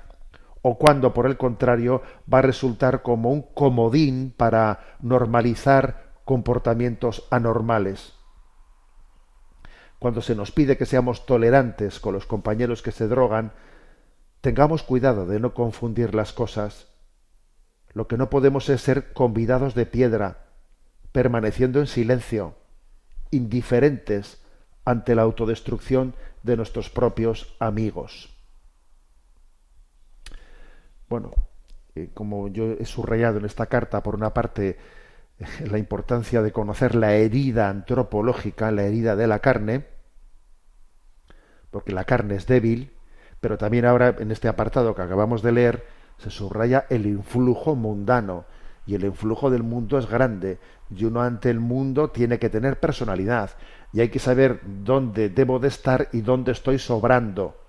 o 0.61 0.77
cuando, 0.77 1.15
por 1.15 1.27
el 1.27 1.37
contrario, 1.37 2.03
va 2.33 2.41
a 2.41 2.43
resultar 2.43 3.03
como 3.03 3.31
un 3.31 3.43
comodín 3.43 4.35
para 4.37 4.81
normalizar 5.01 6.06
comportamientos 6.27 7.25
anormales. 7.31 8.13
Cuando 10.01 10.21
se 10.21 10.35
nos 10.35 10.51
pide 10.51 10.77
que 10.77 10.85
seamos 10.85 11.25
tolerantes 11.25 12.01
con 12.01 12.13
los 12.13 12.27
compañeros 12.27 12.83
que 12.83 12.91
se 12.91 13.07
drogan, 13.07 13.53
tengamos 14.41 14.83
cuidado 14.83 15.27
de 15.27 15.39
no 15.39 15.55
confundir 15.55 16.17
las 16.17 16.33
cosas. 16.33 16.89
Lo 17.95 18.09
que 18.09 18.19
no 18.19 18.29
podemos 18.29 18.69
es 18.69 18.83
ser 18.83 19.13
convidados 19.13 19.77
de 19.77 19.87
piedra, 19.87 20.49
permaneciendo 21.13 21.79
en 21.79 21.87
silencio, 21.87 22.57
indiferentes 23.31 24.43
ante 24.85 25.15
la 25.15 25.23
autodestrucción 25.23 26.17
de 26.43 26.57
nuestros 26.57 26.91
propios 26.91 27.55
amigos. 27.61 28.37
Bueno, 31.09 31.31
eh, 31.95 32.11
como 32.13 32.49
yo 32.49 32.73
he 32.73 32.85
subrayado 32.85 33.39
en 33.39 33.45
esta 33.45 33.67
carta, 33.67 34.03
por 34.03 34.17
una 34.17 34.35
parte, 34.35 34.77
la 35.71 35.79
importancia 35.79 36.43
de 36.43 36.53
conocer 36.53 36.95
la 36.95 37.15
herida 37.15 37.69
antropológica, 37.69 38.71
la 38.71 38.85
herida 38.85 39.17
de 39.17 39.27
la 39.27 39.41
carne, 39.41 39.87
porque 41.71 41.93
la 41.93 42.05
carne 42.05 42.37
es 42.37 42.47
débil, 42.47 42.93
pero 43.41 43.59
también 43.59 43.85
ahora 43.85 44.15
en 44.19 44.31
este 44.31 44.49
apartado 44.49 44.95
que 44.95 45.03
acabamos 45.03 45.43
de 45.43 45.53
leer 45.53 45.87
se 46.19 46.31
subraya 46.31 46.87
el 46.89 47.07
influjo 47.07 47.75
mundano, 47.75 48.45
y 48.87 48.95
el 48.95 49.05
influjo 49.05 49.51
del 49.51 49.63
mundo 49.63 49.99
es 49.99 50.09
grande, 50.09 50.59
y 50.91 51.05
uno 51.05 51.21
ante 51.21 51.51
el 51.51 51.61
mundo 51.61 52.11
tiene 52.11 52.39
que 52.39 52.49
tener 52.49 52.81
personalidad, 52.81 53.51
y 53.93 54.01
hay 54.01 54.09
que 54.09 54.19
saber 54.19 54.61
dónde 54.65 55.29
debo 55.29 55.59
de 55.59 55.69
estar 55.69 56.09
y 56.13 56.23
dónde 56.23 56.53
estoy 56.53 56.79
sobrando, 56.79 57.61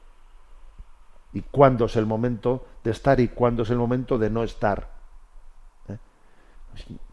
y 1.34 1.42
cuándo 1.42 1.86
es 1.86 1.98
el 1.98 2.06
momento 2.06 2.66
de 2.84 2.92
estar 2.92 3.20
y 3.20 3.28
cuándo 3.28 3.64
es 3.64 3.70
el 3.70 3.78
momento 3.78 4.18
de 4.18 4.30
no 4.30 4.44
estar 4.44 4.98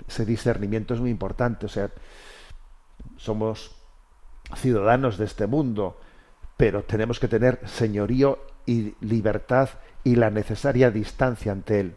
ese 0.06 0.24
discernimiento 0.24 0.94
es 0.94 1.00
muy 1.00 1.10
importante. 1.10 1.66
O 1.66 1.68
sea, 1.68 1.90
somos 3.16 3.74
ciudadanos 4.56 5.18
de 5.18 5.24
este 5.24 5.46
mundo, 5.46 6.00
pero 6.56 6.84
tenemos 6.84 7.18
que 7.18 7.28
tener 7.28 7.60
señorío 7.66 8.38
y 8.66 8.94
libertad 9.00 9.70
y 10.02 10.16
la 10.16 10.30
necesaria 10.30 10.90
distancia 10.90 11.52
ante 11.52 11.80
él. 11.80 11.96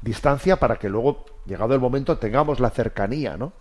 Distancia 0.00 0.56
para 0.56 0.76
que 0.76 0.88
luego, 0.88 1.24
llegado 1.46 1.74
el 1.74 1.80
momento, 1.80 2.18
tengamos 2.18 2.60
la 2.60 2.70
cercanía, 2.70 3.36
¿no? 3.36 3.52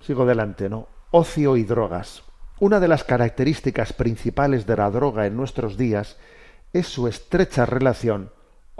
Sigo 0.00 0.24
adelante, 0.24 0.68
¿no? 0.68 0.88
Ocio 1.10 1.56
y 1.56 1.64
drogas. 1.64 2.22
Una 2.58 2.80
de 2.80 2.88
las 2.88 3.04
características 3.04 3.92
principales 3.92 4.66
de 4.66 4.76
la 4.76 4.90
droga 4.90 5.26
en 5.26 5.36
nuestros 5.36 5.76
días 5.76 6.18
es 6.72 6.86
su 6.86 7.08
estrecha 7.08 7.64
relación 7.64 8.30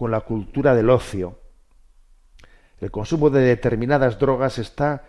con 0.01 0.11
la 0.11 0.23
cultura 0.23 0.75
del 0.75 0.89
ocio. 0.89 1.41
El 2.81 2.91
consumo 2.91 3.29
de 3.29 3.43
determinadas 3.43 4.19
drogas 4.19 4.59
está 4.59 5.05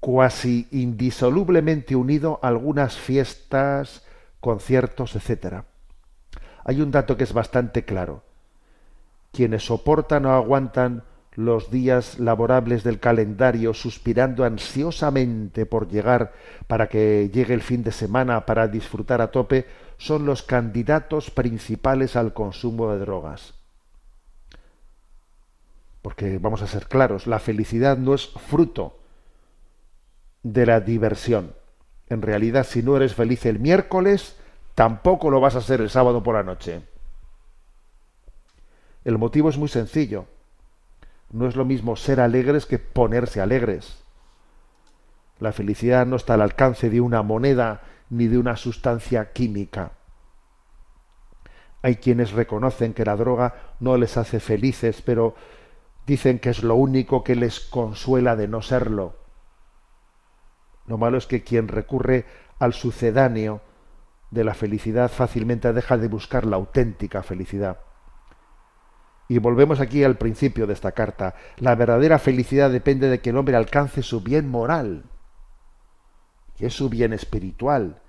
cuasi 0.00 0.66
indisolublemente 0.70 1.94
unido 1.94 2.40
a 2.42 2.48
algunas 2.48 2.96
fiestas, 2.96 4.02
conciertos, 4.40 5.14
etc. 5.14 5.64
Hay 6.64 6.80
un 6.80 6.90
dato 6.90 7.18
que 7.18 7.24
es 7.24 7.34
bastante 7.34 7.84
claro. 7.84 8.22
Quienes 9.30 9.66
soportan 9.66 10.24
o 10.24 10.32
aguantan 10.32 11.02
los 11.34 11.70
días 11.70 12.18
laborables 12.18 12.82
del 12.82 12.98
calendario 12.98 13.74
suspirando 13.74 14.46
ansiosamente 14.46 15.66
por 15.66 15.86
llegar 15.86 16.32
para 16.66 16.88
que 16.88 17.30
llegue 17.30 17.52
el 17.52 17.60
fin 17.60 17.82
de 17.82 17.92
semana 17.92 18.46
para 18.46 18.68
disfrutar 18.68 19.20
a 19.20 19.30
tope 19.30 19.66
son 19.98 20.24
los 20.24 20.42
candidatos 20.42 21.30
principales 21.30 22.16
al 22.16 22.32
consumo 22.32 22.90
de 22.90 23.00
drogas. 23.00 23.59
Porque 26.02 26.38
vamos 26.38 26.62
a 26.62 26.66
ser 26.66 26.86
claros, 26.86 27.26
la 27.26 27.38
felicidad 27.38 27.98
no 27.98 28.14
es 28.14 28.28
fruto 28.28 28.98
de 30.42 30.66
la 30.66 30.80
diversión. 30.80 31.54
En 32.08 32.22
realidad, 32.22 32.64
si 32.64 32.82
no 32.82 32.96
eres 32.96 33.14
feliz 33.14 33.44
el 33.46 33.58
miércoles, 33.58 34.36
tampoco 34.74 35.30
lo 35.30 35.40
vas 35.40 35.56
a 35.56 35.60
ser 35.60 35.80
el 35.80 35.90
sábado 35.90 36.22
por 36.22 36.34
la 36.34 36.42
noche. 36.42 36.82
El 39.04 39.18
motivo 39.18 39.48
es 39.48 39.58
muy 39.58 39.68
sencillo. 39.68 40.26
No 41.30 41.46
es 41.46 41.56
lo 41.56 41.64
mismo 41.64 41.96
ser 41.96 42.20
alegres 42.20 42.66
que 42.66 42.78
ponerse 42.78 43.40
alegres. 43.40 44.02
La 45.38 45.52
felicidad 45.52 46.06
no 46.06 46.16
está 46.16 46.34
al 46.34 46.42
alcance 46.42 46.90
de 46.90 47.00
una 47.00 47.22
moneda 47.22 47.82
ni 48.10 48.26
de 48.26 48.38
una 48.38 48.56
sustancia 48.56 49.32
química. 49.32 49.92
Hay 51.82 51.96
quienes 51.96 52.32
reconocen 52.32 52.92
que 52.92 53.04
la 53.04 53.16
droga 53.16 53.54
no 53.80 53.96
les 53.96 54.16
hace 54.16 54.38
felices, 54.38 55.00
pero 55.02 55.34
dicen 56.06 56.38
que 56.38 56.50
es 56.50 56.62
lo 56.62 56.74
único 56.74 57.22
que 57.24 57.36
les 57.36 57.60
consuela 57.60 58.36
de 58.36 58.48
no 58.48 58.62
serlo. 58.62 59.16
Lo 60.86 60.98
malo 60.98 61.18
es 61.18 61.26
que 61.26 61.44
quien 61.44 61.68
recurre 61.68 62.26
al 62.58 62.74
sucedáneo 62.74 63.60
de 64.30 64.44
la 64.44 64.54
felicidad 64.54 65.10
fácilmente 65.10 65.72
deja 65.72 65.96
de 65.96 66.08
buscar 66.08 66.46
la 66.46 66.56
auténtica 66.56 67.22
felicidad. 67.22 67.78
Y 69.28 69.38
volvemos 69.38 69.78
aquí 69.80 70.02
al 70.02 70.16
principio 70.16 70.66
de 70.66 70.72
esta 70.72 70.92
carta. 70.92 71.36
La 71.58 71.76
verdadera 71.76 72.18
felicidad 72.18 72.70
depende 72.70 73.08
de 73.08 73.20
que 73.20 73.30
el 73.30 73.36
hombre 73.36 73.54
alcance 73.54 74.02
su 74.02 74.22
bien 74.22 74.48
moral, 74.48 75.04
que 76.56 76.66
es 76.66 76.74
su 76.74 76.88
bien 76.88 77.12
espiritual. 77.12 78.02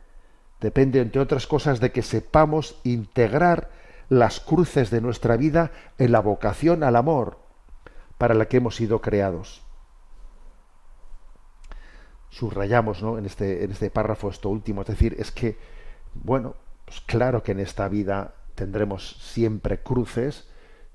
Depende, 0.60 1.00
entre 1.00 1.22
otras 1.22 1.46
cosas, 1.46 1.80
de 1.80 1.92
que 1.92 2.02
sepamos 2.02 2.80
integrar 2.84 3.70
las 4.10 4.39
cruces 4.39 4.89
de 4.89 5.02
nuestra 5.02 5.38
vida 5.38 5.72
en 6.00 6.12
la 6.12 6.20
vocación 6.20 6.84
al 6.84 6.96
amor 6.96 7.41
para 8.22 8.36
la 8.36 8.47
que 8.47 8.57
hemos 8.57 8.76
sido 8.76 9.01
creados. 9.01 9.63
Subrayamos 12.30 13.01
¿no? 13.01 13.17
en, 13.17 13.26
este, 13.26 13.63
en 13.63 13.72
este 13.72 13.89
párrafo 13.89 14.30
esto 14.30 14.47
último, 14.49 14.82
es 14.82 14.89
decir, 14.89 15.15
es 15.17 15.32
que, 15.32 15.57
bueno, 16.13 16.53
pues 16.86 17.01
claro 17.01 17.41
que 17.41 17.53
en 17.53 17.59
esta 17.59 17.88
vida 17.88 18.36
tendremos 18.53 19.17
siempre 19.19 19.80
cruces, 19.80 20.47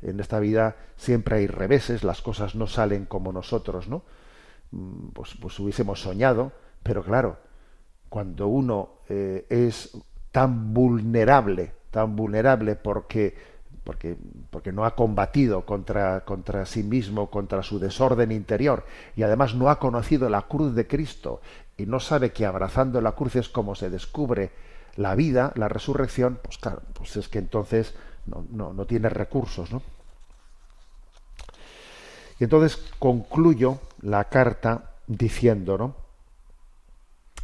en 0.02 0.20
esta 0.20 0.38
vida 0.38 0.76
siempre 0.94 1.38
hay 1.38 1.48
reveses, 1.48 2.04
las 2.04 2.22
cosas 2.22 2.54
no 2.54 2.68
salen 2.68 3.06
como 3.06 3.32
nosotros, 3.32 3.88
¿no? 3.88 4.04
Mm, 4.70 5.08
pues, 5.08 5.34
pues 5.34 5.58
hubiésemos 5.58 6.00
soñado, 6.00 6.52
pero 6.84 7.02
claro, 7.02 7.38
cuando 8.08 8.46
uno 8.46 9.00
eh, 9.08 9.46
es 9.50 9.98
tan 10.30 10.72
vulnerable, 10.72 11.72
tan 11.90 12.14
vulnerable 12.14 12.76
porque 12.76 13.55
porque, 13.86 14.16
porque 14.50 14.72
no 14.72 14.84
ha 14.84 14.96
combatido 14.96 15.64
contra, 15.64 16.24
contra 16.24 16.66
sí 16.66 16.82
mismo, 16.82 17.30
contra 17.30 17.62
su 17.62 17.78
desorden 17.78 18.32
interior, 18.32 18.84
y 19.14 19.22
además 19.22 19.54
no 19.54 19.70
ha 19.70 19.78
conocido 19.78 20.28
la 20.28 20.42
cruz 20.42 20.74
de 20.74 20.88
Cristo, 20.88 21.40
y 21.76 21.86
no 21.86 22.00
sabe 22.00 22.32
que 22.32 22.44
abrazando 22.44 23.00
la 23.00 23.12
cruz 23.12 23.36
es 23.36 23.48
como 23.48 23.76
se 23.76 23.88
descubre 23.88 24.50
la 24.96 25.14
vida, 25.14 25.52
la 25.54 25.68
resurrección, 25.68 26.40
pues 26.42 26.58
claro, 26.58 26.82
pues 26.94 27.16
es 27.16 27.28
que 27.28 27.38
entonces 27.38 27.94
no, 28.26 28.44
no, 28.50 28.72
no 28.72 28.86
tiene 28.86 29.08
recursos, 29.08 29.70
¿no? 29.70 29.82
Y 32.40 32.44
entonces 32.44 32.76
concluyo 32.98 33.78
la 34.02 34.24
carta 34.24 34.90
diciendo, 35.06 35.78
¿no? 35.78 35.94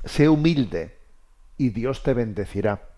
Sé 0.05 0.29
humilde 0.29 0.99
y 1.57 1.71
Dios 1.71 2.03
te 2.03 2.15
bendecirá. 2.15 2.92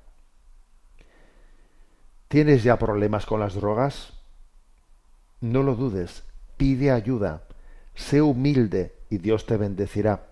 ¿Tienes 2.34 2.64
ya 2.64 2.80
problemas 2.80 3.26
con 3.26 3.38
las 3.38 3.54
drogas? 3.54 4.12
No 5.40 5.62
lo 5.62 5.76
dudes, 5.76 6.24
pide 6.56 6.90
ayuda, 6.90 7.44
sé 7.94 8.22
humilde 8.22 8.92
y 9.08 9.18
Dios 9.18 9.46
te 9.46 9.56
bendecirá. 9.56 10.26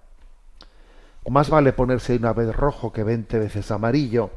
Más 1.30 1.48
vale 1.48 1.72
ponerse 1.72 2.16
una 2.16 2.32
vez 2.32 2.56
rojo 2.56 2.92
que 2.92 3.04
veinte 3.04 3.38
veces 3.38 3.70
amarillo. 3.70 4.30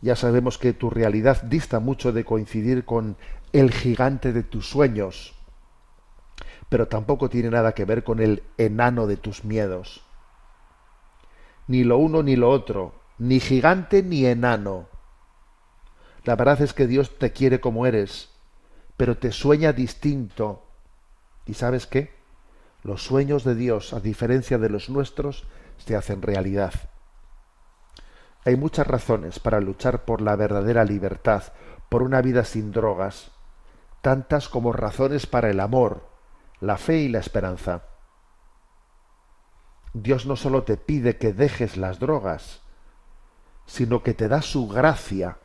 Ya 0.00 0.16
sabemos 0.16 0.58
que 0.58 0.72
tu 0.72 0.90
realidad 0.90 1.40
dista 1.44 1.78
mucho 1.78 2.10
de 2.10 2.24
coincidir 2.24 2.84
con 2.84 3.16
el 3.52 3.70
gigante 3.70 4.32
de 4.32 4.42
tus 4.42 4.68
sueños 4.68 5.36
pero 6.68 6.88
tampoco 6.88 7.30
tiene 7.30 7.50
nada 7.50 7.74
que 7.74 7.84
ver 7.84 8.02
con 8.02 8.18
el 8.18 8.42
enano 8.58 9.06
de 9.06 9.16
tus 9.16 9.44
miedos. 9.44 10.02
Ni 11.68 11.84
lo 11.84 11.96
uno 11.98 12.24
ni 12.24 12.34
lo 12.34 12.50
otro, 12.50 12.92
ni 13.18 13.38
gigante 13.38 14.02
ni 14.02 14.26
enano. 14.26 14.95
La 16.26 16.34
verdad 16.34 16.60
es 16.60 16.74
que 16.74 16.88
Dios 16.88 17.18
te 17.18 17.30
quiere 17.30 17.60
como 17.60 17.86
eres, 17.86 18.30
pero 18.96 19.16
te 19.16 19.30
sueña 19.30 19.72
distinto. 19.72 20.66
¿Y 21.46 21.54
sabes 21.54 21.86
qué? 21.86 22.16
Los 22.82 23.04
sueños 23.04 23.44
de 23.44 23.54
Dios, 23.54 23.92
a 23.92 24.00
diferencia 24.00 24.58
de 24.58 24.68
los 24.68 24.90
nuestros, 24.90 25.44
se 25.78 25.94
hacen 25.94 26.22
realidad. 26.22 26.74
Hay 28.44 28.56
muchas 28.56 28.88
razones 28.88 29.38
para 29.38 29.60
luchar 29.60 30.04
por 30.04 30.20
la 30.20 30.34
verdadera 30.34 30.84
libertad, 30.84 31.44
por 31.88 32.02
una 32.02 32.22
vida 32.22 32.44
sin 32.44 32.72
drogas, 32.72 33.30
tantas 34.02 34.48
como 34.48 34.72
razones 34.72 35.26
para 35.28 35.48
el 35.48 35.60
amor, 35.60 36.08
la 36.58 36.76
fe 36.76 36.98
y 36.98 37.08
la 37.08 37.20
esperanza. 37.20 37.84
Dios 39.92 40.26
no 40.26 40.34
solo 40.34 40.64
te 40.64 40.76
pide 40.76 41.18
que 41.18 41.32
dejes 41.32 41.76
las 41.76 42.00
drogas, 42.00 42.62
sino 43.64 44.02
que 44.02 44.12
te 44.12 44.26
da 44.26 44.42
su 44.42 44.66
gracia 44.66 45.38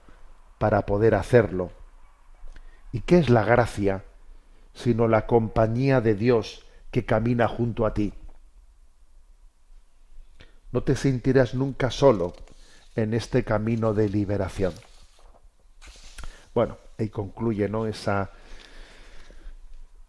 para 0.62 0.86
poder 0.86 1.16
hacerlo. 1.16 1.72
¿Y 2.92 3.02
qué 3.02 3.18
es 3.18 3.32
la 3.32 3.44
gracia? 3.44 4.06
Sino 4.76 5.08
la 5.08 5.26
compañía 5.26 6.02
de 6.02 6.14
Dios 6.14 6.68
que 6.92 7.04
camina 7.04 7.48
junto 7.48 7.88
a 7.88 7.96
ti. 7.96 8.14
No 10.72 10.84
te 10.84 10.96
sentirás 10.96 11.56
nunca 11.56 11.90
solo 11.90 12.36
en 12.96 13.16
este 13.16 13.44
camino 13.44 13.96
de 13.96 14.08
liberación. 14.08 14.76
Bueno, 16.54 16.78
ahí 17.00 17.10
concluye 17.10 17.68
¿no? 17.68 17.88
esa, 17.88 18.30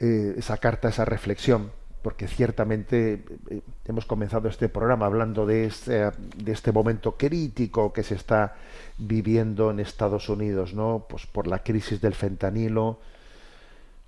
eh, 0.00 0.34
esa 0.36 0.58
carta, 0.58 0.90
esa 0.90 1.06
reflexión, 1.06 1.72
porque 2.02 2.28
ciertamente 2.28 3.24
eh, 3.50 3.60
hemos 3.86 4.06
comenzado 4.06 4.48
este 4.48 4.68
programa 4.68 5.06
hablando 5.06 5.46
de 5.46 5.66
este, 5.66 6.10
de 6.36 6.52
este 6.52 6.72
momento 6.72 7.16
crítico 7.16 7.92
que 7.92 8.02
se 8.02 8.14
está 8.14 8.54
viviendo 8.98 9.70
en 9.70 9.80
Estados 9.80 10.28
Unidos, 10.28 10.74
¿no? 10.74 11.06
Pues 11.08 11.26
por 11.26 11.46
la 11.46 11.60
crisis 11.60 12.00
del 12.00 12.14
fentanilo, 12.14 12.98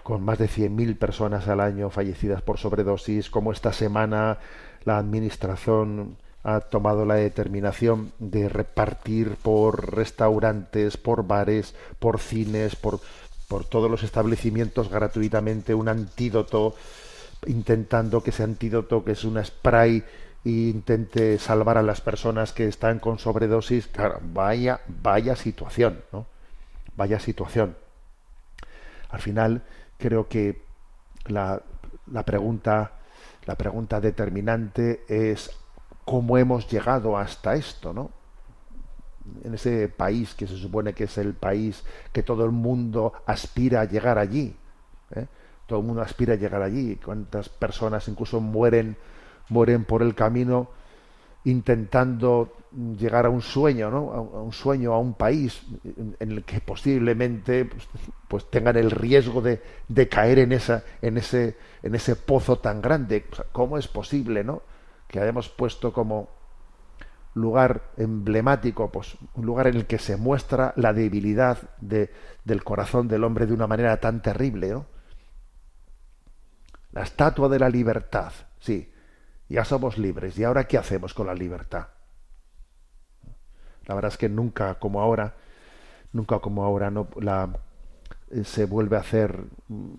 con 0.02 0.22
más 0.22 0.38
de 0.38 0.48
100.000 0.48 0.98
personas 0.98 1.48
al 1.48 1.60
año 1.60 1.88
fallecidas 1.90 2.42
por 2.42 2.58
sobredosis, 2.58 3.30
como 3.30 3.52
esta 3.52 3.72
semana 3.72 4.38
la 4.84 4.98
administración 4.98 6.16
ha 6.42 6.60
tomado 6.60 7.06
la 7.06 7.14
determinación 7.14 8.12
de 8.18 8.50
repartir 8.50 9.36
por 9.42 9.94
restaurantes, 9.94 10.98
por 10.98 11.26
bares, 11.26 11.74
por 11.98 12.20
cines, 12.20 12.76
por 12.76 13.00
por 13.48 13.64
todos 13.64 13.90
los 13.90 14.02
establecimientos 14.02 14.88
gratuitamente 14.88 15.74
un 15.74 15.88
antídoto, 15.88 16.74
intentando 17.46 18.22
que 18.22 18.30
ese 18.30 18.42
antídoto, 18.42 19.04
que 19.04 19.12
es 19.12 19.24
una 19.24 19.44
spray, 19.44 20.04
intente 20.44 21.38
salvar 21.38 21.78
a 21.78 21.82
las 21.82 22.00
personas 22.00 22.52
que 22.52 22.66
están 22.66 22.98
con 22.98 23.18
sobredosis. 23.18 23.86
Claro, 23.88 24.20
vaya, 24.22 24.80
vaya 25.02 25.36
situación, 25.36 26.02
¿no? 26.12 26.26
Vaya 26.96 27.18
situación. 27.18 27.76
Al 29.10 29.20
final, 29.20 29.62
creo 29.98 30.28
que 30.28 30.62
la, 31.26 31.62
la 32.10 32.24
pregunta, 32.24 32.92
la 33.46 33.56
pregunta 33.56 34.00
determinante 34.00 35.04
es 35.08 35.50
cómo 36.04 36.36
hemos 36.36 36.68
llegado 36.70 37.16
hasta 37.16 37.54
esto, 37.54 37.92
¿no? 37.92 38.10
en 39.42 39.54
ese 39.54 39.88
país 39.88 40.34
que 40.34 40.46
se 40.46 40.56
supone 40.56 40.92
que 40.92 41.04
es 41.04 41.18
el 41.18 41.34
país 41.34 41.82
que 42.12 42.22
todo 42.22 42.44
el 42.44 42.50
mundo 42.50 43.12
aspira 43.26 43.80
a 43.80 43.84
llegar 43.84 44.18
allí. 44.18 44.54
¿eh? 45.14 45.26
Todo 45.66 45.80
el 45.80 45.86
mundo 45.86 46.02
aspira 46.02 46.34
a 46.34 46.36
llegar 46.36 46.62
allí. 46.62 46.96
Cuántas 46.96 47.48
personas 47.48 48.06
incluso 48.08 48.40
mueren, 48.40 48.96
mueren 49.48 49.84
por 49.84 50.02
el 50.02 50.14
camino 50.14 50.68
intentando 51.44 52.56
llegar 52.98 53.26
a 53.26 53.30
un 53.30 53.42
sueño, 53.42 53.90
¿no? 53.90 54.12
A, 54.12 54.20
un 54.20 54.52
sueño, 54.52 54.92
a 54.92 54.98
un 54.98 55.14
país 55.14 55.62
en, 55.84 56.16
el 56.18 56.44
que 56.44 56.60
posiblemente 56.60 57.66
pues, 57.66 57.88
pues, 58.26 58.50
tengan 58.50 58.76
el 58.76 58.90
riesgo 58.90 59.40
de, 59.40 59.62
de, 59.88 60.08
caer 60.08 60.40
en 60.40 60.52
esa, 60.52 60.82
en 61.02 61.18
ese, 61.18 61.56
en 61.82 61.94
ese 61.94 62.16
pozo 62.16 62.58
tan 62.58 62.80
grande. 62.80 63.26
¿Cómo 63.52 63.78
es 63.78 63.86
posible, 63.88 64.42
no? 64.42 64.62
Que 65.06 65.20
hayamos 65.20 65.48
puesto 65.50 65.92
como 65.92 66.28
lugar 67.34 67.90
emblemático, 67.96 68.90
pues 68.90 69.16
un 69.34 69.44
lugar 69.44 69.66
en 69.66 69.76
el 69.76 69.86
que 69.86 69.98
se 69.98 70.16
muestra 70.16 70.72
la 70.76 70.92
debilidad 70.92 71.58
de, 71.80 72.10
del 72.44 72.64
corazón 72.64 73.08
del 73.08 73.24
hombre 73.24 73.46
de 73.46 73.52
una 73.52 73.66
manera 73.66 73.98
tan 73.98 74.22
terrible, 74.22 74.70
¿no? 74.70 74.86
La 76.94 77.02
estatua 77.02 77.48
de 77.48 77.58
la 77.58 77.68
libertad, 77.68 78.32
sí, 78.60 78.88
ya 79.48 79.64
somos 79.64 79.98
libres. 79.98 80.38
¿Y 80.38 80.44
ahora 80.44 80.68
qué 80.68 80.78
hacemos 80.78 81.12
con 81.12 81.26
la 81.26 81.34
libertad? 81.34 81.88
La 83.86 83.96
verdad 83.96 84.12
es 84.12 84.16
que 84.16 84.28
nunca 84.28 84.76
como 84.76 85.00
ahora, 85.00 85.34
nunca 86.12 86.38
como 86.38 86.62
ahora 86.62 86.92
no 86.92 87.08
la 87.20 87.50
eh, 88.30 88.44
se 88.44 88.66
vuelve 88.66 88.96
a 88.96 89.00
hacer 89.00 89.42
mm, 89.66 89.94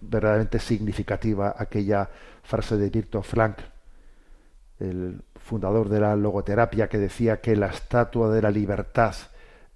verdaderamente 0.00 0.60
significativa 0.60 1.56
aquella 1.58 2.08
frase 2.44 2.76
de 2.76 2.88
Victor 2.88 3.24
Frank, 3.24 3.58
el 4.78 5.24
fundador 5.40 5.88
de 5.88 5.98
la 5.98 6.14
logoterapia, 6.14 6.88
que 6.88 6.98
decía 6.98 7.40
que 7.40 7.56
la 7.56 7.66
estatua 7.66 8.30
de 8.30 8.42
la 8.42 8.52
libertad 8.52 9.16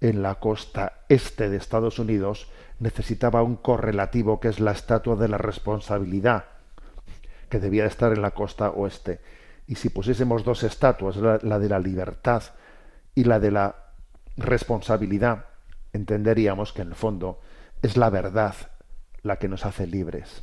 en 0.01 0.22
la 0.22 0.36
costa 0.36 1.01
este 1.09 1.51
de 1.51 1.57
Estados 1.57 1.99
Unidos 1.99 2.49
necesitaba 2.79 3.43
un 3.43 3.57
correlativo 3.57 4.41
que 4.41 4.49
es 4.49 4.61
la 4.61 4.72
estatua 4.72 5.16
de 5.16 5.29
la 5.29 5.39
responsabilidad, 5.39 6.45
que 7.49 7.59
debía 7.59 7.87
estar 7.87 8.12
en 8.12 8.22
la 8.22 8.33
costa 8.33 8.70
oeste. 8.70 9.20
Y 9.66 9.77
si 9.77 9.89
pusiésemos 9.89 10.45
dos 10.45 10.62
estatuas, 10.62 11.16
la, 11.16 11.59
de 11.59 11.68
la 11.68 11.79
libertad 11.79 12.43
y 13.14 13.24
la 13.24 13.41
de 13.41 13.51
la 13.51 13.77
responsabilidad, 14.37 15.47
entenderíamos 15.93 16.72
que 16.72 16.83
en 16.83 16.89
el 16.89 16.95
fondo 16.95 17.41
es 17.83 17.97
la 17.97 18.11
verdad 18.11 18.55
la 19.22 19.39
que 19.39 19.49
nos 19.49 19.64
hace 19.64 19.87
libres. 19.87 20.43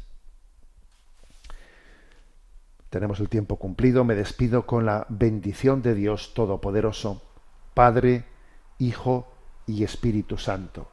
Tenemos 2.90 3.20
el 3.20 3.30
tiempo 3.30 3.58
cumplido, 3.58 4.04
me 4.04 4.16
despido 4.16 4.66
con 4.66 4.86
la 4.86 5.06
bendición 5.10 5.82
de 5.82 5.96
Dios 5.96 6.34
Todopoderoso, 6.34 7.24
Padre, 7.74 8.26
Hijo 8.78 9.34
y 9.66 9.84
Espíritu 9.84 10.38
Santo. 10.38 10.93